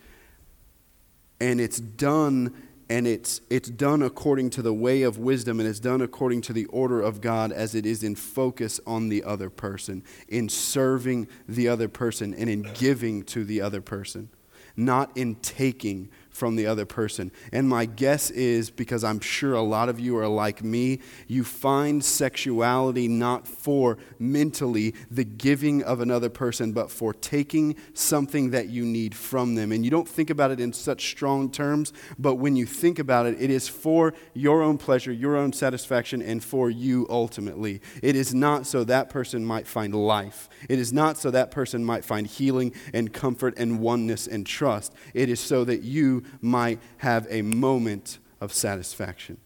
And 1.39 1.59
it's 1.59 1.80
done 1.80 2.53
and 2.89 3.07
it's, 3.07 3.41
it's 3.49 3.69
done 3.69 4.03
according 4.03 4.51
to 4.51 4.61
the 4.61 4.73
way 4.73 5.01
of 5.01 5.17
wisdom 5.17 5.59
and 5.59 5.67
it's 5.67 5.80
done 5.80 6.01
according 6.01 6.41
to 6.41 6.53
the 6.53 6.65
order 6.65 7.01
of 7.01 7.19
God 7.19 7.51
as 7.51 7.73
it 7.73 7.86
is 7.86 8.03
in 8.03 8.15
focus 8.15 8.80
on 8.86 9.09
the 9.09 9.23
other 9.23 9.49
person, 9.49 10.03
in 10.28 10.49
serving 10.49 11.28
the 11.47 11.67
other 11.67 11.88
person, 11.88 12.34
and 12.34 12.49
in 12.49 12.61
giving 12.76 13.23
to 13.23 13.43
the 13.43 13.59
other 13.59 13.82
person, 13.82 14.30
not 14.76 15.15
in 15.17 15.36
taking 15.36 16.09
from 16.36 16.58
the 16.58 16.68
other 16.68 16.86
person. 16.86 17.32
And 17.54 17.70
my 17.70 17.86
guess 17.86 18.30
is 18.30 18.70
because 18.70 19.06
I'm 19.06 19.22
sure 19.22 19.54
a 19.54 19.62
lot 19.62 19.88
of 19.88 20.02
you 20.02 20.18
are 20.18 20.28
like 20.28 20.62
me, 20.62 21.00
you 21.28 21.46
find 21.46 22.04
sexuality 22.04 23.08
not 23.08 23.48
for 23.48 23.98
mentally 24.20 24.94
the 25.10 25.24
giving 25.24 25.82
of 25.82 26.02
another 26.02 26.30
person, 26.30 26.74
but 26.74 26.92
for 26.92 27.14
taking 27.14 27.78
something 27.94 28.50
that 28.52 28.68
you 28.68 28.84
need 28.84 29.16
from 29.16 29.56
them. 29.56 29.72
And 29.72 29.86
you 29.86 29.90
don't 29.90 30.10
think 30.10 30.30
about 30.30 30.52
it 30.52 30.60
in 30.60 30.74
such 30.74 31.08
strong 31.10 31.50
terms, 31.50 31.94
but 32.20 32.36
when 32.36 32.58
you 32.58 32.66
think 32.66 33.00
about 33.00 33.28
it, 33.28 33.38
it 33.40 33.50
is 33.50 33.70
for 33.70 34.14
your 34.34 34.62
own 34.62 34.78
pleasure, 34.78 35.14
your 35.14 35.38
own 35.38 35.54
satisfaction, 35.54 36.22
and 36.22 36.44
for 36.44 36.70
you 36.70 37.08
ultimately. 37.10 37.80
It 38.04 38.18
is 38.18 38.34
not 38.34 38.68
so 38.68 38.84
that 38.84 39.10
person 39.10 39.46
might 39.46 39.68
find 39.68 39.96
life. 39.96 40.50
It 40.68 40.80
is 40.80 40.92
not 40.92 41.18
so 41.18 41.32
that 41.32 41.52
person 41.52 41.86
might 41.86 42.04
find 42.04 42.28
healing 42.28 42.74
and 42.94 43.14
comfort 43.14 43.54
and 43.56 43.80
oneness 43.80 44.28
and 44.28 44.46
trust. 44.46 44.94
It 45.14 45.30
is 45.30 45.40
so 45.40 45.64
that 45.64 45.84
you 45.84 46.24
might 46.41 46.80
have 46.97 47.28
a 47.30 47.41
moment 47.41 48.19
of 48.41 48.53
satisfaction. 48.53 49.38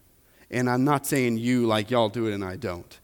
And 0.50 0.68
I'm 0.68 0.84
not 0.84 1.06
saying 1.06 1.38
you 1.38 1.66
like 1.66 1.90
y'all 1.90 2.08
do 2.08 2.26
it 2.26 2.34
and 2.34 2.44
I 2.44 2.56
don't. 2.56 2.98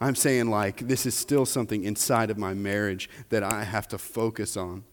I'm 0.00 0.14
saying 0.14 0.50
like 0.50 0.86
this 0.86 1.06
is 1.06 1.14
still 1.14 1.46
something 1.46 1.84
inside 1.84 2.30
of 2.30 2.38
my 2.38 2.54
marriage 2.54 3.08
that 3.30 3.42
I 3.42 3.64
have 3.64 3.88
to 3.88 3.98
focus 3.98 4.56
on. 4.56 4.84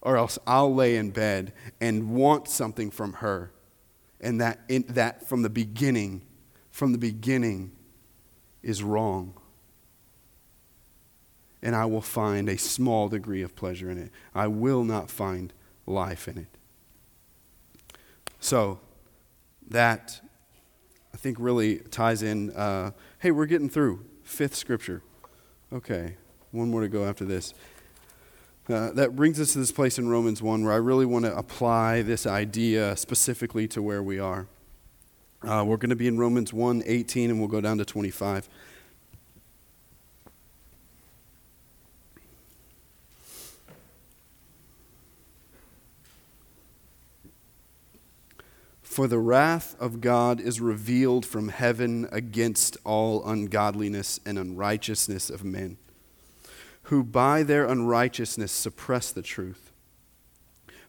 Or 0.00 0.16
else 0.16 0.38
I'll 0.46 0.74
lay 0.74 0.96
in 0.96 1.10
bed 1.10 1.52
and 1.80 2.10
want 2.14 2.48
something 2.48 2.90
from 2.90 3.14
her. 3.14 3.50
And 4.20 4.40
that, 4.40 4.60
in, 4.68 4.84
that 4.90 5.26
from 5.28 5.42
the 5.42 5.50
beginning, 5.50 6.22
from 6.70 6.92
the 6.92 6.98
beginning 6.98 7.72
is 8.62 8.82
wrong. 8.82 9.34
And 11.62 11.74
I 11.74 11.86
will 11.86 12.02
find 12.02 12.48
a 12.48 12.58
small 12.58 13.08
degree 13.08 13.42
of 13.42 13.56
pleasure 13.56 13.90
in 13.90 13.98
it. 13.98 14.10
I 14.34 14.46
will 14.46 14.84
not 14.84 15.10
find 15.10 15.52
life 15.86 16.28
in 16.28 16.38
it. 16.38 16.48
So, 18.40 18.80
that 19.68 20.20
I 21.14 21.16
think 21.16 21.38
really 21.40 21.76
ties 21.78 22.22
in. 22.22 22.50
Uh, 22.50 22.90
hey, 23.20 23.30
we're 23.30 23.46
getting 23.46 23.68
through. 23.68 24.04
Fifth 24.22 24.54
scripture. 24.54 25.02
Okay, 25.72 26.16
one 26.50 26.70
more 26.70 26.82
to 26.82 26.88
go 26.88 27.04
after 27.04 27.24
this. 27.24 27.54
Uh, 28.68 28.90
that 28.92 29.14
brings 29.14 29.40
us 29.40 29.52
to 29.52 29.58
this 29.58 29.70
place 29.70 29.96
in 29.96 30.08
Romans 30.08 30.42
1 30.42 30.64
where 30.64 30.72
I 30.72 30.76
really 30.76 31.06
want 31.06 31.24
to 31.24 31.36
apply 31.36 32.02
this 32.02 32.26
idea 32.26 32.96
specifically 32.96 33.68
to 33.68 33.80
where 33.80 34.02
we 34.02 34.18
are. 34.18 34.48
Uh, 35.42 35.64
we're 35.64 35.76
going 35.76 35.90
to 35.90 35.96
be 35.96 36.08
in 36.08 36.18
Romans 36.18 36.52
1 36.52 36.82
18, 36.84 37.30
and 37.30 37.38
we'll 37.38 37.48
go 37.48 37.60
down 37.60 37.78
to 37.78 37.84
25. 37.84 38.48
For 48.96 49.06
the 49.06 49.18
wrath 49.18 49.76
of 49.78 50.00
God 50.00 50.40
is 50.40 50.58
revealed 50.58 51.26
from 51.26 51.48
heaven 51.48 52.08
against 52.10 52.78
all 52.82 53.22
ungodliness 53.28 54.18
and 54.24 54.38
unrighteousness 54.38 55.28
of 55.28 55.44
men, 55.44 55.76
who 56.84 57.04
by 57.04 57.42
their 57.42 57.66
unrighteousness 57.66 58.50
suppress 58.50 59.12
the 59.12 59.20
truth. 59.20 59.65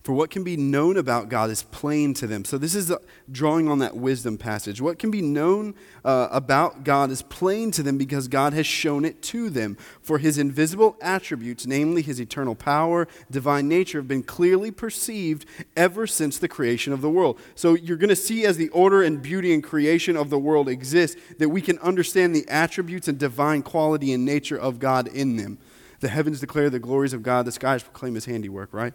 For 0.08 0.14
what 0.14 0.30
can 0.30 0.45
be 0.45 0.55
known 0.55 0.95
about 0.95 1.28
God 1.28 1.49
is 1.49 1.64
plain 1.64 2.14
to 2.14 2.28
them. 2.28 2.45
So, 2.45 2.58
this 2.58 2.76
is 2.76 2.93
drawing 3.30 3.68
on 3.68 3.80
that 3.80 3.97
wisdom 3.97 4.38
passage. 4.38 4.80
What 4.80 4.99
can 4.99 5.12
be 5.12 5.22
known 5.22 5.76
uh, 6.05 6.30
about 6.32 6.86
God 6.86 7.12
is 7.12 7.24
plain 7.24 7.72
to 7.72 7.84
them 7.84 7.97
because 7.97 8.30
God 8.30 8.53
has 8.53 8.66
shown 8.66 9.03
it 9.03 9.22
to 9.24 9.49
them. 9.49 9.76
For 10.01 10.18
his 10.18 10.38
invisible 10.38 10.95
attributes, 11.01 11.68
namely 11.68 12.01
his 12.01 12.22
eternal 12.22 12.55
power, 12.55 13.05
divine 13.30 13.68
nature, 13.68 13.97
have 13.97 14.08
been 14.08 14.24
clearly 14.24 14.72
perceived 14.72 15.45
ever 15.76 16.08
since 16.08 16.38
the 16.38 16.47
creation 16.47 16.93
of 16.93 17.01
the 17.01 17.10
world. 17.10 17.38
So, 17.55 17.74
you're 17.74 17.97
going 17.97 18.08
to 18.08 18.16
see 18.16 18.45
as 18.45 18.55
the 18.55 18.70
order 18.70 19.03
and 19.03 19.22
beauty 19.22 19.53
and 19.53 19.62
creation 19.62 20.16
of 20.16 20.30
the 20.30 20.39
world 20.39 20.70
exist 20.70 21.18
that 21.38 21.49
we 21.49 21.60
can 21.60 21.80
understand 21.80 22.34
the 22.34 22.47
attributes 22.47 23.10
and 23.10 23.18
divine 23.18 23.62
quality 23.62 24.14
and 24.14 24.24
nature 24.24 24.58
of 24.58 24.80
God 24.80 25.10
in 25.10 25.36
them. 25.36 25.58
The 25.99 26.08
heavens 26.08 26.39
declare 26.39 26.70
the 26.70 26.80
glories 26.80 27.12
of 27.12 27.24
God, 27.24 27.45
the 27.45 27.51
skies 27.51 27.84
proclaim 27.84 28.16
his 28.16 28.24
handiwork, 28.24 28.72
right? 28.72 28.93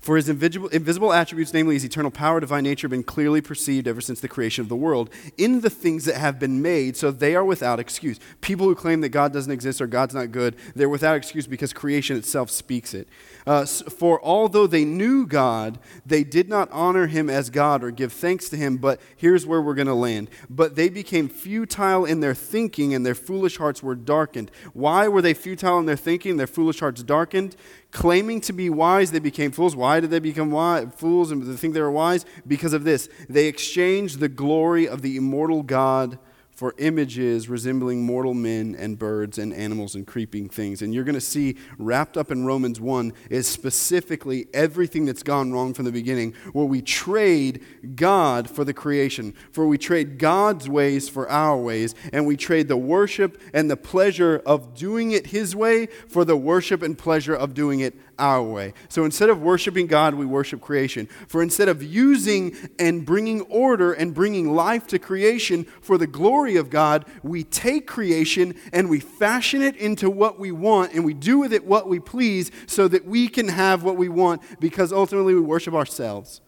For 0.00 0.16
his 0.16 0.30
invisible, 0.30 1.12
attributes, 1.12 1.52
namely 1.52 1.74
his 1.74 1.84
eternal 1.84 2.10
power, 2.10 2.40
divine 2.40 2.64
nature, 2.64 2.86
have 2.86 2.90
been 2.90 3.02
clearly 3.02 3.42
perceived 3.42 3.86
ever 3.86 4.00
since 4.00 4.20
the 4.20 4.28
creation 4.28 4.62
of 4.62 4.70
the 4.70 4.76
world 4.76 5.10
in 5.36 5.60
the 5.60 5.68
things 5.68 6.06
that 6.06 6.16
have 6.16 6.38
been 6.38 6.62
made, 6.62 6.96
so 6.96 7.10
they 7.10 7.36
are 7.36 7.44
without 7.44 7.78
excuse. 7.78 8.18
People 8.40 8.66
who 8.66 8.74
claim 8.74 9.02
that 9.02 9.10
God 9.10 9.32
doesn't 9.32 9.52
exist 9.52 9.80
or 9.80 9.86
God's 9.86 10.14
not 10.14 10.32
good, 10.32 10.56
they're 10.74 10.88
without 10.88 11.16
excuse 11.16 11.46
because 11.46 11.74
creation 11.74 12.16
itself 12.16 12.50
speaks 12.50 12.94
it. 12.94 13.08
Uh, 13.46 13.66
for 13.66 14.24
although 14.24 14.66
they 14.66 14.86
knew 14.86 15.26
God, 15.26 15.78
they 16.06 16.24
did 16.24 16.48
not 16.48 16.70
honor 16.72 17.06
him 17.06 17.28
as 17.28 17.50
God 17.50 17.84
or 17.84 17.90
give 17.90 18.12
thanks 18.12 18.48
to 18.50 18.56
him, 18.56 18.78
but 18.78 19.00
here's 19.16 19.44
where 19.44 19.60
we're 19.60 19.74
going 19.74 19.86
to 19.86 19.94
land. 19.94 20.30
But 20.48 20.76
they 20.76 20.88
became 20.88 21.28
futile 21.28 22.06
in 22.06 22.20
their 22.20 22.34
thinking, 22.34 22.94
and 22.94 23.04
their 23.04 23.14
foolish 23.14 23.58
hearts 23.58 23.82
were 23.82 23.94
darkened. 23.94 24.50
Why 24.72 25.08
were 25.08 25.20
they 25.20 25.34
futile 25.34 25.78
in 25.78 25.84
their 25.84 25.96
thinking, 25.96 26.38
their 26.38 26.46
foolish 26.46 26.80
hearts 26.80 27.02
darkened? 27.02 27.54
Claiming 27.90 28.40
to 28.42 28.52
be 28.52 28.70
wise, 28.70 29.10
they 29.10 29.18
became 29.18 29.50
fools. 29.50 29.74
Why 29.74 30.00
did 30.00 30.10
they 30.10 30.18
become 30.18 30.50
wise, 30.50 30.88
fools 30.96 31.30
and 31.30 31.58
think 31.58 31.74
they 31.74 31.80
were 31.80 31.90
wise? 31.90 32.24
Because 32.46 32.72
of 32.72 32.84
this. 32.84 33.08
They 33.28 33.46
exchanged 33.46 34.20
the 34.20 34.28
glory 34.28 34.88
of 34.88 35.02
the 35.02 35.16
immortal 35.16 35.62
God 35.62 36.18
for 36.60 36.74
images 36.76 37.48
resembling 37.48 38.04
mortal 38.04 38.34
men 38.34 38.76
and 38.78 38.98
birds 38.98 39.38
and 39.38 39.50
animals 39.54 39.94
and 39.94 40.06
creeping 40.06 40.46
things. 40.46 40.82
And 40.82 40.92
you're 40.92 41.04
going 41.04 41.14
to 41.14 41.18
see 41.18 41.56
wrapped 41.78 42.18
up 42.18 42.30
in 42.30 42.44
Romans 42.44 42.78
1 42.78 43.14
is 43.30 43.46
specifically 43.46 44.46
everything 44.52 45.06
that's 45.06 45.22
gone 45.22 45.52
wrong 45.52 45.72
from 45.72 45.86
the 45.86 45.90
beginning, 45.90 46.34
where 46.52 46.66
we 46.66 46.82
trade 46.82 47.64
God 47.96 48.50
for 48.50 48.62
the 48.62 48.74
creation, 48.74 49.32
for 49.52 49.66
we 49.66 49.78
trade 49.78 50.18
God's 50.18 50.68
ways 50.68 51.08
for 51.08 51.30
our 51.30 51.56
ways, 51.56 51.94
and 52.12 52.26
we 52.26 52.36
trade 52.36 52.68
the 52.68 52.76
worship 52.76 53.40
and 53.54 53.70
the 53.70 53.76
pleasure 53.78 54.42
of 54.44 54.74
doing 54.74 55.12
it 55.12 55.28
His 55.28 55.56
way 55.56 55.86
for 55.86 56.26
the 56.26 56.36
worship 56.36 56.82
and 56.82 56.98
pleasure 56.98 57.34
of 57.34 57.54
doing 57.54 57.80
it 57.80 57.94
our 58.20 58.42
way. 58.42 58.74
So 58.88 59.04
instead 59.04 59.30
of 59.30 59.40
worshiping 59.40 59.86
God, 59.86 60.14
we 60.14 60.26
worship 60.26 60.60
creation. 60.60 61.08
For 61.26 61.42
instead 61.42 61.68
of 61.68 61.82
using 61.82 62.54
and 62.78 63.04
bringing 63.04 63.40
order 63.42 63.92
and 63.92 64.14
bringing 64.14 64.54
life 64.54 64.86
to 64.88 64.98
creation 64.98 65.64
for 65.80 65.98
the 65.98 66.06
glory 66.06 66.56
of 66.56 66.70
God, 66.70 67.06
we 67.22 67.42
take 67.42 67.86
creation 67.86 68.54
and 68.72 68.88
we 68.88 69.00
fashion 69.00 69.62
it 69.62 69.74
into 69.76 70.10
what 70.10 70.38
we 70.38 70.52
want 70.52 70.92
and 70.92 71.04
we 71.04 71.14
do 71.14 71.38
with 71.38 71.52
it 71.52 71.64
what 71.64 71.88
we 71.88 71.98
please 71.98 72.50
so 72.66 72.86
that 72.86 73.04
we 73.04 73.26
can 73.26 73.48
have 73.48 73.82
what 73.82 73.96
we 73.96 74.08
want 74.08 74.42
because 74.60 74.92
ultimately 74.92 75.34
we 75.34 75.40
worship 75.40 75.74
ourselves. 75.74 76.40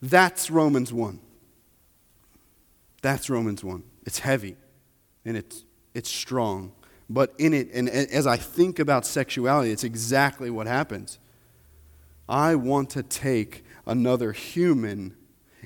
That's 0.00 0.50
Romans 0.50 0.92
1. 0.92 1.20
That's 3.02 3.28
Romans 3.28 3.64
1. 3.64 3.82
It's 4.04 4.20
heavy 4.20 4.56
and 5.24 5.36
it's, 5.36 5.64
it's 5.94 6.10
strong. 6.10 6.72
But 7.08 7.34
in 7.38 7.54
it, 7.54 7.70
and 7.72 7.88
as 7.88 8.26
I 8.26 8.36
think 8.36 8.78
about 8.78 9.06
sexuality, 9.06 9.70
it's 9.70 9.84
exactly 9.84 10.50
what 10.50 10.66
happens. 10.66 11.18
I 12.28 12.56
want 12.56 12.90
to 12.90 13.02
take 13.02 13.64
another 13.86 14.32
human 14.32 15.16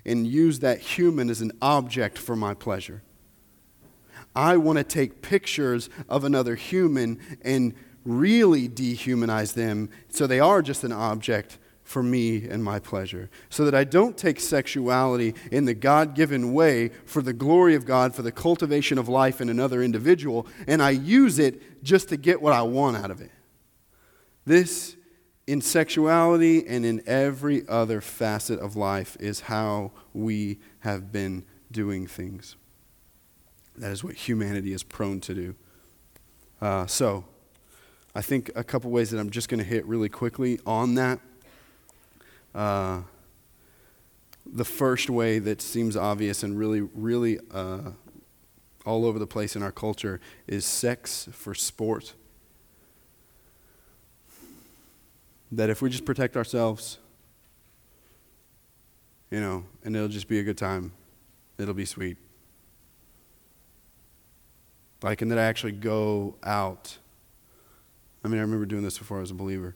and 0.05 0.27
use 0.27 0.59
that 0.61 0.81
human 0.81 1.31
as 1.31 1.41
an 1.41 1.53
object 1.63 2.19
for 2.19 2.37
my 2.37 2.55
pleasure. 2.55 3.03
I 4.35 4.57
want 4.59 4.79
to 4.79 4.85
take 4.85 5.23
pictures 5.23 5.89
of 6.09 6.25
another 6.25 6.55
human 6.55 7.19
and 7.43 7.75
really 8.05 8.69
dehumanize 8.69 9.55
them 9.55 9.91
so 10.09 10.27
they 10.27 10.41
are 10.41 10.63
just 10.63 10.85
an 10.85 10.93
object 10.93 11.59
for 11.91 12.05
me 12.05 12.47
and 12.49 12.63
my 12.63 12.79
pleasure. 12.79 13.29
So 13.49 13.65
that 13.65 13.75
I 13.75 13.83
don't 13.83 14.17
take 14.17 14.39
sexuality 14.39 15.35
in 15.51 15.65
the 15.65 15.75
God 15.75 16.15
given 16.15 16.53
way 16.53 16.91
for 17.05 17.21
the 17.21 17.33
glory 17.33 17.75
of 17.75 17.85
God, 17.85 18.15
for 18.15 18.23
the 18.23 18.31
cultivation 18.31 18.97
of 18.97 19.09
life 19.09 19.41
in 19.41 19.49
another 19.49 19.83
individual, 19.83 20.47
and 20.69 20.81
I 20.81 20.91
use 20.91 21.41
it 21.41 21.83
just 21.83 22.09
to 22.11 22.17
get 22.17 22.41
what 22.41 22.53
I 22.53 22.63
want 22.63 22.97
out 22.97 23.11
of 23.11 23.21
it. 23.21 23.33
This, 24.47 24.95
in 25.49 25.61
sexuality 25.61 26.65
and 26.65 26.87
in 26.87 27.03
every 27.09 27.67
other 27.67 28.01
facet 28.01 28.61
of 28.61 28.77
life, 28.77 29.17
is 29.19 29.41
how 29.41 29.91
we 30.15 30.61
have 30.81 31.11
been 31.11 31.45
doing 31.73 32.07
things. 32.07 32.55
That 33.79 33.91
is 33.91 34.05
what 34.05 34.15
humanity 34.15 34.73
is 34.73 34.85
prone 34.85 35.21
to 35.23 35.35
do. 35.35 35.57
Uh, 36.61 36.87
so, 36.87 37.25
I 38.15 38.23
think 38.23 38.53
a 38.55 38.63
couple 38.63 38.93
ways 38.93 39.11
that 39.11 39.19
I'm 39.19 39.31
just 39.31 39.49
going 39.49 39.59
to 39.59 39.65
hit 39.65 39.85
really 39.87 40.09
quickly 40.09 40.61
on 40.65 40.95
that 40.95 41.19
uh, 42.55 43.03
the 44.47 44.65
first 44.65 45.09
way 45.09 45.39
that 45.39 45.63
seems 45.63 45.97
obvious 45.97 46.43
and 46.43 46.59
really, 46.59 46.81
really 46.81 47.39
uh, 47.53 47.91
all 48.85 49.05
over 49.05 49.19
the 49.19 49.27
place 49.27 49.55
in 49.57 49.63
our 49.63 49.73
culture 49.73 50.21
is 50.47 50.65
sex 50.65 51.29
for 51.33 51.55
sport. 51.55 52.15
That 55.53 55.71
if 55.71 55.83
we 55.83 55.91
just 55.91 56.05
protect 56.05 56.37
ourselves, 56.37 56.99
you 59.31 59.41
know, 59.41 59.65
and 59.85 59.95
it'll 59.95 60.09
just 60.09 60.29
be 60.29 60.39
a 60.39 60.43
good 60.43 60.59
time, 60.59 60.93
it'll 61.59 61.75
be 61.75 61.85
sweet. 61.85 62.17
Like, 65.03 65.23
and 65.23 65.31
that 65.31 65.39
I 65.39 65.45
actually 65.45 65.73
go 65.73 66.37
out. 66.43 66.99
I 68.23 68.29
mean, 68.29 68.39
I 68.39 68.43
remember 68.43 68.67
doing 68.67 68.83
this 68.83 68.99
before 68.99 69.19
I 69.19 69.21
was 69.21 69.31
a 69.31 69.35
believer. 69.35 69.75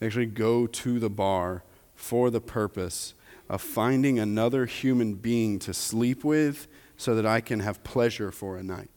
I 0.00 0.06
actually 0.06 0.26
go 0.26 0.66
to 0.66 0.98
the 0.98 1.08
bar 1.08 1.62
for 1.94 2.30
the 2.30 2.40
purpose 2.40 3.14
of 3.48 3.60
finding 3.60 4.18
another 4.18 4.66
human 4.66 5.14
being 5.14 5.58
to 5.60 5.74
sleep 5.74 6.24
with 6.24 6.66
so 6.96 7.14
that 7.14 7.26
I 7.26 7.40
can 7.40 7.60
have 7.60 7.84
pleasure 7.84 8.30
for 8.30 8.56
a 8.56 8.62
night. 8.62 8.90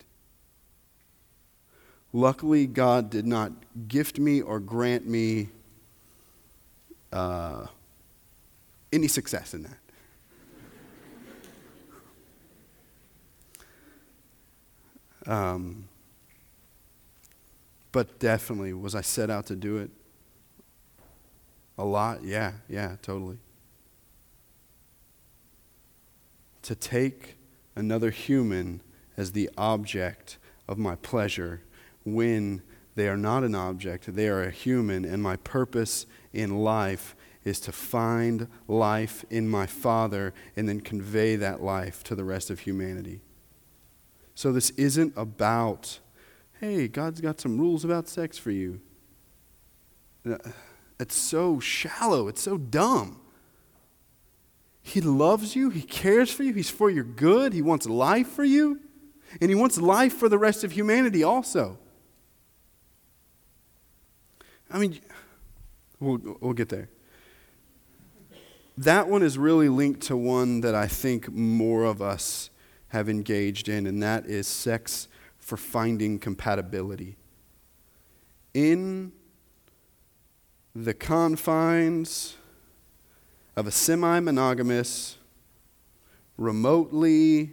Luckily, 2.14 2.66
God 2.66 3.10
did 3.10 3.26
not 3.26 3.52
gift 3.88 4.18
me 4.18 4.41
or 4.41 4.60
grant 4.60 5.06
me 5.08 5.50
uh, 7.12 7.68
any 8.91 9.08
success 9.08 9.54
in 9.54 9.64
that. 9.64 9.78
Um, 15.28 15.89
but 17.91 18.20
definitely, 18.20 18.74
was 18.74 18.95
I 18.95 19.02
set 19.02 19.30
out 19.30 19.48
to 19.48 19.56
do 19.56 19.78
it? 19.78 19.91
A 21.78 21.86
lot? 21.86 22.24
Yeah, 22.24 22.54
yeah, 22.68 22.96
totally. 23.02 23.38
To 26.64 26.76
take 26.76 27.38
another 27.76 28.10
human 28.10 28.82
as 29.16 29.32
the 29.32 29.50
object 29.58 30.38
of 30.68 30.78
my 30.78 30.96
pleasure 30.96 31.62
when 32.04 32.62
they 32.96 33.08
are 33.08 33.18
not 33.18 33.44
an 33.44 33.54
object, 33.54 34.14
they 34.16 34.28
are 34.28 34.44
a 34.44 34.52
human, 34.52 35.06
and 35.06 35.22
my 35.22 35.36
purpose 35.38 36.08
in 36.34 36.58
life 36.58 37.16
is 37.44 37.60
to 37.62 37.72
find 37.72 38.48
life 38.68 39.24
in 39.30 39.48
my 39.48 39.66
Father 39.66 40.34
and 40.56 40.68
then 40.68 40.82
convey 40.82 41.36
that 41.36 41.62
life 41.62 42.04
to 42.04 42.16
the 42.16 42.24
rest 42.24 42.50
of 42.50 42.62
humanity. 42.62 43.22
So 44.36 44.52
this 44.52 44.72
isn't 44.72 45.14
about, 45.16 46.00
hey, 46.60 46.88
God's 46.88 47.22
got 47.22 47.40
some 47.40 47.58
rules 47.58 47.86
about 47.86 48.10
sex 48.10 48.38
for 48.38 48.52
you. 48.52 48.82
Uh, 50.30 50.38
It's 51.00 51.16
so 51.16 51.60
shallow, 51.60 52.28
it's 52.28 52.41
so 52.41 52.58
dumb. 52.58 53.20
He 54.82 55.02
loves 55.02 55.56
you, 55.56 55.70
He 55.70 55.82
cares 55.82 56.32
for 56.32 56.43
you, 56.43 56.54
He's 56.54 56.70
for 56.70 56.89
your 56.89 57.04
good, 57.04 57.54
He 57.54 57.62
wants 57.62 57.86
life 57.86 58.30
for 58.30 58.43
you, 58.43 58.80
and 59.41 59.50
He 59.50 59.56
wants 59.56 59.78
life 59.78 60.14
for 60.14 60.30
the 60.30 60.38
rest 60.38 60.64
of 60.64 60.72
humanity 60.72 61.24
also. 61.24 61.78
I 64.72 64.80
mean, 64.80 65.00
we'll, 66.00 66.38
we'll 66.39 66.54
get 66.54 66.70
there. 66.70 66.89
That 68.78 69.08
one 69.08 69.24
is 69.24 69.38
really 69.38 69.70
linked 69.70 70.02
to 70.04 70.18
one 70.18 70.62
that 70.62 70.76
I 70.76 70.88
think 70.88 71.32
more 71.32 71.84
of 71.84 72.02
us 72.02 72.50
have 72.89 73.10
engaged 73.10 73.70
in, 73.70 73.88
and 73.88 74.02
that 74.04 74.26
is 74.26 74.48
sex 74.48 75.08
for 75.38 75.58
finding 75.58 76.20
compatibility. 76.20 77.18
In 78.54 79.12
the 80.84 80.94
confines 80.94 82.36
of 83.56 83.66
a 83.66 83.72
semi 83.72 84.20
monogamous, 84.20 85.18
remotely 86.38 87.52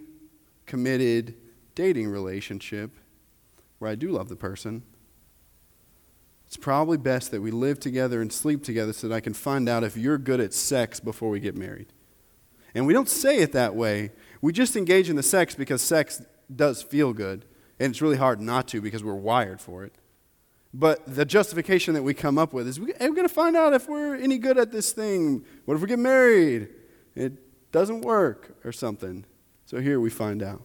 committed 0.66 1.34
dating 1.74 2.08
relationship 2.08 2.90
where 3.78 3.90
I 3.90 3.94
do 3.94 4.10
love 4.10 4.28
the 4.28 4.36
person, 4.36 4.82
it's 6.46 6.58
probably 6.58 6.98
best 6.98 7.30
that 7.30 7.40
we 7.40 7.50
live 7.50 7.80
together 7.80 8.20
and 8.20 8.30
sleep 8.30 8.62
together 8.62 8.92
so 8.92 9.08
that 9.08 9.14
I 9.14 9.20
can 9.20 9.32
find 9.32 9.70
out 9.70 9.84
if 9.84 9.96
you're 9.96 10.18
good 10.18 10.40
at 10.40 10.52
sex 10.52 11.00
before 11.00 11.30
we 11.30 11.40
get 11.40 11.56
married. 11.56 11.86
And 12.74 12.86
we 12.86 12.92
don't 12.92 13.08
say 13.08 13.38
it 13.38 13.52
that 13.52 13.74
way. 13.74 14.10
We 14.42 14.52
just 14.52 14.76
engage 14.76 15.08
in 15.08 15.16
the 15.16 15.22
sex 15.22 15.54
because 15.54 15.80
sex 15.80 16.20
does 16.54 16.82
feel 16.82 17.14
good. 17.14 17.46
And 17.80 17.90
it's 17.90 18.02
really 18.02 18.18
hard 18.18 18.42
not 18.42 18.68
to 18.68 18.82
because 18.82 19.02
we're 19.02 19.14
wired 19.14 19.62
for 19.62 19.82
it. 19.82 19.94
But 20.76 21.02
the 21.06 21.24
justification 21.24 21.94
that 21.94 22.02
we 22.02 22.14
come 22.14 22.36
up 22.36 22.52
with 22.52 22.66
is 22.66 22.80
we, 22.80 22.92
are 22.94 23.08
going 23.10 23.22
to 23.22 23.32
find 23.32 23.56
out 23.56 23.72
if 23.72 23.88
we're 23.88 24.16
any 24.16 24.38
good 24.38 24.58
at 24.58 24.72
this 24.72 24.90
thing. 24.90 25.44
What 25.66 25.76
if 25.76 25.80
we 25.80 25.86
get 25.86 26.00
married? 26.00 26.68
It 27.14 27.70
doesn't 27.70 28.00
work 28.00 28.56
or 28.64 28.72
something. 28.72 29.24
So 29.66 29.80
here 29.80 30.00
we 30.00 30.10
find 30.10 30.42
out. 30.42 30.62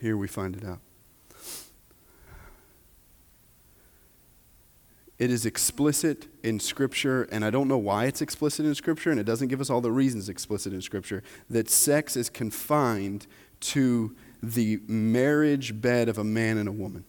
Here 0.00 0.16
we 0.16 0.26
find 0.26 0.56
it 0.56 0.64
out. 0.64 0.80
It 5.18 5.30
is 5.30 5.44
explicit 5.44 6.26
in 6.42 6.60
Scripture, 6.60 7.28
and 7.30 7.44
I 7.44 7.50
don't 7.50 7.68
know 7.68 7.78
why 7.78 8.06
it's 8.06 8.22
explicit 8.22 8.64
in 8.64 8.74
Scripture, 8.74 9.10
and 9.10 9.20
it 9.20 9.24
doesn't 9.24 9.48
give 9.48 9.60
us 9.60 9.68
all 9.68 9.82
the 9.82 9.92
reasons 9.92 10.30
explicit 10.30 10.72
in 10.72 10.80
Scripture, 10.80 11.22
that 11.50 11.70
sex 11.70 12.16
is 12.16 12.30
confined 12.30 13.26
to 13.60 14.16
the 14.52 14.80
marriage 14.86 15.80
bed 15.80 16.08
of 16.08 16.18
a 16.18 16.24
man 16.24 16.58
and 16.58 16.68
a 16.68 16.72
woman. 16.72 17.04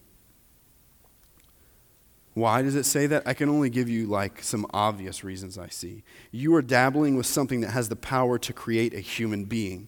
Why 2.34 2.62
does 2.62 2.76
it 2.76 2.84
say 2.84 3.08
that? 3.08 3.24
I 3.26 3.34
can 3.34 3.48
only 3.48 3.70
give 3.70 3.88
you 3.88 4.08
like 4.08 4.44
some 4.44 4.66
obvious 4.74 5.24
reasons 5.24 5.58
I 5.58 5.70
see. 5.70 6.04
You 6.32 6.54
are 6.56 6.62
dabbling 6.62 7.16
with 7.16 7.26
something 7.26 7.62
that 7.62 7.72
has 7.72 7.88
the 7.88 7.96
power 7.96 8.38
to 8.40 8.52
create 8.52 8.94
a 8.94 9.00
human 9.00 9.46
being. 9.46 9.88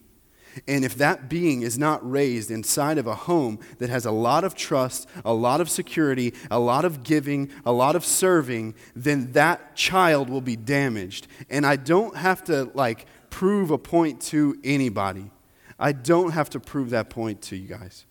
And 0.66 0.84
if 0.84 0.94
that 0.96 1.28
being 1.28 1.60
is 1.60 1.78
not 1.78 2.08
raised 2.10 2.50
inside 2.50 2.98
of 2.98 3.06
a 3.06 3.14
home 3.14 3.58
that 3.78 3.90
has 3.90 4.06
a 4.06 4.10
lot 4.10 4.44
of 4.44 4.54
trust, 4.54 5.06
a 5.24 5.34
lot 5.34 5.60
of 5.60 5.68
security, 5.68 6.32
a 6.50 6.58
lot 6.58 6.86
of 6.86 7.02
giving, 7.02 7.50
a 7.66 7.72
lot 7.72 7.94
of 7.94 8.04
serving, 8.04 8.74
then 8.96 9.32
that 9.32 9.76
child 9.76 10.30
will 10.30 10.40
be 10.40 10.56
damaged. 10.56 11.26
And 11.50 11.66
I 11.66 11.76
don't 11.76 12.16
have 12.16 12.42
to 12.44 12.70
like 12.74 13.06
prove 13.30 13.70
a 13.70 13.78
point 13.78 14.22
to 14.22 14.58
anybody. 14.64 15.30
I 15.78 15.92
don't 15.92 16.32
have 16.32 16.50
to 16.50 16.60
prove 16.60 16.90
that 16.90 17.08
point 17.10 17.40
to 17.42 17.56
you 17.56 17.68
guys. 17.68 18.04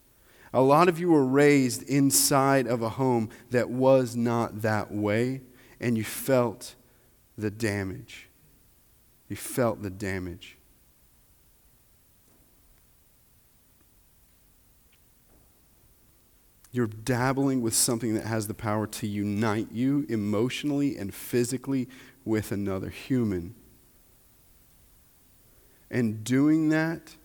A 0.54 0.62
lot 0.62 0.88
of 0.88 1.00
you 1.00 1.10
were 1.12 1.26
raised 1.26 1.84
inside 1.84 2.68
of 2.68 2.82
a 2.82 2.90
home 2.90 3.30
that 3.52 3.70
was 3.70 4.16
not 4.16 4.62
that 4.62 4.92
way, 4.92 5.42
and 5.80 5.98
you 5.98 6.04
felt 6.04 6.76
the 7.38 7.52
damage. 7.52 8.30
You 9.28 9.36
felt 9.36 9.82
the 9.82 9.90
damage. 9.90 10.58
You're 16.72 16.88
dabbling 16.88 17.62
with 17.62 17.74
something 17.74 18.14
that 18.14 18.26
has 18.26 18.48
the 18.48 18.54
power 18.54 18.88
to 18.88 19.08
unite 19.08 19.68
you 19.72 20.06
emotionally 20.10 20.98
and 20.98 21.14
physically 21.14 21.90
with 22.24 22.52
another 22.52 22.90
human. 22.90 23.56
And 25.90 26.24
doing 26.24 26.70
that 26.70 27.16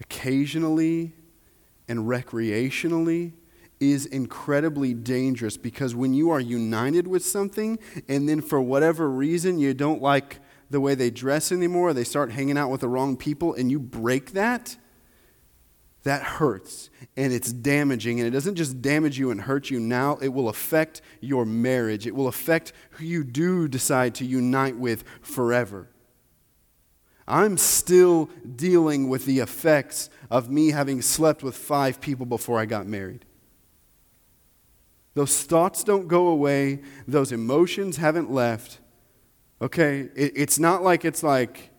occasionally 0.00 1.12
and 1.88 2.00
recreationally 2.00 3.32
is 3.80 4.06
incredibly 4.06 4.92
dangerous 4.92 5.56
because 5.56 5.94
when 5.94 6.12
you 6.12 6.30
are 6.30 6.40
united 6.40 7.06
with 7.06 7.24
something 7.24 7.78
and 8.08 8.28
then 8.28 8.40
for 8.40 8.60
whatever 8.60 9.08
reason 9.08 9.58
you 9.58 9.72
don't 9.72 10.02
like 10.02 10.40
the 10.70 10.80
way 10.80 10.94
they 10.94 11.10
dress 11.10 11.50
anymore, 11.52 11.92
they 11.92 12.04
start 12.04 12.32
hanging 12.32 12.58
out 12.58 12.70
with 12.70 12.82
the 12.82 12.88
wrong 12.88 13.16
people, 13.16 13.54
and 13.54 13.70
you 13.70 13.78
break 13.78 14.32
that 14.32 14.76
that 16.04 16.22
hurts 16.22 16.88
and 17.16 17.32
it's 17.32 17.52
damaging. 17.52 18.18
And 18.18 18.26
it 18.26 18.30
doesn't 18.30 18.54
just 18.54 18.80
damage 18.80 19.18
you 19.18 19.30
and 19.30 19.42
hurt 19.42 19.68
you 19.68 19.78
now, 19.78 20.16
it 20.22 20.28
will 20.28 20.48
affect 20.48 21.02
your 21.20 21.44
marriage. 21.44 22.06
It 22.06 22.14
will 22.14 22.28
affect 22.28 22.72
who 22.92 23.04
you 23.04 23.24
do 23.24 23.68
decide 23.68 24.14
to 24.16 24.24
unite 24.24 24.76
with 24.76 25.04
forever. 25.20 25.88
I'm 27.28 27.58
still 27.58 28.30
dealing 28.56 29.08
with 29.08 29.26
the 29.26 29.40
effects 29.40 30.08
of 30.30 30.50
me 30.50 30.70
having 30.70 31.02
slept 31.02 31.42
with 31.42 31.54
five 31.54 32.00
people 32.00 32.26
before 32.26 32.58
I 32.58 32.64
got 32.64 32.86
married. 32.86 33.26
Those 35.14 35.42
thoughts 35.42 35.84
don't 35.84 36.08
go 36.08 36.28
away, 36.28 36.80
those 37.06 37.30
emotions 37.30 37.98
haven't 37.98 38.30
left. 38.32 38.78
Okay? 39.60 40.08
It, 40.14 40.32
it's 40.36 40.58
not 40.58 40.82
like 40.82 41.04
it's 41.04 41.22
like, 41.22 41.70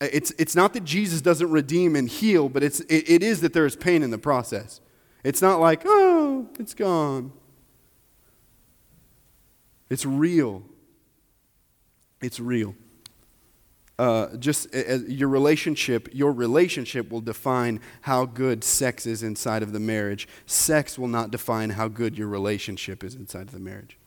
it's, 0.00 0.32
it's 0.38 0.54
not 0.54 0.74
that 0.74 0.84
Jesus 0.84 1.20
doesn't 1.20 1.50
redeem 1.50 1.96
and 1.96 2.08
heal, 2.08 2.48
but 2.48 2.62
it's, 2.62 2.80
it, 2.80 3.08
it 3.08 3.22
is 3.22 3.40
that 3.40 3.52
there 3.52 3.66
is 3.66 3.74
pain 3.74 4.02
in 4.02 4.10
the 4.10 4.18
process. 4.18 4.80
It's 5.24 5.42
not 5.42 5.58
like, 5.58 5.82
oh, 5.84 6.48
it's 6.58 6.74
gone. 6.74 7.32
It's 9.90 10.06
real. 10.06 10.62
It's 12.20 12.38
real. 12.38 12.74
Uh, 13.98 14.36
just 14.36 14.72
uh, 14.74 14.98
your 15.08 15.28
relationship, 15.28 16.08
your 16.12 16.30
relationship 16.30 17.10
will 17.10 17.20
define 17.20 17.80
how 18.02 18.24
good 18.24 18.62
sex 18.62 19.06
is 19.06 19.24
inside 19.24 19.62
of 19.62 19.72
the 19.72 19.80
marriage. 19.80 20.28
Sex 20.46 20.96
will 20.96 21.08
not 21.08 21.32
define 21.32 21.70
how 21.70 21.88
good 21.88 22.16
your 22.16 22.28
relationship 22.28 23.02
is 23.02 23.16
inside 23.16 23.42
of 23.42 23.50
the 23.50 23.58
marriage. 23.58 23.98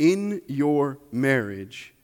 In 0.00 0.42
your 0.48 0.98
marriage, 1.12 1.94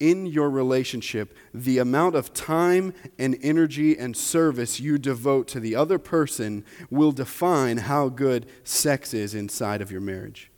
in 0.00 0.24
your 0.24 0.48
relationship, 0.48 1.36
the 1.52 1.76
amount 1.78 2.14
of 2.14 2.32
time 2.32 2.94
and 3.18 3.36
energy 3.42 3.98
and 3.98 4.16
service 4.16 4.80
you 4.80 4.96
devote 4.96 5.46
to 5.48 5.60
the 5.60 5.76
other 5.76 5.98
person 5.98 6.64
will 6.88 7.12
define 7.12 7.76
how 7.76 8.08
good 8.08 8.46
sex 8.64 9.12
is 9.12 9.34
inside 9.34 9.82
of 9.82 9.92
your 9.92 10.00
marriage. 10.00 10.50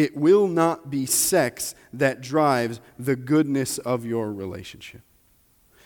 It 0.00 0.16
will 0.16 0.46
not 0.46 0.88
be 0.88 1.04
sex 1.04 1.74
that 1.92 2.22
drives 2.22 2.80
the 2.98 3.16
goodness 3.16 3.76
of 3.76 4.06
your 4.06 4.32
relationship. 4.32 5.02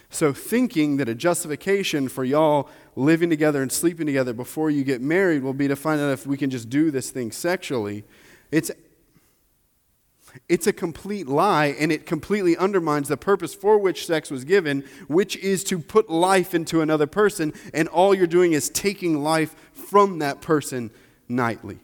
So, 0.08 0.32
thinking 0.32 0.98
that 0.98 1.08
a 1.08 1.16
justification 1.16 2.08
for 2.08 2.22
y'all 2.22 2.68
living 2.94 3.28
together 3.28 3.60
and 3.60 3.72
sleeping 3.72 4.06
together 4.06 4.32
before 4.32 4.70
you 4.70 4.84
get 4.84 5.00
married 5.00 5.42
will 5.42 5.52
be 5.52 5.66
to 5.66 5.74
find 5.74 6.00
out 6.00 6.12
if 6.12 6.28
we 6.28 6.36
can 6.36 6.48
just 6.48 6.70
do 6.70 6.92
this 6.92 7.10
thing 7.10 7.32
sexually, 7.32 8.04
it's 8.52 8.70
it's 10.48 10.68
a 10.68 10.72
complete 10.72 11.26
lie, 11.26 11.74
and 11.76 11.90
it 11.90 12.06
completely 12.06 12.56
undermines 12.56 13.08
the 13.08 13.16
purpose 13.16 13.52
for 13.52 13.78
which 13.78 14.06
sex 14.06 14.30
was 14.30 14.44
given, 14.44 14.84
which 15.08 15.36
is 15.38 15.64
to 15.64 15.80
put 15.80 16.08
life 16.08 16.54
into 16.54 16.82
another 16.82 17.08
person, 17.08 17.52
and 17.72 17.88
all 17.88 18.14
you're 18.14 18.28
doing 18.28 18.52
is 18.52 18.70
taking 18.70 19.24
life 19.24 19.56
from 19.72 20.20
that 20.20 20.40
person 20.40 20.92
nightly. 21.28 21.80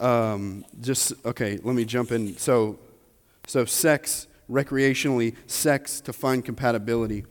Um, 0.00 0.64
just, 0.80 1.12
okay, 1.24 1.58
let 1.62 1.74
me 1.74 1.84
jump 1.84 2.12
in. 2.12 2.36
So, 2.36 2.78
so 3.46 3.64
sex, 3.64 4.26
recreationally, 4.48 5.34
sex 5.46 6.00
to 6.02 6.12
find 6.12 6.44
compatibility. 6.44 7.24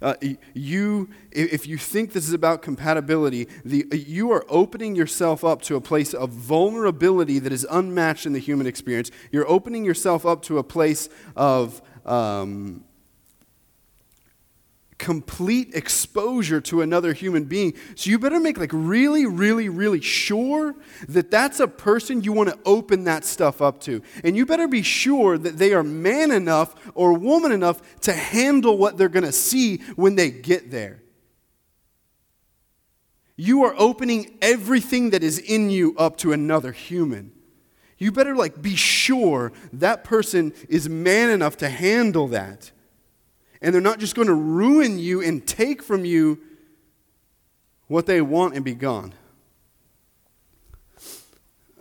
Uh, 0.00 0.14
you, 0.52 1.08
if 1.30 1.66
you 1.66 1.78
think 1.78 2.12
this 2.12 2.26
is 2.26 2.32
about 2.32 2.60
compatibility, 2.60 3.46
the, 3.64 3.86
you 3.92 4.32
are 4.32 4.44
opening 4.48 4.96
yourself 4.96 5.44
up 5.44 5.62
to 5.62 5.76
a 5.76 5.80
place 5.80 6.12
of 6.12 6.30
vulnerability 6.30 7.38
that 7.38 7.52
is 7.52 7.64
unmatched 7.70 8.26
in 8.26 8.32
the 8.32 8.40
human 8.40 8.66
experience. 8.66 9.12
You're 9.30 9.48
opening 9.48 9.84
yourself 9.84 10.26
up 10.26 10.42
to 10.42 10.58
a 10.58 10.64
place 10.64 11.08
of 11.36 11.80
um, 12.04 12.84
complete 15.02 15.74
exposure 15.74 16.60
to 16.60 16.80
another 16.80 17.12
human 17.12 17.42
being. 17.42 17.74
So 17.96 18.08
you 18.08 18.20
better 18.20 18.38
make 18.38 18.56
like 18.56 18.70
really, 18.72 19.26
really, 19.26 19.68
really 19.68 20.00
sure 20.00 20.76
that 21.08 21.28
that's 21.28 21.58
a 21.58 21.66
person 21.66 22.22
you 22.22 22.32
want 22.32 22.50
to 22.50 22.58
open 22.64 23.02
that 23.04 23.24
stuff 23.24 23.60
up 23.60 23.80
to. 23.80 24.00
And 24.22 24.36
you 24.36 24.46
better 24.46 24.68
be 24.68 24.82
sure 24.82 25.36
that 25.38 25.58
they 25.58 25.74
are 25.74 25.82
man 25.82 26.30
enough 26.30 26.76
or 26.94 27.14
woman 27.14 27.50
enough 27.50 27.82
to 28.02 28.12
handle 28.12 28.78
what 28.78 28.96
they're 28.96 29.08
going 29.08 29.26
to 29.26 29.32
see 29.32 29.78
when 29.96 30.14
they 30.14 30.30
get 30.30 30.70
there. 30.70 31.02
You 33.34 33.64
are 33.64 33.74
opening 33.76 34.38
everything 34.40 35.10
that 35.10 35.24
is 35.24 35.40
in 35.40 35.68
you 35.68 35.96
up 35.98 36.16
to 36.18 36.32
another 36.32 36.70
human. 36.70 37.32
You 37.98 38.12
better 38.12 38.36
like 38.36 38.62
be 38.62 38.76
sure 38.76 39.52
that 39.72 40.04
person 40.04 40.52
is 40.68 40.88
man 40.88 41.28
enough 41.28 41.56
to 41.56 41.68
handle 41.68 42.28
that 42.28 42.70
and 43.62 43.72
they're 43.72 43.80
not 43.80 44.00
just 44.00 44.14
going 44.16 44.28
to 44.28 44.34
ruin 44.34 44.98
you 44.98 45.22
and 45.22 45.46
take 45.46 45.82
from 45.82 46.04
you 46.04 46.40
what 47.86 48.06
they 48.06 48.20
want 48.20 48.54
and 48.54 48.64
be 48.64 48.74
gone. 48.74 49.14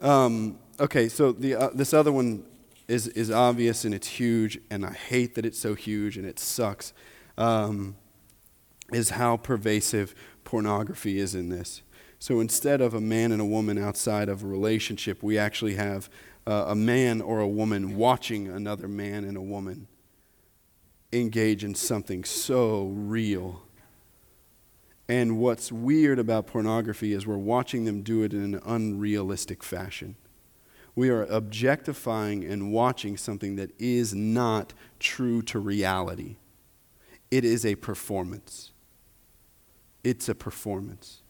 Um, 0.01 0.59
okay, 0.79 1.09
so 1.09 1.31
the, 1.31 1.55
uh, 1.55 1.69
this 1.73 1.93
other 1.93 2.11
one 2.11 2.45
is, 2.87 3.07
is 3.07 3.31
obvious 3.31 3.83
and 3.83 3.93
it's 3.93 4.07
huge, 4.07 4.59
and 4.69 4.85
I 4.85 4.93
hate 4.93 5.35
that 5.35 5.45
it's 5.45 5.59
so 5.59 5.73
huge 5.73 6.17
and 6.17 6.25
it 6.25 6.39
sucks, 6.39 6.93
um, 7.37 7.95
is 8.93 9.11
how 9.11 9.37
pervasive 9.37 10.13
pornography 10.43 11.17
is 11.17 11.33
in 11.33 11.49
this. 11.49 11.81
So 12.19 12.39
instead 12.39 12.81
of 12.81 12.93
a 12.93 13.01
man 13.01 13.31
and 13.31 13.41
a 13.41 13.45
woman 13.45 13.79
outside 13.79 14.29
of 14.29 14.43
a 14.43 14.47
relationship, 14.47 15.23
we 15.23 15.39
actually 15.39 15.75
have 15.75 16.09
uh, 16.45 16.65
a 16.67 16.75
man 16.75 17.21
or 17.21 17.39
a 17.39 17.47
woman 17.47 17.95
watching 17.95 18.47
another 18.47 18.87
man 18.87 19.23
and 19.23 19.35
a 19.35 19.41
woman 19.41 19.87
engage 21.13 21.63
in 21.63 21.75
something 21.75 22.23
so 22.23 22.85
real. 22.85 23.63
And 25.09 25.39
what's 25.39 25.71
weird 25.71 26.19
about 26.19 26.47
pornography 26.47 27.11
is 27.11 27.27
we're 27.27 27.37
watching 27.37 27.85
them 27.85 28.01
do 28.01 28.23
it 28.23 28.33
in 28.33 28.55
an 28.55 28.61
unrealistic 28.65 29.63
fashion. 29.63 30.15
We 30.95 31.09
are 31.09 31.23
objectifying 31.23 32.45
and 32.45 32.71
watching 32.71 33.17
something 33.17 33.55
that 33.57 33.71
is 33.79 34.13
not 34.13 34.73
true 34.99 35.41
to 35.43 35.59
reality. 35.59 36.37
It 37.29 37.45
is 37.45 37.65
a 37.65 37.75
performance. 37.75 38.71
It's 40.03 40.27
a 40.29 40.35
performance. 40.35 41.21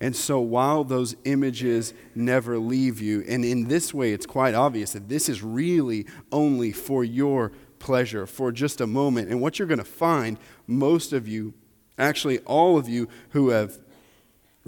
And 0.00 0.16
so 0.16 0.40
while 0.40 0.82
those 0.82 1.14
images 1.24 1.94
never 2.14 2.58
leave 2.58 3.00
you, 3.00 3.22
and 3.28 3.44
in 3.44 3.68
this 3.68 3.94
way 3.94 4.12
it's 4.12 4.26
quite 4.26 4.54
obvious 4.54 4.92
that 4.94 5.08
this 5.08 5.28
is 5.28 5.42
really 5.42 6.06
only 6.32 6.72
for 6.72 7.04
your 7.04 7.52
pleasure, 7.82 8.26
for 8.26 8.52
just 8.52 8.80
a 8.80 8.86
moment. 8.86 9.28
And 9.28 9.40
what 9.40 9.58
you're 9.58 9.68
going 9.68 9.78
to 9.78 9.84
find, 9.84 10.38
most 10.66 11.12
of 11.12 11.28
you, 11.28 11.52
actually 11.98 12.38
all 12.40 12.78
of 12.78 12.88
you 12.88 13.08
who 13.30 13.50
have 13.50 13.78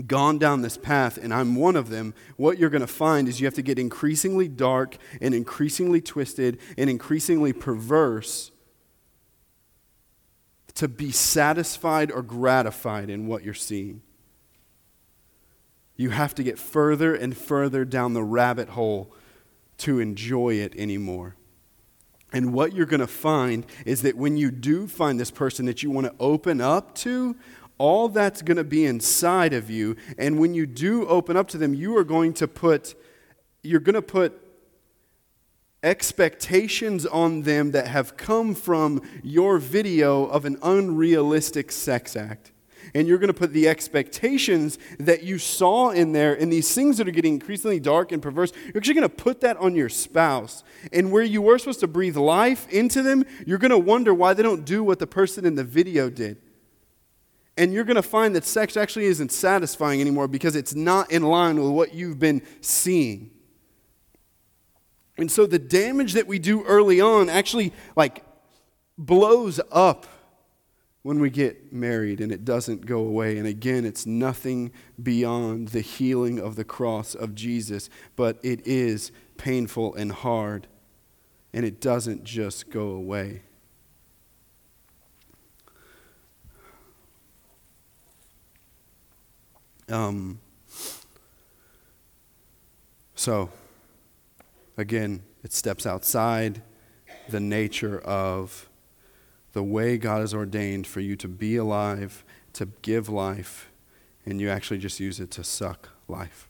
gone 0.07 0.39
down 0.39 0.63
this 0.63 0.77
path, 0.77 1.17
and 1.17 1.33
I'm 1.33 1.55
one 1.55 1.77
of 1.77 1.89
them, 1.89 2.13
what 2.37 2.59
you're 2.59 2.71
going 2.71 2.81
to 2.81 2.87
find 2.87 3.29
is 3.29 3.41
you 3.41 3.47
have 3.47 3.55
to 3.55 3.63
get 3.63 3.79
increasingly 3.79 4.49
dark 4.49 4.97
and 5.21 5.33
increasingly 5.33 6.01
twisted 6.01 6.59
and 6.77 6.91
increasingly 6.91 7.53
perverse 7.53 8.51
to 10.75 10.89
be 10.89 11.13
satisfied 11.13 12.11
or 12.11 12.23
gratified 12.23 13.09
in 13.09 13.29
what 13.29 13.45
you're 13.45 13.55
seeing. 13.55 14.03
You 15.97 16.11
have 16.11 16.35
to 16.35 16.43
get 16.43 16.59
further 16.59 17.15
and 17.15 17.37
further 17.37 17.85
down 17.85 18.15
the 18.15 18.25
rabbit 18.25 18.71
hole 18.71 19.15
to 19.79 20.01
enjoy 20.01 20.55
it 20.55 20.75
anymore. 20.77 21.37
And 22.35 22.53
what 22.53 22.75
you're 22.75 22.85
going 22.85 23.01
to 23.01 23.07
find 23.07 23.65
is 23.87 24.03
that 24.03 24.17
when 24.17 24.37
you 24.37 24.51
do 24.51 24.89
find 24.89 25.19
this 25.19 25.31
person 25.31 25.67
that 25.67 25.83
you 25.83 25.91
want 25.91 26.09
to 26.09 26.15
open 26.19 26.61
up 26.61 26.95
to, 26.97 27.37
all 27.79 28.09
that's 28.09 28.43
going 28.43 28.57
to 28.57 28.65
be 28.65 28.85
inside 28.85 29.53
of 29.53 29.71
you. 29.71 29.97
And 30.19 30.39
when 30.39 30.53
you 30.53 30.67
do 30.67 31.07
open 31.07 31.37
up 31.37 31.49
to 31.49 31.59
them, 31.59 31.75
you 31.75 31.97
are 31.97 32.05
going 32.05 32.35
to 32.35 32.49
put, 32.49 32.95
you're 33.63 33.81
going 33.81 33.95
to 33.95 34.03
put 34.03 34.41
expectations 35.85 37.07
on 37.07 37.43
them 37.43 37.71
that 37.71 37.87
have 37.87 38.17
come 38.17 38.55
from 38.55 39.01
your 39.23 39.59
video 39.59 40.25
of 40.27 40.45
an 40.45 40.59
unrealistic 40.63 41.71
sex 41.71 42.17
act 42.17 42.51
and 42.95 43.09
you're 43.09 43.19
going 43.19 43.29
to 43.29 43.39
put 43.39 43.53
the 43.53 43.69
expectations 43.69 44.79
that 44.99 45.23
you 45.23 45.39
saw 45.39 45.91
in 45.91 46.13
there 46.13 46.35
and 46.35 46.53
these 46.53 46.75
things 46.75 46.99
that 46.99 47.09
are 47.09 47.13
getting 47.13 47.35
increasingly 47.35 47.81
dark 47.81 48.13
and 48.13 48.21
perverse, 48.21 48.53
you're 48.67 48.77
actually 48.77 48.95
going 48.95 49.09
to 49.09 49.15
put 49.15 49.41
that 49.41 49.57
on 49.57 49.75
your 49.75 49.89
spouse. 49.89 50.65
And 50.93 51.13
where 51.13 51.23
you 51.23 51.41
were 51.41 51.59
supposed 51.59 51.81
to 51.81 51.87
breathe 51.87 52.17
life 52.17 52.69
into 52.69 53.03
them, 53.03 53.25
you're 53.47 53.59
going 53.59 53.71
to 53.71 53.79
wonder 53.79 54.13
why 54.13 54.35
they 54.35 54.43
don't 54.43 54.65
do 54.65 54.83
what 54.85 54.99
the 54.99 55.07
person 55.07 55.47
in 55.47 55.55
the 55.55 55.65
video 55.65 56.11
did. 56.11 56.41
And 57.57 57.73
you're 57.73 57.85
going 57.85 57.97
to 57.97 58.03
find 58.03 58.35
that 58.35 58.45
sex 58.45 58.77
actually 58.77 59.05
isn't 59.05 59.31
satisfying 59.31 60.01
anymore 60.01 60.27
because 60.27 60.57
it's 60.57 60.75
not 60.75 61.13
in 61.13 61.23
line 61.23 61.63
with 61.63 61.71
what 61.71 61.95
you've 61.95 62.19
been 62.19 62.43
seeing. 62.61 63.31
And 65.17 65.31
so 65.31 65.47
the 65.47 65.59
damage 65.59 66.15
that 66.15 66.27
we 66.27 66.39
do 66.39 66.65
early 66.65 67.01
on 67.01 67.29
actually 67.29 67.73
like 67.97 68.25
blows 68.99 69.61
up 69.71 70.07
when 71.05 71.21
we 71.21 71.29
get 71.29 71.71
married 71.71 72.19
and 72.19 72.33
it 72.33 72.47
doesn't 72.47 72.87
go 72.87 73.01
away. 73.01 73.37
And 73.37 73.47
again, 73.47 73.85
it's 73.85 74.07
nothing 74.07 74.73
beyond 75.01 75.69
the 75.69 75.83
healing 75.83 76.41
of 76.41 76.57
the 76.57 76.65
cross 76.65 77.15
of 77.15 77.35
Jesus, 77.35 77.91
but 78.17 78.39
it 78.43 78.67
is 78.67 79.13
painful 79.37 79.95
and 79.97 80.11
hard, 80.11 80.67
and 81.53 81.63
it 81.63 81.79
doesn't 81.79 82.25
just 82.25 82.71
go 82.71 82.89
away. 82.89 83.43
Um, 89.91 90.41
so, 93.15 93.51
again, 94.79 95.23
it 95.43 95.53
steps 95.53 95.85
outside 95.85 96.63
the 97.29 97.41
nature 97.41 98.01
of 98.01 98.71
the 99.55 99.63
way 99.63 99.97
God 99.97 100.21
has 100.21 100.35
ordained 100.35 100.87
for 100.87 101.01
you 101.01 101.17
to 101.17 101.29
be 101.29 101.57
alive, 101.57 102.25
to 102.53 102.67
give 102.83 103.09
life, 103.09 103.71
and 104.27 104.41
you 104.41 104.51
actually 104.51 104.79
just 104.79 105.01
use 105.01 105.21
it 105.21 105.31
to 105.31 105.45
suck 105.45 105.89
life. 106.09 106.49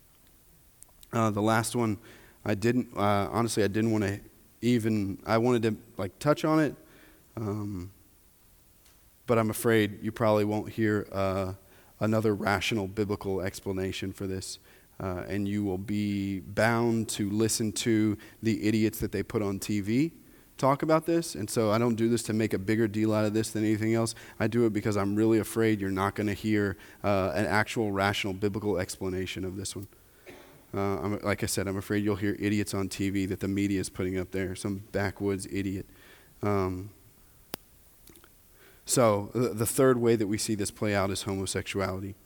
Uh, 1.12 1.30
the 1.30 1.42
last 1.42 1.76
one, 1.76 1.98
I 2.44 2.54
didn't, 2.54 2.88
uh, 2.96 3.28
honestly, 3.30 3.62
I 3.62 3.68
didn't 3.68 3.92
want 3.92 4.04
to 4.04 4.20
even, 4.62 5.18
I 5.26 5.36
wanted 5.36 5.62
to 5.64 5.76
like 5.98 6.18
touch 6.18 6.46
on 6.46 6.58
it, 6.58 6.74
um, 7.36 7.92
but 9.26 9.38
I'm 9.38 9.50
afraid 9.50 10.02
you 10.02 10.10
probably 10.10 10.46
won't 10.46 10.70
hear 10.70 11.06
uh, 11.12 11.52
another 12.00 12.34
rational 12.34 12.88
biblical 12.88 13.42
explanation 13.42 14.12
for 14.12 14.26
this. 14.26 14.58
Uh, 15.00 15.24
and 15.28 15.48
you 15.48 15.64
will 15.64 15.78
be 15.78 16.40
bound 16.40 17.08
to 17.08 17.28
listen 17.28 17.72
to 17.72 18.16
the 18.42 18.66
idiots 18.66 19.00
that 19.00 19.10
they 19.10 19.24
put 19.24 19.42
on 19.42 19.58
TV 19.58 20.12
talk 20.58 20.82
about 20.82 21.06
this. 21.06 21.34
And 21.34 21.48
so 21.48 21.70
I 21.70 21.78
don't 21.78 21.94
do 21.94 22.08
this 22.08 22.22
to 22.24 22.32
make 22.32 22.52
a 22.52 22.58
bigger 22.58 22.88
deal 22.88 23.12
out 23.12 23.24
of 23.24 23.34
this 23.34 23.50
than 23.50 23.64
anything 23.64 23.94
else. 23.94 24.14
I 24.38 24.46
do 24.46 24.66
it 24.66 24.72
because 24.72 24.96
I'm 24.96 25.16
really 25.16 25.38
afraid 25.38 25.80
you're 25.80 25.90
not 25.90 26.14
going 26.14 26.26
to 26.26 26.34
hear 26.34 26.76
uh, 27.02 27.32
an 27.34 27.46
actual 27.46 27.92
rational 27.92 28.32
biblical 28.32 28.78
explanation 28.78 29.44
of 29.44 29.56
this 29.56 29.74
one. 29.74 29.88
Uh, 30.76 31.18
like 31.22 31.42
I 31.42 31.46
said, 31.46 31.68
I'm 31.68 31.76
afraid 31.76 32.04
you'll 32.04 32.16
hear 32.16 32.36
idiots 32.40 32.74
on 32.74 32.88
TV 32.88 33.28
that 33.28 33.40
the 33.40 33.48
media 33.48 33.80
is 33.80 33.88
putting 33.88 34.18
up 34.18 34.32
there, 34.32 34.56
some 34.56 34.82
backwoods 34.90 35.46
idiot. 35.52 35.86
Um, 36.42 36.90
so, 38.84 39.30
the, 39.32 39.50
the 39.50 39.66
third 39.66 39.98
way 39.98 40.16
that 40.16 40.26
we 40.26 40.36
see 40.36 40.54
this 40.56 40.70
play 40.70 40.94
out 40.94 41.10
is 41.10 41.22
homosexuality. 41.22 42.16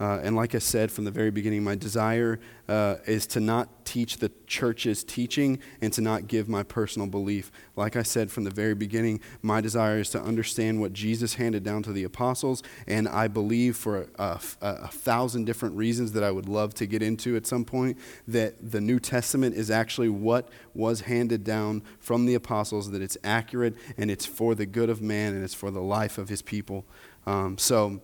Uh, 0.00 0.18
and 0.22 0.34
like 0.34 0.54
I 0.54 0.58
said 0.58 0.90
from 0.90 1.04
the 1.04 1.10
very 1.10 1.30
beginning, 1.30 1.62
my 1.62 1.74
desire 1.74 2.40
uh, 2.68 2.96
is 3.06 3.26
to 3.28 3.40
not 3.40 3.84
teach 3.84 4.16
the 4.16 4.30
church's 4.46 5.04
teaching 5.04 5.58
and 5.82 5.92
to 5.92 6.00
not 6.00 6.26
give 6.26 6.48
my 6.48 6.62
personal 6.62 7.06
belief. 7.06 7.52
Like 7.76 7.96
I 7.96 8.02
said 8.02 8.30
from 8.30 8.44
the 8.44 8.50
very 8.50 8.74
beginning, 8.74 9.20
my 9.42 9.60
desire 9.60 9.98
is 9.98 10.08
to 10.10 10.22
understand 10.22 10.80
what 10.80 10.94
Jesus 10.94 11.34
handed 11.34 11.64
down 11.64 11.82
to 11.82 11.92
the 11.92 12.04
apostles. 12.04 12.62
And 12.86 13.08
I 13.08 13.28
believe 13.28 13.76
for 13.76 14.08
a, 14.18 14.22
a, 14.22 14.40
a 14.62 14.88
thousand 14.88 15.44
different 15.44 15.76
reasons 15.76 16.12
that 16.12 16.24
I 16.24 16.30
would 16.30 16.48
love 16.48 16.72
to 16.74 16.86
get 16.86 17.02
into 17.02 17.36
at 17.36 17.46
some 17.46 17.66
point 17.66 17.98
that 18.26 18.70
the 18.70 18.80
New 18.80 19.00
Testament 19.00 19.54
is 19.54 19.70
actually 19.70 20.08
what 20.08 20.48
was 20.72 21.02
handed 21.02 21.44
down 21.44 21.82
from 21.98 22.24
the 22.24 22.34
apostles, 22.34 22.90
that 22.92 23.02
it's 23.02 23.18
accurate 23.22 23.74
and 23.98 24.10
it's 24.10 24.24
for 24.24 24.54
the 24.54 24.64
good 24.64 24.88
of 24.88 25.02
man 25.02 25.34
and 25.34 25.44
it's 25.44 25.52
for 25.52 25.70
the 25.70 25.82
life 25.82 26.16
of 26.16 26.30
his 26.30 26.40
people. 26.40 26.86
Um, 27.26 27.58
so, 27.58 28.00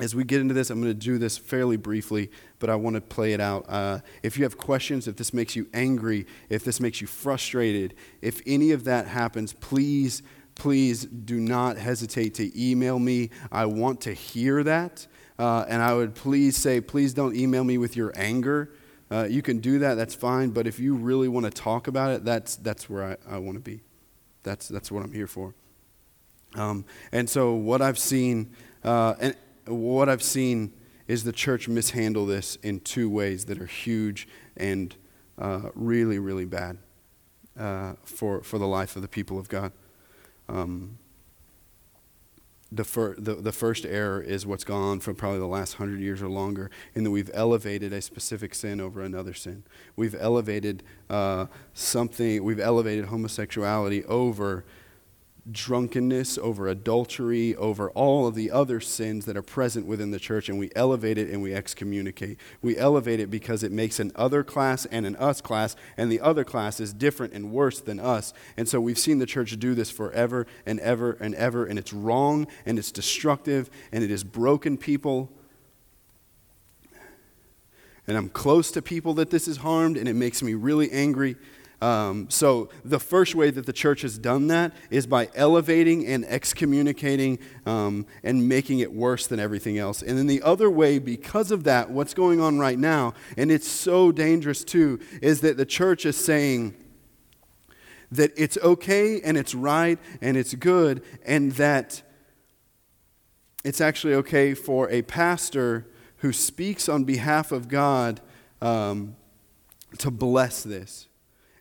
as 0.00 0.14
we 0.14 0.24
get 0.24 0.40
into 0.40 0.54
this, 0.54 0.70
I'm 0.70 0.80
going 0.80 0.92
to 0.92 0.98
do 0.98 1.18
this 1.18 1.36
fairly 1.36 1.76
briefly, 1.76 2.30
but 2.58 2.70
I 2.70 2.74
want 2.74 2.94
to 2.96 3.02
play 3.02 3.34
it 3.34 3.40
out. 3.40 3.66
Uh, 3.68 4.00
if 4.22 4.38
you 4.38 4.44
have 4.44 4.56
questions, 4.56 5.06
if 5.06 5.16
this 5.16 5.34
makes 5.34 5.54
you 5.54 5.68
angry, 5.74 6.26
if 6.48 6.64
this 6.64 6.80
makes 6.80 7.02
you 7.02 7.06
frustrated, 7.06 7.94
if 8.22 8.40
any 8.46 8.72
of 8.72 8.84
that 8.84 9.06
happens, 9.06 9.52
please, 9.52 10.22
please 10.54 11.04
do 11.04 11.38
not 11.38 11.76
hesitate 11.76 12.34
to 12.34 12.50
email 12.60 12.98
me. 12.98 13.28
I 13.52 13.66
want 13.66 14.00
to 14.02 14.14
hear 14.14 14.64
that. 14.64 15.06
Uh, 15.38 15.66
and 15.68 15.82
I 15.82 15.92
would 15.92 16.14
please 16.14 16.56
say, 16.56 16.80
please 16.80 17.12
don't 17.12 17.36
email 17.36 17.64
me 17.64 17.76
with 17.76 17.94
your 17.94 18.12
anger. 18.16 18.72
Uh, 19.10 19.26
you 19.28 19.42
can 19.42 19.58
do 19.58 19.80
that, 19.80 19.94
that's 19.94 20.14
fine. 20.14 20.50
But 20.50 20.66
if 20.66 20.78
you 20.78 20.94
really 20.94 21.28
want 21.28 21.44
to 21.44 21.50
talk 21.50 21.88
about 21.88 22.12
it, 22.12 22.24
that's, 22.24 22.56
that's 22.56 22.88
where 22.88 23.04
I, 23.04 23.34
I 23.34 23.38
want 23.38 23.56
to 23.56 23.60
be. 23.60 23.82
That's, 24.44 24.66
that's 24.68 24.90
what 24.90 25.04
I'm 25.04 25.12
here 25.12 25.26
for. 25.26 25.54
Um, 26.54 26.84
and 27.12 27.28
so, 27.28 27.52
what 27.54 27.80
I've 27.80 27.98
seen, 27.98 28.50
uh, 28.82 29.14
and 29.20 29.36
what 29.70 30.08
I've 30.08 30.22
seen 30.22 30.72
is 31.08 31.24
the 31.24 31.32
church 31.32 31.68
mishandle 31.68 32.26
this 32.26 32.56
in 32.56 32.80
two 32.80 33.10
ways 33.10 33.46
that 33.46 33.60
are 33.60 33.66
huge 33.66 34.28
and 34.56 34.94
uh, 35.38 35.70
really, 35.74 36.18
really 36.18 36.44
bad 36.44 36.78
uh, 37.58 37.94
for, 38.04 38.42
for 38.42 38.58
the 38.58 38.66
life 38.66 38.96
of 38.96 39.02
the 39.02 39.08
people 39.08 39.38
of 39.38 39.48
God. 39.48 39.72
Um, 40.48 40.98
the, 42.72 42.84
fir- 42.84 43.16
the, 43.18 43.34
the 43.34 43.52
first 43.52 43.84
error 43.84 44.20
is 44.20 44.46
what's 44.46 44.62
gone 44.62 44.82
on 44.82 45.00
for 45.00 45.12
probably 45.12 45.40
the 45.40 45.46
last 45.46 45.74
hundred 45.74 46.00
years 46.00 46.22
or 46.22 46.28
longer, 46.28 46.70
in 46.94 47.02
that 47.04 47.10
we've 47.10 47.30
elevated 47.34 47.92
a 47.92 48.00
specific 48.00 48.54
sin 48.54 48.80
over 48.80 49.02
another 49.02 49.34
sin. 49.34 49.64
We've 49.96 50.14
elevated 50.14 50.84
uh, 51.08 51.46
something, 51.74 52.44
we've 52.44 52.60
elevated 52.60 53.06
homosexuality 53.06 54.04
over 54.04 54.64
drunkenness, 55.52 56.38
over 56.38 56.68
adultery, 56.68 57.56
over 57.56 57.90
all 57.90 58.26
of 58.26 58.34
the 58.34 58.50
other 58.50 58.80
sins 58.80 59.24
that 59.26 59.36
are 59.36 59.42
present 59.42 59.86
within 59.86 60.10
the 60.10 60.18
church, 60.18 60.48
and 60.48 60.58
we 60.58 60.70
elevate 60.76 61.18
it 61.18 61.30
and 61.30 61.42
we 61.42 61.54
excommunicate. 61.54 62.38
We 62.62 62.76
elevate 62.76 63.20
it 63.20 63.30
because 63.30 63.62
it 63.62 63.72
makes 63.72 64.00
an 64.00 64.12
other 64.14 64.42
class 64.42 64.86
and 64.86 65.06
an 65.06 65.16
us 65.16 65.40
class, 65.40 65.76
and 65.96 66.10
the 66.10 66.20
other 66.20 66.44
class 66.44 66.80
is 66.80 66.92
different 66.92 67.32
and 67.32 67.52
worse 67.52 67.80
than 67.80 68.00
us. 68.00 68.32
And 68.56 68.68
so 68.68 68.80
we've 68.80 68.98
seen 68.98 69.18
the 69.18 69.26
church 69.26 69.58
do 69.58 69.74
this 69.74 69.90
forever 69.90 70.46
and 70.66 70.80
ever 70.80 71.12
and 71.12 71.34
ever, 71.34 71.64
and 71.64 71.78
it's 71.78 71.92
wrong 71.92 72.46
and 72.66 72.78
it's 72.78 72.92
destructive 72.92 73.70
and 73.92 74.04
it 74.04 74.10
has 74.10 74.24
broken 74.24 74.76
people. 74.76 75.30
and 78.10 78.16
I'm 78.16 78.28
close 78.28 78.72
to 78.72 78.82
people 78.82 79.14
that 79.14 79.30
this 79.30 79.46
is 79.46 79.58
harmed, 79.58 79.96
and 79.96 80.08
it 80.08 80.14
makes 80.14 80.42
me 80.42 80.54
really 80.54 80.90
angry. 80.90 81.36
Um, 81.80 82.28
so, 82.28 82.68
the 82.84 83.00
first 83.00 83.34
way 83.34 83.50
that 83.50 83.64
the 83.64 83.72
church 83.72 84.02
has 84.02 84.18
done 84.18 84.48
that 84.48 84.72
is 84.90 85.06
by 85.06 85.30
elevating 85.34 86.06
and 86.06 86.26
excommunicating 86.26 87.38
um, 87.64 88.06
and 88.22 88.46
making 88.48 88.80
it 88.80 88.92
worse 88.92 89.26
than 89.26 89.40
everything 89.40 89.78
else. 89.78 90.02
And 90.02 90.18
then 90.18 90.26
the 90.26 90.42
other 90.42 90.70
way, 90.70 90.98
because 90.98 91.50
of 91.50 91.64
that, 91.64 91.90
what's 91.90 92.12
going 92.12 92.38
on 92.38 92.58
right 92.58 92.78
now, 92.78 93.14
and 93.38 93.50
it's 93.50 93.68
so 93.68 94.12
dangerous 94.12 94.62
too, 94.62 95.00
is 95.22 95.40
that 95.40 95.56
the 95.56 95.64
church 95.64 96.04
is 96.04 96.16
saying 96.16 96.74
that 98.12 98.32
it's 98.36 98.58
okay 98.58 99.20
and 99.22 99.38
it's 99.38 99.54
right 99.54 99.98
and 100.20 100.36
it's 100.36 100.54
good, 100.54 101.02
and 101.24 101.52
that 101.52 102.02
it's 103.64 103.80
actually 103.80 104.14
okay 104.14 104.52
for 104.52 104.90
a 104.90 105.00
pastor 105.02 105.86
who 106.18 106.32
speaks 106.32 106.90
on 106.90 107.04
behalf 107.04 107.52
of 107.52 107.68
God 107.68 108.20
um, 108.60 109.16
to 109.98 110.10
bless 110.10 110.62
this. 110.62 111.08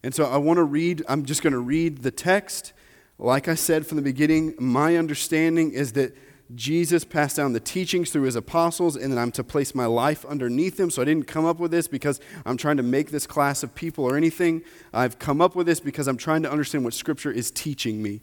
And 0.03 0.15
so 0.15 0.25
I 0.25 0.37
want 0.37 0.57
to 0.57 0.63
read, 0.63 1.03
I'm 1.07 1.25
just 1.25 1.41
going 1.41 1.53
to 1.53 1.59
read 1.59 1.99
the 2.03 2.11
text. 2.11 2.73
Like 3.17 3.47
I 3.47 3.55
said 3.55 3.85
from 3.85 3.97
the 3.97 4.01
beginning, 4.01 4.55
my 4.59 4.95
understanding 4.95 5.71
is 5.71 5.93
that 5.93 6.15
Jesus 6.55 7.03
passed 7.03 7.37
down 7.37 7.53
the 7.53 7.59
teachings 7.59 8.09
through 8.09 8.23
his 8.23 8.35
apostles, 8.35 8.95
and 8.95 9.13
that 9.13 9.19
I'm 9.19 9.31
to 9.33 9.43
place 9.43 9.75
my 9.75 9.85
life 9.85 10.25
underneath 10.25 10.77
them. 10.77 10.89
So 10.89 11.01
I 11.01 11.05
didn't 11.05 11.27
come 11.27 11.45
up 11.45 11.59
with 11.59 11.69
this 11.69 11.87
because 11.87 12.19
I'm 12.43 12.57
trying 12.57 12.77
to 12.77 12.83
make 12.83 13.11
this 13.11 13.27
class 13.27 13.61
of 13.61 13.75
people 13.75 14.03
or 14.03 14.17
anything. 14.17 14.63
I've 14.91 15.19
come 15.19 15.41
up 15.41 15.55
with 15.55 15.67
this 15.67 15.79
because 15.79 16.07
I'm 16.07 16.17
trying 16.17 16.41
to 16.43 16.51
understand 16.51 16.85
what 16.85 16.95
Scripture 16.95 17.31
is 17.31 17.51
teaching 17.51 18.01
me. 18.01 18.21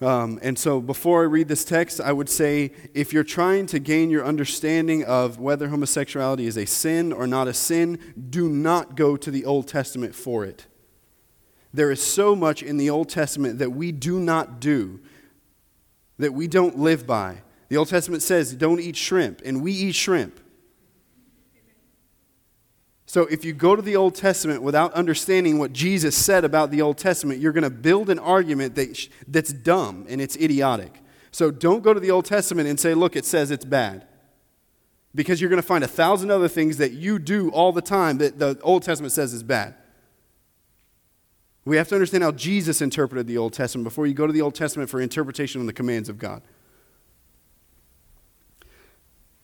Um, 0.00 0.38
and 0.42 0.58
so, 0.58 0.80
before 0.80 1.22
I 1.22 1.24
read 1.24 1.48
this 1.48 1.64
text, 1.64 2.02
I 2.02 2.12
would 2.12 2.28
say 2.28 2.72
if 2.92 3.14
you're 3.14 3.24
trying 3.24 3.66
to 3.68 3.78
gain 3.78 4.10
your 4.10 4.26
understanding 4.26 5.02
of 5.04 5.38
whether 5.38 5.68
homosexuality 5.68 6.46
is 6.46 6.58
a 6.58 6.66
sin 6.66 7.14
or 7.14 7.26
not 7.26 7.48
a 7.48 7.54
sin, 7.54 8.14
do 8.28 8.48
not 8.48 8.94
go 8.94 9.16
to 9.16 9.30
the 9.30 9.46
Old 9.46 9.68
Testament 9.68 10.14
for 10.14 10.44
it. 10.44 10.66
There 11.72 11.90
is 11.90 12.02
so 12.02 12.36
much 12.36 12.62
in 12.62 12.76
the 12.76 12.90
Old 12.90 13.08
Testament 13.08 13.58
that 13.58 13.70
we 13.70 13.90
do 13.90 14.20
not 14.20 14.60
do, 14.60 15.00
that 16.18 16.34
we 16.34 16.46
don't 16.46 16.78
live 16.78 17.06
by. 17.06 17.38
The 17.68 17.78
Old 17.78 17.88
Testament 17.88 18.22
says, 18.22 18.54
don't 18.54 18.80
eat 18.80 18.96
shrimp, 18.96 19.40
and 19.44 19.62
we 19.62 19.72
eat 19.72 19.94
shrimp. 19.94 20.40
So, 23.08 23.22
if 23.22 23.44
you 23.44 23.52
go 23.52 23.76
to 23.76 23.82
the 23.82 23.94
Old 23.94 24.16
Testament 24.16 24.62
without 24.62 24.92
understanding 24.94 25.60
what 25.60 25.72
Jesus 25.72 26.16
said 26.16 26.44
about 26.44 26.72
the 26.72 26.82
Old 26.82 26.98
Testament, 26.98 27.38
you're 27.40 27.52
going 27.52 27.62
to 27.62 27.70
build 27.70 28.10
an 28.10 28.18
argument 28.18 28.74
that, 28.74 29.08
that's 29.28 29.52
dumb 29.52 30.06
and 30.08 30.20
it's 30.20 30.36
idiotic. 30.36 31.02
So, 31.30 31.52
don't 31.52 31.84
go 31.84 31.94
to 31.94 32.00
the 32.00 32.10
Old 32.10 32.24
Testament 32.24 32.68
and 32.68 32.80
say, 32.80 32.94
look, 32.94 33.14
it 33.14 33.24
says 33.24 33.52
it's 33.52 33.64
bad. 33.64 34.08
Because 35.14 35.40
you're 35.40 35.50
going 35.50 35.62
to 35.62 35.66
find 35.66 35.84
a 35.84 35.88
thousand 35.88 36.32
other 36.32 36.48
things 36.48 36.78
that 36.78 36.92
you 36.92 37.20
do 37.20 37.48
all 37.50 37.72
the 37.72 37.80
time 37.80 38.18
that 38.18 38.40
the 38.40 38.58
Old 38.62 38.82
Testament 38.82 39.12
says 39.12 39.32
is 39.32 39.44
bad. 39.44 39.76
We 41.64 41.76
have 41.76 41.88
to 41.88 41.94
understand 41.94 42.24
how 42.24 42.32
Jesus 42.32 42.82
interpreted 42.82 43.26
the 43.26 43.38
Old 43.38 43.52
Testament 43.52 43.84
before 43.84 44.06
you 44.06 44.14
go 44.14 44.26
to 44.26 44.32
the 44.32 44.42
Old 44.42 44.54
Testament 44.54 44.90
for 44.90 45.00
interpretation 45.00 45.60
on 45.60 45.66
the 45.66 45.72
commands 45.72 46.08
of 46.08 46.18
God. 46.18 46.42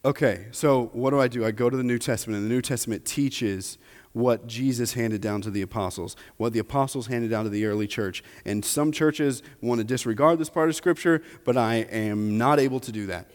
Okay, 0.04 0.46
so 0.50 0.90
what 0.92 1.10
do 1.10 1.20
I 1.20 1.28
do? 1.28 1.44
I 1.44 1.52
go 1.52 1.70
to 1.70 1.76
the 1.76 1.84
New 1.84 1.98
Testament, 1.98 2.38
and 2.38 2.50
the 2.50 2.52
New 2.52 2.60
Testament 2.60 3.04
teaches 3.04 3.78
what 4.12 4.48
Jesus 4.48 4.94
handed 4.94 5.20
down 5.20 5.42
to 5.42 5.50
the 5.50 5.62
apostles, 5.62 6.16
what 6.38 6.52
the 6.52 6.58
apostles 6.58 7.06
handed 7.06 7.30
down 7.30 7.44
to 7.44 7.50
the 7.50 7.66
early 7.66 7.86
church. 7.86 8.24
And 8.44 8.64
some 8.64 8.90
churches 8.90 9.44
want 9.60 9.78
to 9.78 9.84
disregard 9.84 10.40
this 10.40 10.50
part 10.50 10.68
of 10.68 10.74
Scripture, 10.74 11.22
but 11.44 11.56
I 11.56 11.76
am 11.76 12.36
not 12.36 12.58
able 12.58 12.80
to 12.80 12.90
do 12.90 13.06
that. 13.06 13.30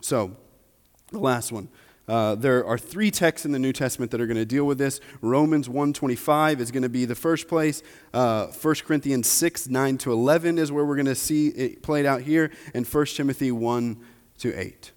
So, 0.00 0.36
the 1.10 1.18
last 1.18 1.50
one. 1.50 1.68
Uh, 2.06 2.34
there 2.34 2.64
are 2.66 2.76
three 2.76 3.10
texts 3.10 3.46
in 3.46 3.52
the 3.52 3.58
New 3.58 3.72
Testament 3.72 4.10
that 4.10 4.20
are 4.20 4.26
going 4.26 4.36
to 4.36 4.44
deal 4.44 4.66
with 4.66 4.76
this. 4.76 5.00
Romans 5.22 5.68
1.25 5.68 6.60
is 6.60 6.70
going 6.70 6.82
to 6.82 6.88
be 6.88 7.06
the 7.06 7.14
first 7.14 7.48
place. 7.48 7.82
Uh, 8.12 8.46
1 8.48 8.74
Corinthians 8.86 9.26
6, 9.26 9.68
9 9.68 9.98
to 9.98 10.12
11 10.12 10.58
is 10.58 10.70
where 10.70 10.84
we're 10.84 10.96
going 10.96 11.06
to 11.06 11.14
see 11.14 11.48
it 11.48 11.82
played 11.82 12.04
out 12.04 12.20
here. 12.20 12.50
And 12.74 12.86
1 12.86 13.06
Timothy 13.06 13.50
1, 13.50 13.96
to 14.44 14.60
8. 14.60 14.92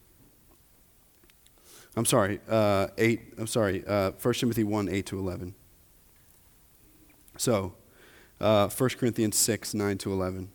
I'm 1.96 2.04
sorry, 2.04 2.42
uh, 2.50 2.88
8, 2.98 3.36
I'm 3.38 3.48
sorry, 3.48 3.82
uh, 3.88 4.12
1 4.22 4.34
Timothy 4.34 4.66
1, 4.66 4.90
8 4.90 5.06
to 5.06 5.18
11. 5.18 5.56
So, 7.38 7.74
uh, 8.42 8.68
1 8.68 8.90
Corinthians 9.00 9.38
6, 9.38 9.74
9 9.74 9.98
to 10.00 10.12
11. 10.12 10.50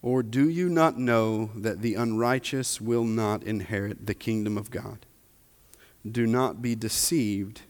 Or 0.00 0.22
do 0.22 0.48
you 0.48 0.70
not 0.70 0.98
know 0.98 1.50
that 1.54 1.82
the 1.82 1.94
unrighteous 1.94 2.80
will 2.80 3.04
not 3.04 3.42
inherit 3.42 4.06
the 4.06 4.14
kingdom 4.14 4.56
of 4.56 4.70
God? 4.70 5.04
Do 6.10 6.26
not 6.26 6.62
be 6.62 6.74
deceived. 6.74 7.62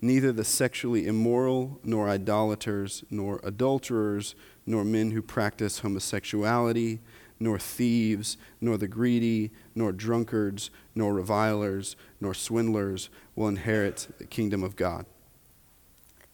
Neither 0.00 0.32
the 0.32 0.44
sexually 0.44 1.06
immoral, 1.06 1.80
nor 1.84 2.08
idolaters, 2.08 3.04
nor 3.10 3.40
adulterers, 3.44 4.34
nor 4.66 4.84
men 4.84 5.12
who 5.12 5.22
practice 5.22 5.78
homosexuality, 5.78 6.98
nor 7.38 7.58
thieves, 7.58 8.36
nor 8.60 8.76
the 8.76 8.88
greedy, 8.88 9.52
nor 9.74 9.92
drunkards, 9.92 10.70
nor 10.94 11.14
revilers, 11.14 11.96
nor 12.20 12.34
swindlers 12.34 13.08
will 13.34 13.48
inherit 13.48 14.08
the 14.18 14.26
kingdom 14.26 14.62
of 14.64 14.74
God. 14.74 15.06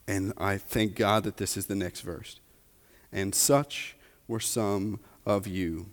And 0.06 0.32
I 0.38 0.58
thank 0.58 0.94
God 0.94 1.24
that 1.24 1.36
this 1.36 1.56
is 1.56 1.66
the 1.66 1.74
next 1.74 2.00
verse. 2.00 2.40
And 3.12 3.34
such 3.34 3.96
were 4.26 4.40
some 4.40 5.00
of 5.26 5.46
you. 5.46 5.86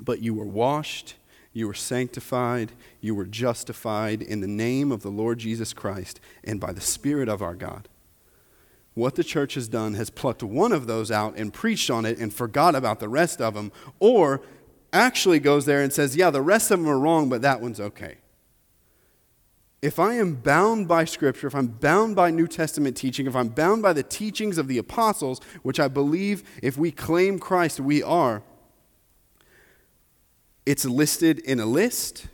But 0.00 0.20
you 0.20 0.34
were 0.34 0.44
washed, 0.44 1.14
you 1.52 1.66
were 1.66 1.74
sanctified, 1.74 2.72
you 3.00 3.14
were 3.14 3.24
justified 3.24 4.20
in 4.20 4.40
the 4.40 4.46
name 4.46 4.92
of 4.92 5.02
the 5.02 5.10
Lord 5.10 5.38
Jesus 5.38 5.72
Christ 5.72 6.20
and 6.44 6.60
by 6.60 6.72
the 6.72 6.80
Spirit 6.80 7.28
of 7.28 7.40
our 7.40 7.54
God 7.54 7.88
what 8.96 9.14
the 9.14 9.22
church 9.22 9.54
has 9.54 9.68
done 9.68 9.92
has 9.92 10.08
plucked 10.08 10.42
one 10.42 10.72
of 10.72 10.86
those 10.86 11.10
out 11.10 11.36
and 11.36 11.52
preached 11.52 11.90
on 11.90 12.06
it 12.06 12.16
and 12.18 12.32
forgot 12.32 12.74
about 12.74 12.98
the 12.98 13.10
rest 13.10 13.42
of 13.42 13.52
them, 13.52 13.70
or 14.00 14.40
actually 14.90 15.38
goes 15.38 15.66
there 15.66 15.82
and 15.82 15.92
says, 15.92 16.16
Yeah, 16.16 16.30
the 16.30 16.40
rest 16.40 16.70
of 16.70 16.80
them 16.80 16.88
are 16.88 16.98
wrong, 16.98 17.28
but 17.28 17.42
that 17.42 17.60
one's 17.60 17.78
okay. 17.78 18.16
If 19.82 19.98
I 19.98 20.14
am 20.14 20.36
bound 20.36 20.88
by 20.88 21.04
Scripture, 21.04 21.46
if 21.46 21.54
I'm 21.54 21.66
bound 21.66 22.16
by 22.16 22.30
New 22.30 22.48
Testament 22.48 22.96
teaching, 22.96 23.26
if 23.26 23.36
I'm 23.36 23.48
bound 23.48 23.82
by 23.82 23.92
the 23.92 24.02
teachings 24.02 24.56
of 24.56 24.66
the 24.66 24.78
apostles, 24.78 25.42
which 25.62 25.78
I 25.78 25.88
believe 25.88 26.42
if 26.62 26.78
we 26.78 26.90
claim 26.90 27.38
Christ, 27.38 27.78
we 27.78 28.02
are, 28.02 28.42
it's 30.64 30.86
listed 30.86 31.38
in 31.40 31.60
a 31.60 31.66
list, 31.66 32.28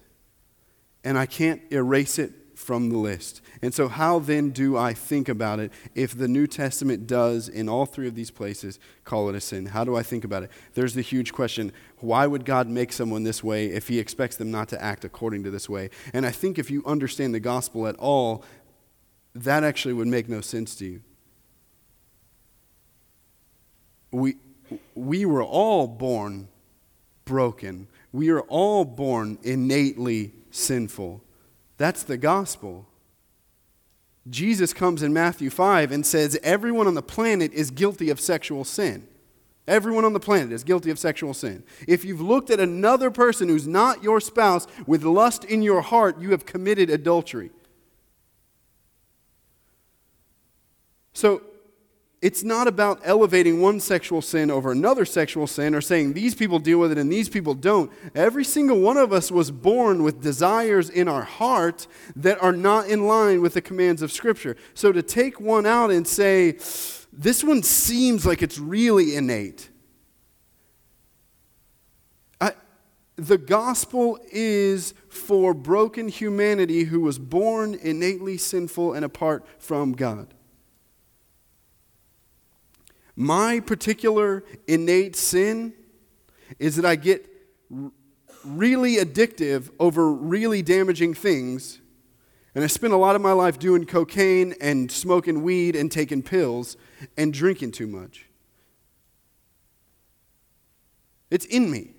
and 1.03 1.19
I 1.19 1.27
can't 1.27 1.61
erase 1.73 2.21
it 2.21 2.33
from 2.55 2.89
the 2.89 2.99
list. 2.99 3.42
And 3.65 3.73
so, 3.73 3.87
how 3.87 4.19
then 4.19 4.51
do 4.51 4.77
I 4.77 4.93
think 4.93 5.29
about 5.29 5.61
it 5.61 5.73
if 5.95 6.19
the 6.19 6.27
New 6.27 6.49
Testament 6.49 7.07
does, 7.07 7.49
in 7.49 7.69
all 7.69 7.87
three 7.87 8.09
of 8.09 8.17
these 8.17 8.33
places, 8.33 8.81
call 9.05 9.29
it 9.29 9.37
a 9.37 9.41
sin? 9.41 9.67
How 9.67 9.85
do 9.85 9.97
I 9.97 10.03
think 10.03 10.25
about 10.25 10.43
it? 10.43 10.51
There's 10.75 10.95
the 10.95 11.01
huge 11.01 11.33
question 11.33 11.73
why 12.01 12.27
would 12.27 12.45
God 12.45 12.69
make 12.69 12.93
someone 12.93 13.23
this 13.23 13.45
way 13.45 13.67
if 13.67 13.87
he 13.87 14.01
expects 14.01 14.35
them 14.35 14.51
not 14.51 14.69
to 14.71 14.83
act 14.83 15.05
according 15.05 15.45
to 15.45 15.51
this 15.51 15.69
way? 15.69 15.91
And 16.13 16.27
I 16.27 16.33
think 16.33 16.59
if 16.59 16.69
you 16.69 16.83
understand 16.85 17.33
the 17.33 17.41
gospel 17.41 17.87
at 17.87 17.95
all, 17.97 18.45
that 19.37 19.63
actually 19.63 19.95
would 19.95 20.09
make 20.09 20.29
no 20.29 20.41
sense 20.41 20.75
to 20.77 20.85
you. 20.85 21.03
We, 24.11 24.37
we 24.97 25.25
were 25.25 25.45
all 25.45 25.87
born 25.87 26.49
broken. 27.25 27.87
We 28.11 28.31
are 28.31 28.43
all 28.43 28.85
born 28.85 29.39
innately 29.45 30.33
sinful. 30.51 31.23
That's 31.79 32.03
the 32.03 32.17
gospel. 32.17 32.89
Jesus 34.31 34.73
comes 34.73 35.03
in 35.03 35.13
Matthew 35.13 35.51
5 35.51 35.91
and 35.91 36.07
says, 36.07 36.39
Everyone 36.43 36.87
on 36.87 36.95
the 36.95 37.03
planet 37.03 37.53
is 37.53 37.71
guilty 37.71 38.09
of 38.09 38.21
sexual 38.21 38.65
sin. 38.65 39.09
Everyone 39.67 40.05
on 40.05 40.13
the 40.13 40.21
planet 40.21 40.53
is 40.53 40.65
guilty 40.65 40.91
of 40.91 40.99
sexual 40.99 41.35
sin. 41.35 41.63
If 41.87 42.05
you've 42.05 42.21
looked 42.21 42.51
at 42.51 42.61
another 42.61 43.11
person 43.11 43.49
who's 43.49 43.67
not 43.67 44.03
your 44.03 44.21
spouse 44.21 44.67
with 44.87 45.05
lust 45.05 45.45
in 45.45 45.63
your 45.63 45.83
heart, 45.83 46.21
you 46.21 46.31
have 46.31 46.47
committed 46.47 46.91
adultery. 46.91 47.51
So, 51.13 51.43
it's 52.23 52.45
not 52.45 52.69
about 52.69 53.01
elevating 53.03 53.61
one 53.61 53.81
sexual 53.81 54.23
sin 54.23 54.49
over 54.51 54.71
another 54.71 55.05
sexual 55.05 55.49
sin 55.49 55.75
or 55.75 55.81
saying 55.81 56.13
these 56.13 56.37
people 56.37 56.61
deal 56.61 56.79
with 56.79 56.93
it 56.93 56.99
and 56.99 57.13
these 57.13 57.29
people 57.29 57.53
don't. 57.53 57.91
Every 58.15 58.45
single 58.45 58.79
one 58.81 58.97
of 58.97 59.13
us 59.13 59.33
was 59.33 59.51
born 59.51 60.05
with 60.05 60.23
desires 60.23 60.89
in 60.89 61.09
our 61.09 61.25
heart 61.25 61.89
that 62.15 62.41
are 62.41 62.53
not 62.53 62.87
in 62.87 63.07
line 63.07 63.43
with 63.43 63.55
the 63.55 63.61
commands 63.61 64.01
of 64.03 64.13
Scripture. 64.13 64.57
So 64.73 64.93
to 64.93 65.03
take 65.03 65.41
one 65.41 65.67
out 65.67 65.91
and 65.91 66.07
say, 66.07 66.53
this 67.13 67.43
one 67.43 67.65
seems 67.65 68.25
like 68.25 68.41
it's 68.41 68.59
really 68.59 69.17
innate. 69.17 69.69
The 73.17 73.37
gospel 73.37 74.19
is 74.33 74.95
for 75.09 75.53
broken 75.53 76.09
humanity 76.09 76.85
who 76.85 77.01
was 77.01 77.19
born 77.19 77.75
innately 77.75 78.39
sinful 78.39 78.95
and 78.95 79.05
apart 79.05 79.45
from 79.59 79.93
God. 79.93 80.33
My 83.17 83.61
particular 83.61 84.45
innate 84.67 85.17
sin 85.17 85.75
is 86.59 86.77
that 86.77 86.85
I 86.85 86.97
get 86.97 87.27
really 88.45 88.97
addictive 88.97 89.71
over 89.79 90.13
really 90.13 90.63
damaging 90.63 91.15
things. 91.15 91.81
And 92.55 92.63
I 92.63 92.67
spent 92.67 92.93
a 92.93 92.97
lot 92.97 93.17
of 93.17 93.23
my 93.23 93.33
life 93.33 93.59
doing 93.59 93.87
cocaine 93.87 94.55
and 94.61 94.91
smoking 94.91 95.43
weed 95.43 95.75
and 95.75 95.91
taking 95.91 96.23
pills 96.23 96.77
and 97.17 97.33
drinking 97.33 97.73
too 97.73 97.87
much. 97.87 98.27
It's 101.31 101.47
in 101.47 101.71
me. 101.71 101.95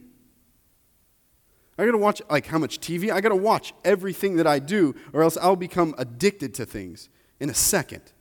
I 1.77 1.85
gotta 1.85 1.97
watch 1.97 2.21
like 2.29 2.45
how 2.45 2.59
much 2.59 2.79
TV. 2.79 3.11
I 3.11 3.19
gotta 3.19 3.35
watch 3.35 3.73
everything 3.83 4.35
that 4.35 4.45
I 4.45 4.59
do, 4.59 4.93
or 5.11 5.23
else 5.23 5.37
I'll 5.37 5.55
become 5.55 5.95
addicted 5.97 6.53
to 6.55 6.67
things 6.67 7.09
in 7.39 7.49
a 7.49 7.53
second. 7.55 8.13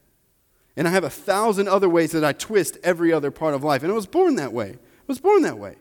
And 0.77 0.89
I 0.89 0.91
have 0.91 1.05
a 1.05 1.11
thousand 1.11 1.69
other 1.69 1.89
ways 1.89 2.13
that 2.13 2.25
I 2.25 2.33
twist 2.33 2.79
every 2.83 3.13
other 3.13 3.31
part 3.31 3.55
of 3.55 3.63
life. 3.63 3.83
And 3.83 3.93
I 3.93 3.95
was 3.95 4.07
born 4.07 4.37
that 4.37 4.53
way. 4.53 4.71
I 4.71 5.05
was 5.07 5.21
born 5.21 5.43
that 5.43 5.59
way. 5.59 5.77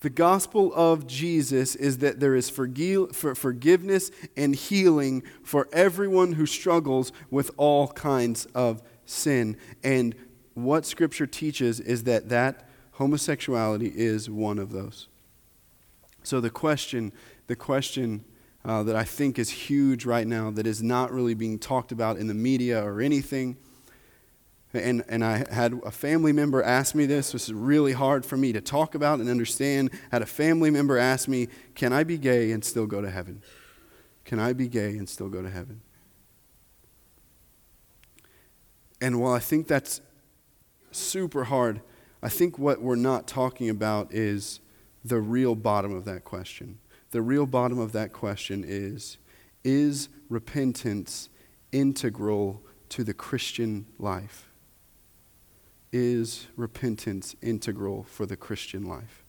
The 0.00 0.10
gospel 0.10 0.72
of 0.74 1.08
Jesus 1.08 1.74
is 1.74 1.98
that 1.98 2.20
there 2.20 2.36
is 2.36 2.48
forgiveness 2.48 4.10
and 4.36 4.54
healing 4.54 5.24
for 5.42 5.68
everyone 5.72 6.34
who 6.34 6.46
struggles 6.46 7.10
with 7.30 7.50
all 7.56 7.88
kinds 7.88 8.46
of 8.54 8.80
sin. 9.06 9.56
And 9.82 10.14
what 10.54 10.86
Scripture 10.86 11.26
teaches 11.26 11.80
is 11.80 12.04
that 12.04 12.28
that 12.28 12.68
homosexuality 12.92 13.92
is 13.92 14.30
one 14.30 14.60
of 14.60 14.70
those. 14.70 15.08
So 16.22 16.40
the 16.40 16.50
question, 16.50 17.12
the 17.48 17.56
question 17.56 18.24
uh, 18.68 18.82
that 18.84 18.94
I 18.94 19.04
think 19.04 19.38
is 19.38 19.48
huge 19.48 20.04
right 20.04 20.26
now, 20.26 20.50
that 20.50 20.66
is 20.66 20.82
not 20.82 21.10
really 21.10 21.34
being 21.34 21.58
talked 21.58 21.90
about 21.90 22.18
in 22.18 22.28
the 22.28 22.34
media 22.34 22.84
or 22.84 23.00
anything, 23.00 23.56
and, 24.74 25.02
and 25.08 25.24
I 25.24 25.46
had 25.50 25.80
a 25.84 25.90
family 25.90 26.32
member 26.32 26.62
ask 26.62 26.94
me 26.94 27.06
this. 27.06 27.32
This 27.32 27.44
is 27.44 27.54
really 27.54 27.92
hard 27.92 28.26
for 28.26 28.36
me 28.36 28.52
to 28.52 28.60
talk 28.60 28.94
about 28.94 29.18
and 29.18 29.28
understand. 29.28 29.90
I 29.92 30.16
had 30.16 30.22
a 30.22 30.26
family 30.26 30.70
member 30.70 30.98
ask 30.98 31.26
me, 31.26 31.48
Can 31.74 31.92
I 31.92 32.04
be 32.04 32.18
gay 32.18 32.52
and 32.52 32.62
still 32.62 32.86
go 32.86 33.00
to 33.00 33.10
heaven? 33.10 33.42
Can 34.26 34.38
I 34.38 34.52
be 34.52 34.68
gay 34.68 34.98
and 34.98 35.08
still 35.08 35.30
go 35.30 35.40
to 35.40 35.48
heaven? 35.48 35.80
And 39.00 39.20
while 39.20 39.32
I 39.32 39.38
think 39.38 39.68
that's 39.68 40.02
super 40.90 41.44
hard, 41.44 41.80
I 42.22 42.28
think 42.28 42.58
what 42.58 42.82
we're 42.82 42.96
not 42.96 43.26
talking 43.26 43.70
about 43.70 44.12
is 44.12 44.60
the 45.02 45.18
real 45.18 45.54
bottom 45.54 45.94
of 45.94 46.04
that 46.04 46.24
question. 46.24 46.78
The 47.10 47.22
real 47.22 47.46
bottom 47.46 47.78
of 47.78 47.92
that 47.92 48.12
question 48.12 48.64
is 48.66 49.18
Is 49.64 50.08
repentance 50.28 51.28
integral 51.72 52.62
to 52.90 53.04
the 53.04 53.14
Christian 53.14 53.86
life? 53.98 54.48
is 55.92 56.46
repentance 56.56 57.34
integral 57.42 58.02
for 58.04 58.26
the 58.26 58.36
Christian 58.36 58.84
life? 58.84 59.24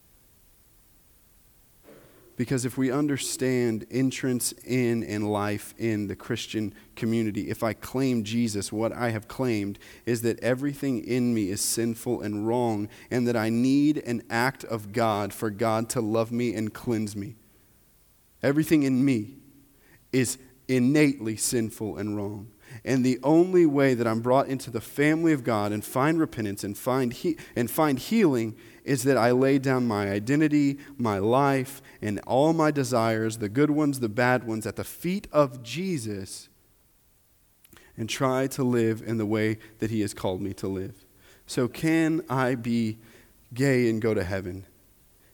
Because 2.36 2.64
if 2.64 2.78
we 2.78 2.90
understand 2.90 3.86
entrance 3.92 4.54
in 4.66 5.04
and 5.04 5.30
life 5.30 5.74
in 5.78 6.08
the 6.08 6.16
Christian 6.16 6.74
community, 6.96 7.50
if 7.50 7.64
I 7.64 7.74
claim 7.74 8.24
Jesus, 8.24 8.72
what 8.72 8.94
I 8.94 9.10
have 9.10 9.28
claimed 9.28 9.78
is 10.06 10.22
that 10.22 10.40
everything 10.40 11.04
in 11.04 11.34
me 11.34 11.50
is 11.50 11.60
sinful 11.60 12.22
and 12.22 12.48
wrong, 12.48 12.88
and 13.12 13.28
that 13.28 13.36
I 13.36 13.50
need 13.50 13.98
an 13.98 14.24
act 14.30 14.64
of 14.64 14.94
God 14.94 15.34
for 15.34 15.50
God 15.50 15.90
to 15.90 16.02
love 16.02 16.32
me 16.32 16.56
and 16.56 16.74
cleanse 16.74 17.14
me. 17.14 17.36
Everything 18.42 18.84
in 18.84 19.04
me 19.04 19.38
is 20.12 20.38
innately 20.68 21.36
sinful 21.36 21.98
and 21.98 22.16
wrong. 22.16 22.52
And 22.86 23.04
the 23.04 23.20
only 23.24 23.66
way 23.66 23.96
that 23.96 24.08
I'm 24.08 24.22
brought 24.22 24.48
into 24.48 24.70
the 24.70 24.82
family 24.82 25.34
of 25.34 25.44
God 25.44 25.72
and 25.72 25.84
find 25.84 26.20
repentance 26.20 26.64
and 26.64 26.78
find, 26.78 27.12
he- 27.12 27.38
and 27.56 27.70
find 27.70 27.98
healing 27.98 28.56
is 28.84 29.04
that 29.04 29.18
I 29.18 29.32
lay 29.32 29.58
down 29.58 29.88
my 29.88 30.10
identity, 30.10 30.78
my 30.98 31.18
life, 31.18 31.82
and 32.02 32.20
all 32.28 32.54
my 32.54 32.72
desires, 32.72 33.40
the 33.40 33.50
good 33.50 33.72
ones, 33.72 34.00
the 34.00 34.10
bad 34.10 34.46
ones, 34.46 34.68
at 34.68 34.76
the 34.76 34.84
feet 34.84 35.28
of 35.32 35.64
Jesus 35.64 36.50
and 38.00 38.10
try 38.10 38.48
to 38.48 38.64
live 38.64 39.04
in 39.06 39.18
the 39.18 39.26
way 39.26 39.58
that 39.80 39.92
He 39.92 40.02
has 40.02 40.14
called 40.14 40.42
me 40.42 40.54
to 40.54 40.68
live. 40.68 41.06
So, 41.46 41.68
can 41.68 42.22
I 42.30 42.56
be 42.56 42.98
gay 43.54 43.90
and 43.90 44.02
go 44.02 44.14
to 44.14 44.24
heaven? 44.24 44.66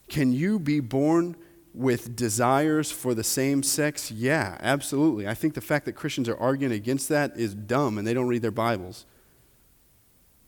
Can 0.09 0.33
you 0.33 0.57
be 0.59 0.79
born 0.79 1.35
with 1.75 2.15
desires 2.15 2.91
for 2.91 3.13
the 3.13 3.23
same 3.23 3.63
sex? 3.63 4.11
Yeah, 4.11 4.57
absolutely. 4.61 5.27
I 5.27 5.33
think 5.33 5.53
the 5.53 5.61
fact 5.61 5.85
that 5.85 5.93
Christians 5.93 6.29
are 6.29 6.37
arguing 6.37 6.73
against 6.73 7.09
that 7.09 7.37
is 7.37 7.53
dumb 7.53 7.97
and 7.97 8.07
they 8.07 8.13
don't 8.13 8.27
read 8.27 8.41
their 8.41 8.51
Bibles. 8.51 9.05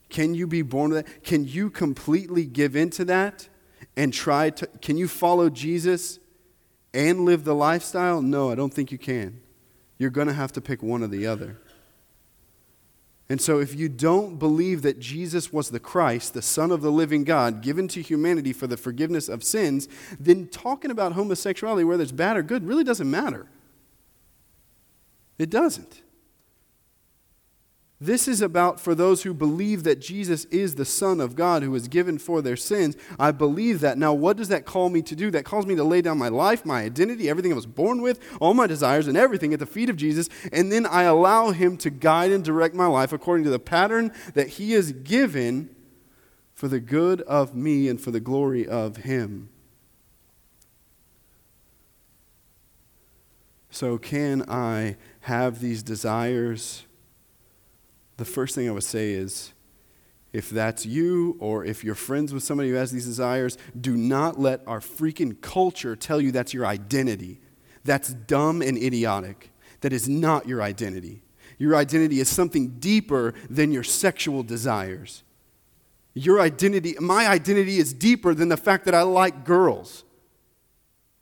Can 0.08 0.34
you 0.34 0.46
be 0.46 0.62
born 0.62 0.92
with 0.92 1.04
that? 1.04 1.22
Can 1.22 1.46
you 1.46 1.70
completely 1.70 2.46
give 2.46 2.74
into 2.74 3.04
that 3.04 3.48
and 3.96 4.12
try 4.12 4.50
to? 4.50 4.66
Can 4.80 4.96
you 4.96 5.06
follow 5.06 5.50
Jesus 5.50 6.18
and 6.94 7.24
live 7.24 7.44
the 7.44 7.54
lifestyle? 7.54 8.22
No, 8.22 8.50
I 8.50 8.54
don't 8.54 8.72
think 8.72 8.90
you 8.90 8.98
can. 8.98 9.40
You're 9.98 10.10
going 10.10 10.28
to 10.28 10.34
have 10.34 10.52
to 10.52 10.60
pick 10.60 10.82
one 10.82 11.02
or 11.02 11.08
the 11.08 11.26
other. 11.26 11.58
And 13.30 13.40
so, 13.40 13.60
if 13.60 13.74
you 13.74 13.90
don't 13.90 14.38
believe 14.38 14.80
that 14.82 14.98
Jesus 14.98 15.52
was 15.52 15.68
the 15.68 15.80
Christ, 15.80 16.32
the 16.32 16.40
Son 16.40 16.70
of 16.70 16.80
the 16.80 16.90
living 16.90 17.24
God, 17.24 17.60
given 17.60 17.86
to 17.88 18.00
humanity 18.00 18.54
for 18.54 18.66
the 18.66 18.78
forgiveness 18.78 19.28
of 19.28 19.44
sins, 19.44 19.86
then 20.18 20.46
talking 20.48 20.90
about 20.90 21.12
homosexuality, 21.12 21.84
whether 21.84 22.02
it's 22.02 22.12
bad 22.12 22.38
or 22.38 22.42
good, 22.42 22.66
really 22.66 22.84
doesn't 22.84 23.10
matter. 23.10 23.46
It 25.38 25.50
doesn't. 25.50 26.00
This 28.00 28.28
is 28.28 28.40
about 28.40 28.78
for 28.78 28.94
those 28.94 29.24
who 29.24 29.34
believe 29.34 29.82
that 29.82 29.98
Jesus 29.98 30.44
is 30.46 30.76
the 30.76 30.84
Son 30.84 31.20
of 31.20 31.34
God 31.34 31.64
who 31.64 31.72
was 31.72 31.88
given 31.88 32.16
for 32.16 32.40
their 32.40 32.56
sins. 32.56 32.96
I 33.18 33.32
believe 33.32 33.80
that. 33.80 33.98
Now, 33.98 34.14
what 34.14 34.36
does 34.36 34.46
that 34.48 34.64
call 34.64 34.88
me 34.88 35.02
to 35.02 35.16
do? 35.16 35.32
That 35.32 35.44
calls 35.44 35.66
me 35.66 35.74
to 35.74 35.82
lay 35.82 36.00
down 36.00 36.16
my 36.16 36.28
life, 36.28 36.64
my 36.64 36.82
identity, 36.82 37.28
everything 37.28 37.50
I 37.50 37.56
was 37.56 37.66
born 37.66 38.00
with, 38.00 38.20
all 38.40 38.54
my 38.54 38.68
desires, 38.68 39.08
and 39.08 39.16
everything 39.16 39.52
at 39.52 39.58
the 39.58 39.66
feet 39.66 39.90
of 39.90 39.96
Jesus. 39.96 40.28
And 40.52 40.70
then 40.70 40.86
I 40.86 41.02
allow 41.04 41.50
Him 41.50 41.76
to 41.78 41.90
guide 41.90 42.30
and 42.30 42.44
direct 42.44 42.72
my 42.72 42.86
life 42.86 43.12
according 43.12 43.42
to 43.44 43.50
the 43.50 43.58
pattern 43.58 44.12
that 44.34 44.48
He 44.48 44.72
has 44.72 44.92
given 44.92 45.74
for 46.54 46.68
the 46.68 46.80
good 46.80 47.20
of 47.22 47.56
me 47.56 47.88
and 47.88 48.00
for 48.00 48.12
the 48.12 48.20
glory 48.20 48.64
of 48.64 48.98
Him. 48.98 49.48
So, 53.70 53.98
can 53.98 54.48
I 54.48 54.96
have 55.22 55.60
these 55.60 55.82
desires? 55.82 56.84
The 58.18 58.24
first 58.24 58.54
thing 58.54 58.68
I 58.68 58.72
would 58.72 58.84
say 58.84 59.12
is 59.12 59.54
if 60.32 60.50
that's 60.50 60.84
you 60.84 61.36
or 61.40 61.64
if 61.64 61.82
you're 61.82 61.94
friends 61.94 62.34
with 62.34 62.42
somebody 62.42 62.68
who 62.68 62.74
has 62.74 62.90
these 62.90 63.06
desires, 63.06 63.56
do 63.80 63.96
not 63.96 64.38
let 64.38 64.60
our 64.66 64.80
freaking 64.80 65.40
culture 65.40 65.96
tell 65.96 66.20
you 66.20 66.30
that's 66.30 66.52
your 66.52 66.66
identity. 66.66 67.40
That's 67.84 68.12
dumb 68.12 68.60
and 68.60 68.76
idiotic. 68.76 69.52
That 69.80 69.92
is 69.92 70.08
not 70.08 70.46
your 70.46 70.60
identity. 70.60 71.22
Your 71.58 71.76
identity 71.76 72.20
is 72.20 72.28
something 72.28 72.78
deeper 72.78 73.34
than 73.48 73.72
your 73.72 73.84
sexual 73.84 74.42
desires. 74.42 75.22
Your 76.12 76.40
identity, 76.40 76.96
my 77.00 77.28
identity 77.28 77.78
is 77.78 77.92
deeper 77.92 78.34
than 78.34 78.48
the 78.48 78.56
fact 78.56 78.84
that 78.86 78.94
I 78.94 79.02
like 79.02 79.44
girls. 79.44 80.04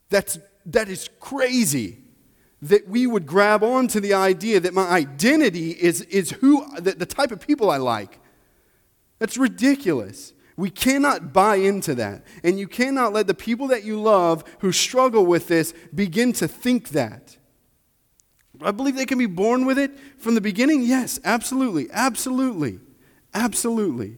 That's, 0.08 0.38
that 0.64 0.88
is 0.88 1.10
crazy 1.20 1.98
that 2.62 2.88
we 2.88 3.06
would 3.06 3.26
grab 3.26 3.62
on 3.62 3.86
to 3.88 4.00
the 4.00 4.14
idea 4.14 4.60
that 4.60 4.74
my 4.74 4.88
identity 4.88 5.70
is, 5.70 6.02
is 6.02 6.30
who, 6.30 6.66
the, 6.80 6.92
the 6.92 7.06
type 7.06 7.30
of 7.30 7.46
people 7.46 7.70
I 7.70 7.76
like. 7.76 8.18
That's 9.18 9.36
ridiculous. 9.36 10.32
We 10.56 10.70
cannot 10.70 11.32
buy 11.32 11.56
into 11.56 11.94
that. 11.96 12.24
And 12.42 12.58
you 12.58 12.66
cannot 12.66 13.12
let 13.12 13.26
the 13.26 13.34
people 13.34 13.68
that 13.68 13.84
you 13.84 14.00
love 14.00 14.42
who 14.60 14.72
struggle 14.72 15.26
with 15.26 15.48
this 15.48 15.74
begin 15.94 16.32
to 16.34 16.48
think 16.48 16.90
that. 16.90 17.36
I 18.62 18.70
believe 18.70 18.96
they 18.96 19.04
can 19.04 19.18
be 19.18 19.26
born 19.26 19.66
with 19.66 19.78
it 19.78 19.90
from 20.18 20.34
the 20.34 20.40
beginning. 20.40 20.82
Yes, 20.82 21.20
absolutely. 21.24 21.88
Absolutely. 21.92 22.80
Absolutely. 23.34 24.16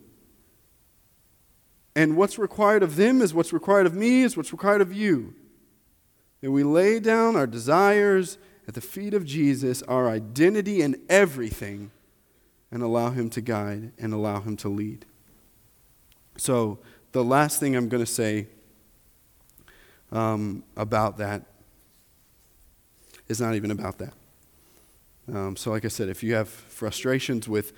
And 1.96 2.16
what's 2.16 2.38
required 2.38 2.84
of 2.84 2.94
them 2.94 3.20
is 3.20 3.34
what's 3.34 3.52
required 3.52 3.86
of 3.86 3.94
me, 3.94 4.22
is 4.22 4.36
what's 4.36 4.52
required 4.52 4.80
of 4.80 4.92
you. 4.92 5.34
That 6.40 6.50
we 6.50 6.62
lay 6.62 7.00
down 7.00 7.36
our 7.36 7.46
desires 7.46 8.38
at 8.66 8.74
the 8.74 8.80
feet 8.80 9.14
of 9.14 9.24
Jesus, 9.24 9.82
our 9.82 10.08
identity 10.08 10.82
and 10.82 10.96
everything, 11.08 11.90
and 12.70 12.82
allow 12.82 13.10
Him 13.10 13.30
to 13.30 13.40
guide 13.40 13.92
and 13.98 14.12
allow 14.12 14.40
Him 14.40 14.56
to 14.58 14.68
lead. 14.68 15.06
So, 16.36 16.78
the 17.12 17.24
last 17.24 17.58
thing 17.58 17.74
I'm 17.74 17.88
going 17.88 18.04
to 18.04 18.10
say 18.10 18.46
um, 20.12 20.62
about 20.76 21.16
that 21.18 21.42
is 23.28 23.40
not 23.40 23.54
even 23.54 23.70
about 23.70 23.98
that. 23.98 24.12
Um, 25.32 25.56
so, 25.56 25.70
like 25.70 25.84
I 25.84 25.88
said, 25.88 26.08
if 26.08 26.22
you 26.22 26.34
have 26.34 26.48
frustrations 26.48 27.48
with 27.48 27.72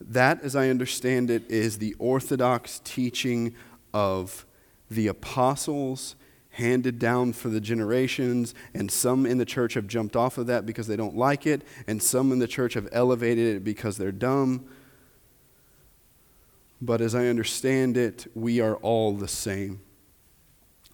that, 0.00 0.42
as 0.42 0.56
I 0.56 0.68
understand 0.68 1.30
it, 1.30 1.48
is 1.50 1.78
the 1.78 1.94
orthodox 1.98 2.80
teaching 2.84 3.54
of 3.94 4.44
the 4.90 5.08
apostles 5.08 6.16
handed 6.56 6.98
down 6.98 7.34
for 7.34 7.50
the 7.50 7.60
generations, 7.60 8.54
and 8.72 8.90
some 8.90 9.26
in 9.26 9.36
the 9.36 9.44
church 9.44 9.74
have 9.74 9.86
jumped 9.86 10.16
off 10.16 10.38
of 10.38 10.46
that 10.46 10.64
because 10.64 10.86
they 10.86 10.96
don't 10.96 11.14
like 11.14 11.46
it, 11.46 11.62
and 11.86 12.02
some 12.02 12.32
in 12.32 12.38
the 12.38 12.46
church 12.46 12.72
have 12.72 12.88
elevated 12.92 13.56
it 13.56 13.64
because 13.64 13.98
they're 13.98 14.10
dumb. 14.10 14.66
But 16.80 17.02
as 17.02 17.14
I 17.14 17.26
understand 17.26 17.98
it, 17.98 18.26
we 18.34 18.60
are 18.60 18.76
all 18.76 19.12
the 19.12 19.28
same. 19.28 19.80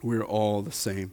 We're 0.03 0.25
all 0.25 0.63
the 0.63 0.73
same. 0.73 1.13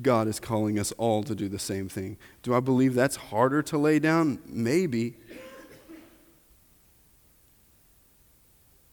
God 0.00 0.28
is 0.28 0.38
calling 0.38 0.78
us 0.78 0.92
all 0.92 1.24
to 1.24 1.34
do 1.34 1.48
the 1.48 1.58
same 1.58 1.88
thing. 1.88 2.16
Do 2.44 2.54
I 2.54 2.60
believe 2.60 2.94
that's 2.94 3.16
harder 3.16 3.60
to 3.64 3.76
lay 3.76 3.98
down? 3.98 4.38
Maybe. 4.46 5.16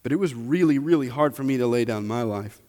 But 0.01 0.11
it 0.11 0.15
was 0.15 0.33
really, 0.33 0.79
really 0.79 1.09
hard 1.09 1.35
for 1.35 1.43
me 1.43 1.57
to 1.57 1.67
lay 1.67 1.85
down 1.85 2.07
my 2.07 2.23
life. 2.23 2.59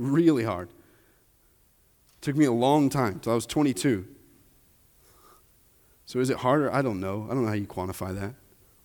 Really 0.00 0.44
hard. 0.44 0.70
It 0.70 2.22
took 2.22 2.34
me 2.34 2.46
a 2.46 2.52
long 2.52 2.88
time 2.88 3.20
till 3.20 3.32
I 3.32 3.34
was 3.34 3.44
22. 3.44 4.06
So 6.06 6.20
is 6.20 6.30
it 6.30 6.38
harder? 6.38 6.72
I 6.72 6.80
don't 6.80 7.00
know. 7.00 7.26
I 7.30 7.34
don't 7.34 7.42
know 7.42 7.48
how 7.48 7.54
you 7.54 7.66
quantify 7.66 8.18
that. 8.18 8.34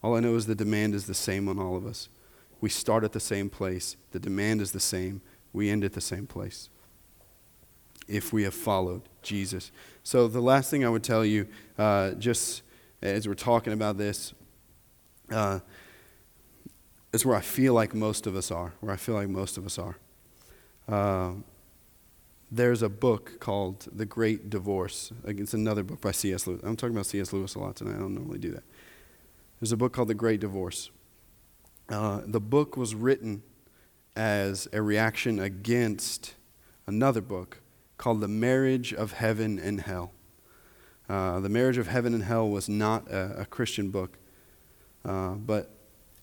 All 0.03 0.17
I 0.17 0.19
know 0.19 0.35
is 0.35 0.45
the 0.45 0.55
demand 0.55 0.93
is 0.93 1.05
the 1.05 1.13
same 1.13 1.47
on 1.47 1.57
all 1.57 1.77
of 1.77 1.85
us. 1.85 2.09
We 2.59 2.69
start 2.69 3.05
at 3.05 3.13
the 3.13 3.21
same 3.21 3.49
place, 3.49 3.95
the 4.11 4.19
demand 4.19 4.59
is 4.59 4.73
the 4.73 4.79
same, 4.81 5.21
we 5.53 5.69
end 5.69 5.85
at 5.85 5.93
the 5.93 6.01
same 6.01 6.27
place 6.27 6.69
if 8.09 8.33
we 8.33 8.43
have 8.43 8.53
followed 8.53 9.01
Jesus. 9.21 9.71
So, 10.03 10.27
the 10.27 10.41
last 10.41 10.69
thing 10.69 10.83
I 10.83 10.89
would 10.89 11.03
tell 11.03 11.23
you, 11.23 11.47
uh, 11.77 12.11
just 12.11 12.61
as 13.01 13.25
we're 13.25 13.35
talking 13.35 13.71
about 13.71 13.97
this, 13.97 14.33
uh, 15.31 15.59
is 17.13 17.25
where 17.25 17.37
I 17.37 17.41
feel 17.41 17.73
like 17.73 17.95
most 17.95 18.27
of 18.27 18.35
us 18.35 18.51
are, 18.51 18.73
where 18.81 18.93
I 18.93 18.97
feel 18.97 19.15
like 19.15 19.29
most 19.29 19.57
of 19.57 19.65
us 19.65 19.79
are. 19.79 19.97
Uh, 20.87 21.31
there's 22.51 22.81
a 22.81 22.89
book 22.89 23.39
called 23.39 23.87
The 23.91 24.05
Great 24.05 24.49
Divorce. 24.49 25.11
It's 25.25 25.53
another 25.53 25.83
book 25.83 26.01
by 26.01 26.11
C.S. 26.11 26.47
Lewis. 26.47 26.61
I'm 26.63 26.75
talking 26.75 26.95
about 26.95 27.07
C.S. 27.07 27.33
Lewis 27.33 27.55
a 27.55 27.59
lot 27.59 27.75
tonight. 27.75 27.95
I 27.95 27.99
don't 27.99 28.13
normally 28.13 28.37
do 28.37 28.51
that. 28.51 28.63
There's 29.59 29.71
a 29.71 29.77
book 29.77 29.93
called 29.93 30.09
The 30.09 30.13
Great 30.13 30.39
Divorce. 30.39 30.91
Uh, 31.89 32.21
the 32.25 32.39
book 32.39 32.77
was 32.77 32.93
written 32.93 33.43
as 34.15 34.67
a 34.71 34.81
reaction 34.81 35.39
against 35.39 36.35
another 36.87 37.21
book 37.21 37.61
called 37.97 38.21
The 38.21 38.27
Marriage 38.27 38.93
of 38.93 39.13
Heaven 39.13 39.59
and 39.59 39.81
Hell. 39.81 40.11
Uh, 41.09 41.39
the 41.39 41.49
Marriage 41.49 41.77
of 41.77 41.87
Heaven 41.87 42.13
and 42.13 42.23
Hell 42.23 42.49
was 42.49 42.69
not 42.69 43.09
a, 43.09 43.41
a 43.41 43.45
Christian 43.45 43.89
book, 43.89 44.17
uh, 45.03 45.31
but 45.31 45.71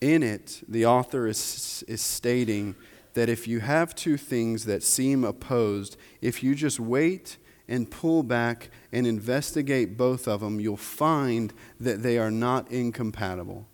in 0.00 0.22
it, 0.22 0.62
the 0.68 0.86
author 0.86 1.26
is, 1.26 1.84
is 1.86 2.00
stating 2.00 2.74
that 3.14 3.28
if 3.28 3.46
you 3.46 3.60
have 3.60 3.94
two 3.94 4.16
things 4.16 4.64
that 4.64 4.82
seem 4.82 5.24
opposed, 5.24 5.96
if 6.20 6.42
you 6.42 6.54
just 6.54 6.80
wait 6.80 7.36
and 7.68 7.90
pull 7.90 8.22
back 8.22 8.70
and 8.90 9.06
investigate 9.06 9.96
both 9.96 10.26
of 10.26 10.40
them, 10.40 10.60
you'll 10.60 10.76
find 10.76 11.52
that 11.78 12.02
they 12.02 12.18
are 12.18 12.30
not 12.30 12.70
incompatible. 12.70 13.66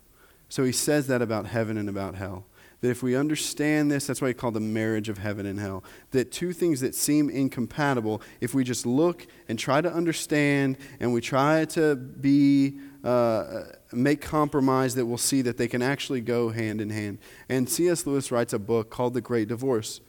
So 0.47 0.63
he 0.63 0.71
says 0.71 1.07
that 1.07 1.21
about 1.21 1.47
heaven 1.47 1.77
and 1.77 1.89
about 1.89 2.15
hell. 2.15 2.45
That 2.81 2.89
if 2.89 3.03
we 3.03 3.15
understand 3.15 3.91
this, 3.91 4.07
that's 4.07 4.21
why 4.21 4.29
he 4.29 4.33
called 4.33 4.53
the 4.53 4.61
marriage 4.61 5.09
of 5.09 5.17
heaven 5.17 5.45
and 5.45 5.59
hell. 5.59 5.83
That 6.11 6.31
two 6.31 6.53
things 6.53 6.79
that 6.79 6.95
seem 6.95 7.29
incompatible, 7.29 8.21
if 8.39 8.53
we 8.53 8.63
just 8.63 8.85
look 8.85 9.27
and 9.49 9.59
try 9.59 9.81
to 9.81 9.91
understand 9.91 10.77
and 10.99 11.11
we 11.11 11.19
try 11.19 11.65
to 11.65 11.95
be 11.95 12.79
uh, 13.03 13.63
make 13.91 14.21
compromise 14.21 14.95
that 14.95 15.05
we'll 15.05 15.17
see 15.17 15.41
that 15.41 15.57
they 15.57 15.67
can 15.67 15.81
actually 15.81 16.21
go 16.21 16.49
hand 16.49 16.81
in 16.81 16.89
hand. 16.89 17.17
And 17.47 17.69
C.S. 17.69 18.05
Lewis 18.05 18.31
writes 18.31 18.53
a 18.53 18.59
book 18.59 18.89
called 18.89 19.13
The 19.13 19.21
Great 19.21 19.47
Divorce, 19.47 20.01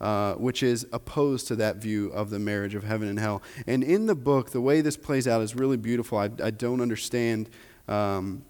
uh, 0.00 0.34
which 0.34 0.62
is 0.62 0.86
opposed 0.92 1.48
to 1.48 1.56
that 1.56 1.76
view 1.76 2.08
of 2.10 2.30
the 2.30 2.38
marriage 2.38 2.74
of 2.74 2.84
heaven 2.84 3.08
and 3.08 3.18
hell. 3.18 3.42
And 3.66 3.82
in 3.82 4.06
the 4.06 4.14
book, 4.14 4.50
the 4.50 4.60
way 4.60 4.80
this 4.80 4.96
plays 4.96 5.26
out 5.26 5.42
is 5.42 5.54
really 5.54 5.76
beautiful. 5.76 6.18
I, 6.18 6.30
I 6.42 6.50
don't 6.50 6.80
understand. 6.80 7.50
Um, 7.88 8.44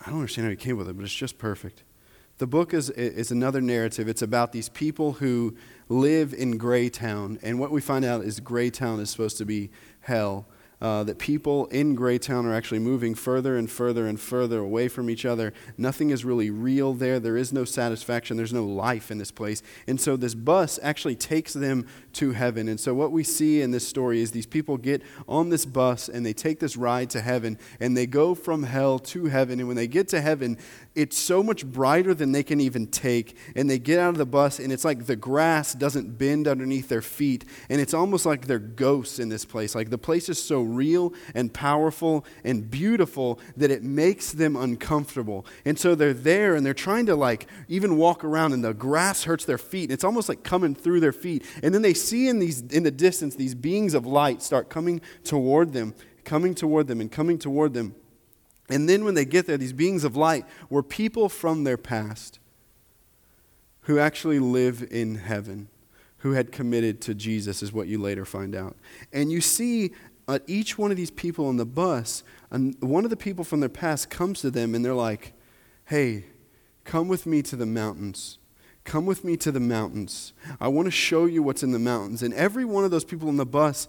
I 0.00 0.10
don't 0.10 0.18
understand 0.18 0.46
how 0.46 0.50
he 0.50 0.56
came 0.56 0.76
with 0.76 0.88
it, 0.88 0.96
but 0.96 1.04
it's 1.04 1.14
just 1.14 1.38
perfect. 1.38 1.82
The 2.38 2.46
book 2.46 2.74
is, 2.74 2.90
is 2.90 3.30
another 3.30 3.60
narrative. 3.60 4.08
It's 4.08 4.22
about 4.22 4.52
these 4.52 4.68
people 4.68 5.12
who 5.12 5.56
live 5.88 6.34
in 6.34 6.58
Greytown. 6.58 7.38
And 7.42 7.60
what 7.60 7.70
we 7.70 7.80
find 7.80 8.04
out 8.04 8.22
is 8.24 8.40
Greytown 8.40 9.00
is 9.00 9.10
supposed 9.10 9.38
to 9.38 9.44
be 9.44 9.70
hell 10.00 10.46
uh, 10.80 11.04
that 11.04 11.18
people 11.18 11.66
in 11.66 11.94
Greytown 11.94 12.46
are 12.46 12.54
actually 12.54 12.78
moving 12.78 13.14
further 13.14 13.56
and 13.56 13.70
further 13.70 14.06
and 14.06 14.20
further 14.20 14.58
away 14.58 14.88
from 14.88 15.08
each 15.08 15.24
other. 15.24 15.52
Nothing 15.78 16.10
is 16.10 16.24
really 16.24 16.50
real 16.50 16.92
there. 16.92 17.20
There 17.20 17.36
is 17.36 17.52
no 17.52 17.64
satisfaction. 17.64 18.36
There's 18.36 18.52
no 18.52 18.64
life 18.64 19.10
in 19.10 19.18
this 19.18 19.30
place. 19.30 19.62
And 19.86 20.00
so 20.00 20.16
this 20.16 20.34
bus 20.34 20.78
actually 20.82 21.16
takes 21.16 21.52
them 21.52 21.86
to 22.14 22.32
heaven. 22.32 22.68
And 22.68 22.78
so 22.78 22.94
what 22.94 23.12
we 23.12 23.24
see 23.24 23.62
in 23.62 23.70
this 23.70 23.86
story 23.86 24.20
is 24.20 24.30
these 24.30 24.46
people 24.46 24.76
get 24.76 25.02
on 25.28 25.48
this 25.48 25.64
bus 25.64 26.08
and 26.08 26.24
they 26.24 26.32
take 26.32 26.60
this 26.60 26.76
ride 26.76 27.10
to 27.10 27.20
heaven 27.20 27.58
and 27.80 27.96
they 27.96 28.06
go 28.06 28.34
from 28.34 28.64
hell 28.64 28.98
to 28.98 29.26
heaven. 29.26 29.58
And 29.60 29.68
when 29.68 29.76
they 29.76 29.88
get 29.88 30.08
to 30.08 30.20
heaven, 30.20 30.58
it's 30.94 31.18
so 31.18 31.42
much 31.42 31.66
brighter 31.66 32.14
than 32.14 32.32
they 32.32 32.42
can 32.42 32.60
even 32.60 32.86
take. 32.86 33.36
And 33.56 33.68
they 33.68 33.78
get 33.78 33.98
out 33.98 34.10
of 34.10 34.18
the 34.18 34.26
bus, 34.26 34.58
and 34.58 34.72
it's 34.72 34.84
like 34.84 35.06
the 35.06 35.16
grass 35.16 35.74
doesn't 35.74 36.18
bend 36.18 36.46
underneath 36.46 36.88
their 36.88 37.02
feet. 37.02 37.44
And 37.68 37.80
it's 37.80 37.94
almost 37.94 38.26
like 38.26 38.46
they're 38.46 38.58
ghosts 38.58 39.18
in 39.18 39.28
this 39.28 39.44
place. 39.44 39.74
Like 39.74 39.90
the 39.90 39.98
place 39.98 40.28
is 40.28 40.42
so 40.42 40.62
real 40.64 41.12
and 41.34 41.52
powerful 41.52 42.24
and 42.42 42.70
beautiful 42.70 43.38
that 43.56 43.70
it 43.70 43.82
makes 43.82 44.32
them 44.32 44.56
uncomfortable. 44.56 45.46
And 45.64 45.78
so 45.78 45.94
they're 45.94 46.12
there 46.12 46.54
and 46.54 46.64
they're 46.64 46.74
trying 46.74 47.06
to, 47.06 47.14
like, 47.14 47.46
even 47.68 47.96
walk 47.96 48.24
around, 48.24 48.52
and 48.52 48.64
the 48.64 48.74
grass 48.74 49.24
hurts 49.24 49.44
their 49.44 49.58
feet. 49.58 49.90
It's 49.90 50.04
almost 50.04 50.28
like 50.28 50.42
coming 50.42 50.74
through 50.74 51.00
their 51.00 51.12
feet. 51.12 51.44
And 51.62 51.74
then 51.74 51.82
they 51.82 51.94
see 51.94 52.28
in, 52.28 52.38
these, 52.38 52.62
in 52.62 52.82
the 52.82 52.90
distance 52.90 53.36
these 53.36 53.54
beings 53.54 53.94
of 53.94 54.06
light 54.06 54.42
start 54.42 54.68
coming 54.68 55.00
toward 55.22 55.72
them, 55.72 55.94
coming 56.24 56.54
toward 56.54 56.86
them, 56.86 57.00
and 57.00 57.12
coming 57.12 57.38
toward 57.38 57.74
them. 57.74 57.94
And 58.68 58.88
then 58.88 59.04
when 59.04 59.14
they 59.14 59.26
get 59.26 59.46
there, 59.46 59.58
these 59.58 59.74
beings 59.74 60.04
of 60.04 60.16
light 60.16 60.46
were 60.70 60.82
people 60.82 61.28
from 61.28 61.64
their 61.64 61.76
past 61.76 62.38
who 63.82 63.98
actually 63.98 64.38
live 64.38 64.86
in 64.90 65.16
heaven, 65.16 65.68
who 66.18 66.32
had 66.32 66.50
committed 66.50 67.02
to 67.02 67.14
Jesus, 67.14 67.62
is 67.62 67.72
what 67.72 67.86
you 67.86 67.98
later 67.98 68.24
find 68.24 68.54
out. 68.54 68.76
And 69.12 69.30
you 69.30 69.42
see 69.42 69.92
at 70.28 70.42
each 70.46 70.78
one 70.78 70.90
of 70.90 70.96
these 70.96 71.10
people 71.10 71.46
on 71.46 71.56
the 71.56 71.66
bus, 71.66 72.22
one 72.80 73.04
of 73.04 73.10
the 73.10 73.16
people 73.16 73.44
from 73.44 73.60
their 73.60 73.68
past 73.68 74.10
comes 74.10 74.40
to 74.40 74.50
them 74.50 74.74
and 74.74 74.84
they're 74.84 74.94
like, 74.94 75.32
hey, 75.86 76.26
come 76.84 77.08
with 77.08 77.26
me 77.26 77.42
to 77.42 77.56
the 77.56 77.66
mountains. 77.66 78.38
Come 78.84 79.06
with 79.06 79.24
me 79.24 79.36
to 79.38 79.50
the 79.50 79.60
mountains. 79.60 80.34
I 80.60 80.68
want 80.68 80.86
to 80.86 80.90
show 80.90 81.24
you 81.24 81.42
what's 81.42 81.62
in 81.62 81.72
the 81.72 81.78
mountains. 81.78 82.22
And 82.22 82.34
every 82.34 82.64
one 82.64 82.84
of 82.84 82.90
those 82.90 83.04
people 83.04 83.28
on 83.28 83.36
the 83.36 83.46
bus, 83.46 83.88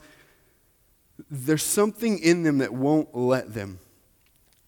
there's 1.29 1.63
something 1.63 2.19
in 2.19 2.43
them 2.43 2.59
that 2.59 2.73
won't 2.73 3.15
let 3.15 3.53
them. 3.53 3.79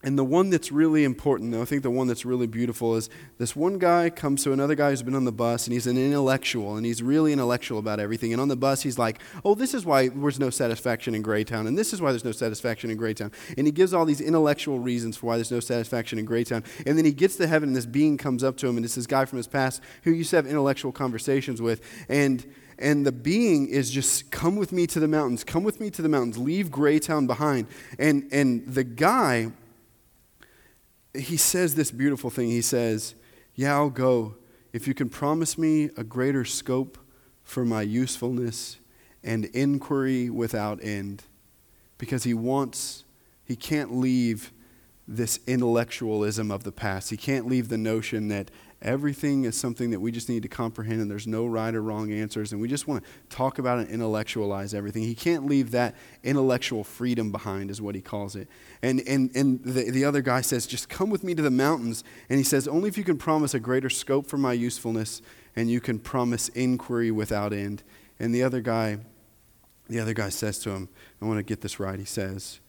And 0.04 0.16
the 0.16 0.24
one 0.24 0.48
that's 0.50 0.70
really 0.70 1.02
important, 1.02 1.50
though, 1.50 1.60
I 1.60 1.64
think 1.64 1.82
the 1.82 1.90
one 1.90 2.06
that's 2.06 2.24
really 2.24 2.46
beautiful 2.46 2.94
is 2.94 3.10
this 3.38 3.56
one 3.56 3.78
guy 3.78 4.10
comes 4.10 4.44
to 4.44 4.52
another 4.52 4.76
guy 4.76 4.90
who's 4.90 5.02
been 5.02 5.16
on 5.16 5.24
the 5.24 5.32
bus, 5.32 5.66
and 5.66 5.74
he's 5.74 5.88
an 5.88 5.98
intellectual, 5.98 6.76
and 6.76 6.86
he's 6.86 7.02
really 7.02 7.32
intellectual 7.32 7.80
about 7.80 7.98
everything. 7.98 8.32
And 8.32 8.40
on 8.40 8.46
the 8.46 8.56
bus, 8.56 8.82
he's 8.82 8.96
like, 8.96 9.18
Oh, 9.44 9.56
this 9.56 9.74
is 9.74 9.84
why 9.84 10.06
there's 10.06 10.38
no 10.38 10.50
satisfaction 10.50 11.16
in 11.16 11.22
Greytown, 11.22 11.66
and 11.66 11.76
this 11.76 11.92
is 11.92 12.00
why 12.00 12.12
there's 12.12 12.24
no 12.24 12.30
satisfaction 12.30 12.90
in 12.90 12.96
Greytown. 12.96 13.32
And 13.56 13.66
he 13.66 13.72
gives 13.72 13.92
all 13.92 14.04
these 14.04 14.20
intellectual 14.20 14.78
reasons 14.78 15.16
for 15.16 15.26
why 15.26 15.34
there's 15.34 15.50
no 15.50 15.58
satisfaction 15.58 16.20
in 16.20 16.26
Greytown. 16.26 16.62
And 16.86 16.96
then 16.96 17.04
he 17.04 17.12
gets 17.12 17.34
to 17.36 17.48
heaven, 17.48 17.70
and 17.70 17.76
this 17.76 17.86
being 17.86 18.18
comes 18.18 18.44
up 18.44 18.56
to 18.58 18.68
him, 18.68 18.76
and 18.76 18.84
it's 18.84 18.94
this 18.94 19.06
guy 19.06 19.24
from 19.24 19.38
his 19.38 19.48
past 19.48 19.82
who 20.04 20.12
used 20.12 20.30
to 20.30 20.36
have 20.36 20.46
intellectual 20.46 20.92
conversations 20.92 21.60
with. 21.60 21.80
And 22.08 22.46
and 22.78 23.04
the 23.04 23.10
being 23.10 23.66
is 23.66 23.90
just 23.90 24.30
come 24.30 24.54
with 24.54 24.70
me 24.70 24.86
to 24.86 25.00
the 25.00 25.08
mountains 25.08 25.42
come 25.42 25.64
with 25.64 25.80
me 25.80 25.90
to 25.90 26.00
the 26.00 26.08
mountains 26.08 26.38
leave 26.38 26.70
greytown 26.70 27.26
behind 27.26 27.66
and 27.98 28.28
and 28.30 28.64
the 28.68 28.84
guy 28.84 29.50
he 31.14 31.36
says 31.36 31.74
this 31.74 31.90
beautiful 31.90 32.30
thing. 32.30 32.48
He 32.48 32.62
says, 32.62 33.14
Yeah, 33.54 33.74
I'll 33.74 33.90
go 33.90 34.36
if 34.72 34.86
you 34.86 34.94
can 34.94 35.08
promise 35.08 35.56
me 35.56 35.90
a 35.96 36.04
greater 36.04 36.44
scope 36.44 36.98
for 37.42 37.64
my 37.64 37.82
usefulness 37.82 38.78
and 39.24 39.46
inquiry 39.46 40.30
without 40.30 40.82
end. 40.82 41.24
Because 41.96 42.24
he 42.24 42.34
wants, 42.34 43.04
he 43.44 43.56
can't 43.56 43.96
leave 43.96 44.52
this 45.08 45.40
intellectualism 45.46 46.50
of 46.50 46.64
the 46.64 46.72
past. 46.72 47.10
He 47.10 47.16
can't 47.16 47.46
leave 47.46 47.68
the 47.68 47.78
notion 47.78 48.28
that 48.28 48.50
Everything 48.80 49.42
is 49.44 49.56
something 49.56 49.90
that 49.90 49.98
we 49.98 50.12
just 50.12 50.28
need 50.28 50.44
to 50.44 50.48
comprehend, 50.48 51.00
and 51.00 51.10
there's 51.10 51.26
no 51.26 51.46
right 51.46 51.74
or 51.74 51.82
wrong 51.82 52.12
answers, 52.12 52.52
and 52.52 52.60
we 52.60 52.68
just 52.68 52.86
want 52.86 53.02
to 53.02 53.36
talk 53.36 53.58
about 53.58 53.80
and 53.80 53.88
intellectualize 53.88 54.72
everything. 54.72 55.02
He 55.02 55.16
can't 55.16 55.46
leave 55.46 55.72
that 55.72 55.96
intellectual 56.22 56.84
freedom 56.84 57.32
behind, 57.32 57.72
is 57.72 57.82
what 57.82 57.96
he 57.96 58.00
calls 58.00 58.36
it. 58.36 58.46
And, 58.80 59.00
and, 59.08 59.34
and 59.34 59.60
the, 59.64 59.90
the 59.90 60.04
other 60.04 60.22
guy 60.22 60.42
says, 60.42 60.64
Just 60.64 60.88
come 60.88 61.10
with 61.10 61.24
me 61.24 61.34
to 61.34 61.42
the 61.42 61.50
mountains. 61.50 62.04
And 62.28 62.38
he 62.38 62.44
says, 62.44 62.68
Only 62.68 62.88
if 62.88 62.96
you 62.96 63.02
can 63.02 63.18
promise 63.18 63.52
a 63.52 63.58
greater 63.58 63.90
scope 63.90 64.28
for 64.28 64.38
my 64.38 64.52
usefulness, 64.52 65.22
and 65.56 65.68
you 65.68 65.80
can 65.80 65.98
promise 65.98 66.48
inquiry 66.50 67.10
without 67.10 67.52
end. 67.52 67.82
And 68.20 68.32
the 68.32 68.44
other 68.44 68.60
guy, 68.60 68.98
the 69.88 69.98
other 69.98 70.14
guy 70.14 70.28
says 70.28 70.60
to 70.60 70.70
him, 70.70 70.88
I 71.20 71.24
want 71.24 71.38
to 71.38 71.42
get 71.42 71.62
this 71.62 71.80
right. 71.80 71.98
He 71.98 72.04
says, 72.04 72.60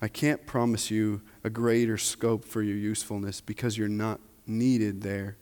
I 0.00 0.08
can't 0.08 0.46
promise 0.46 0.90
you 0.90 1.22
a 1.42 1.50
greater 1.50 1.96
scope 1.96 2.44
for 2.44 2.62
your 2.62 2.76
usefulness 2.76 3.40
because 3.40 3.78
you're 3.78 3.88
not 3.88 4.20
needed 4.46 5.02
there. 5.02 5.36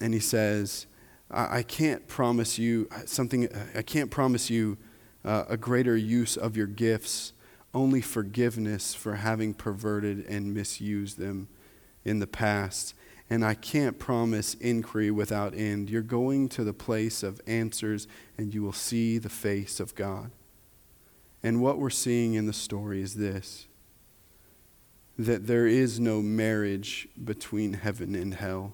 And 0.00 0.14
he 0.14 0.20
says, 0.20 0.86
I, 1.30 1.58
I 1.58 1.62
can't 1.62 2.08
promise 2.08 2.58
you 2.58 2.88
something, 3.04 3.48
I 3.74 3.82
can't 3.82 4.10
promise 4.10 4.48
you 4.48 4.78
uh, 5.24 5.44
a 5.48 5.56
greater 5.56 5.96
use 5.96 6.36
of 6.36 6.56
your 6.56 6.66
gifts, 6.66 7.34
only 7.74 8.00
forgiveness 8.00 8.94
for 8.94 9.16
having 9.16 9.52
perverted 9.52 10.26
and 10.26 10.54
misused 10.54 11.18
them 11.18 11.48
in 12.04 12.18
the 12.18 12.26
past. 12.26 12.94
And 13.28 13.44
I 13.44 13.54
can't 13.54 13.98
promise 13.98 14.54
inquiry 14.54 15.10
without 15.10 15.54
end. 15.54 15.88
You're 15.88 16.02
going 16.02 16.48
to 16.50 16.64
the 16.64 16.72
place 16.72 17.22
of 17.22 17.40
answers, 17.46 18.08
and 18.36 18.52
you 18.52 18.62
will 18.62 18.72
see 18.72 19.18
the 19.18 19.28
face 19.28 19.78
of 19.78 19.94
God. 19.94 20.32
And 21.42 21.62
what 21.62 21.78
we're 21.78 21.90
seeing 21.90 22.34
in 22.34 22.46
the 22.46 22.52
story 22.52 23.02
is 23.02 23.14
this 23.14 23.66
that 25.18 25.46
there 25.46 25.66
is 25.66 26.00
no 26.00 26.22
marriage 26.22 27.06
between 27.22 27.74
heaven 27.74 28.14
and 28.14 28.32
hell. 28.32 28.72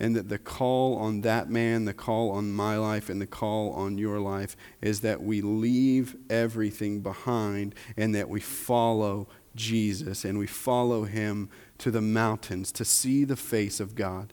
And 0.00 0.16
that 0.16 0.30
the 0.30 0.38
call 0.38 0.96
on 0.96 1.20
that 1.22 1.50
man, 1.50 1.84
the 1.84 1.92
call 1.92 2.30
on 2.30 2.52
my 2.52 2.78
life, 2.78 3.10
and 3.10 3.20
the 3.20 3.26
call 3.26 3.72
on 3.72 3.98
your 3.98 4.18
life 4.18 4.56
is 4.80 5.00
that 5.00 5.22
we 5.22 5.42
leave 5.42 6.16
everything 6.30 7.00
behind 7.00 7.74
and 7.98 8.14
that 8.14 8.30
we 8.30 8.40
follow 8.40 9.28
Jesus 9.54 10.24
and 10.24 10.38
we 10.38 10.46
follow 10.46 11.04
him 11.04 11.50
to 11.78 11.90
the 11.90 12.00
mountains 12.00 12.72
to 12.72 12.84
see 12.84 13.24
the 13.24 13.36
face 13.36 13.78
of 13.78 13.94
God. 13.94 14.32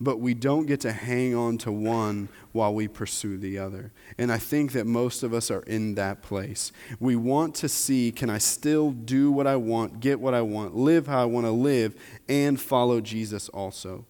But 0.00 0.18
we 0.18 0.32
don't 0.32 0.66
get 0.66 0.80
to 0.80 0.92
hang 0.92 1.34
on 1.34 1.58
to 1.58 1.70
one 1.70 2.30
while 2.52 2.74
we 2.74 2.88
pursue 2.88 3.36
the 3.36 3.58
other. 3.58 3.92
And 4.16 4.32
I 4.32 4.38
think 4.38 4.72
that 4.72 4.86
most 4.86 5.22
of 5.22 5.34
us 5.34 5.50
are 5.50 5.62
in 5.62 5.94
that 5.96 6.22
place. 6.22 6.72
We 6.98 7.16
want 7.16 7.54
to 7.56 7.68
see 7.68 8.10
can 8.10 8.30
I 8.30 8.38
still 8.38 8.92
do 8.92 9.30
what 9.30 9.46
I 9.46 9.56
want, 9.56 10.00
get 10.00 10.18
what 10.18 10.32
I 10.32 10.40
want, 10.40 10.74
live 10.74 11.06
how 11.06 11.20
I 11.22 11.26
want 11.26 11.46
to 11.46 11.50
live, 11.50 11.94
and 12.28 12.58
follow 12.58 13.00
Jesus 13.00 13.50
also? 13.50 14.06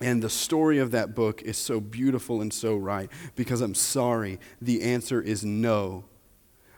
And 0.00 0.22
the 0.22 0.30
story 0.30 0.78
of 0.78 0.90
that 0.90 1.14
book 1.14 1.42
is 1.42 1.56
so 1.56 1.80
beautiful 1.80 2.40
and 2.40 2.52
so 2.52 2.76
right 2.76 3.08
because 3.36 3.60
I'm 3.60 3.74
sorry, 3.74 4.38
the 4.60 4.82
answer 4.82 5.22
is 5.22 5.44
no. 5.44 6.04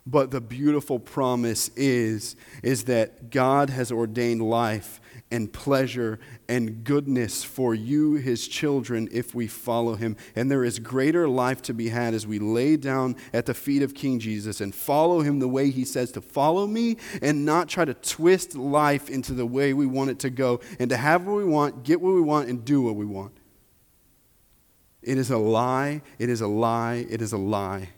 But 0.07 0.31
the 0.31 0.43
beautiful 0.43 0.99
promise 0.99 1.71
is 1.77 2.37
is 2.63 2.85
that 2.85 3.31
God 3.31 3.71
has 3.71 3.91
ordained 3.91 4.43
life 4.43 5.01
and 5.35 5.53
pleasure 5.53 6.21
and 6.49 6.85
goodness 6.85 7.43
for 7.43 7.75
you 7.75 8.15
his 8.15 8.47
children 8.47 9.09
if 9.11 9.35
we 9.35 9.49
follow 9.49 9.97
him 9.97 10.17
and 10.37 10.49
there 10.49 10.63
is 10.63 10.79
greater 10.79 11.29
life 11.29 11.61
to 11.61 11.75
be 11.75 11.89
had 11.89 12.15
as 12.15 12.25
we 12.25 12.39
lay 12.39 12.77
down 12.77 13.17
at 13.33 13.45
the 13.45 13.53
feet 13.53 13.83
of 13.83 13.95
King 13.95 14.21
Jesus 14.21 14.61
and 14.61 14.73
follow 14.73 15.23
him 15.23 15.41
the 15.41 15.49
way 15.49 15.71
he 15.71 15.85
says 15.85 16.13
to 16.13 16.21
follow 16.21 16.69
me 16.69 16.99
and 17.21 17.45
not 17.45 17.69
try 17.69 17.85
to 17.85 17.95
twist 17.95 18.55
life 18.55 19.11
into 19.11 19.33
the 19.33 19.45
way 19.45 19.73
we 19.73 19.87
want 19.87 20.09
it 20.09 20.21
to 20.21 20.31
go 20.31 20.61
and 20.79 20.89
to 20.91 20.97
have 20.97 21.27
what 21.27 21.35
we 21.35 21.45
want, 21.45 21.83
get 21.83 22.01
what 22.01 22.15
we 22.15 22.21
want 22.21 22.49
and 22.49 22.65
do 22.65 22.83
what 22.83 22.95
we 22.95 23.05
want. 23.05 23.37
It 25.03 25.19
is 25.19 25.33
a 25.33 25.39
lie, 25.39 26.03
it 26.21 26.29
is 26.29 26.43
a 26.43 26.47
lie, 26.47 27.07
it 27.11 27.21
is 27.21 27.33
a 27.33 27.39
lie. 27.39 27.89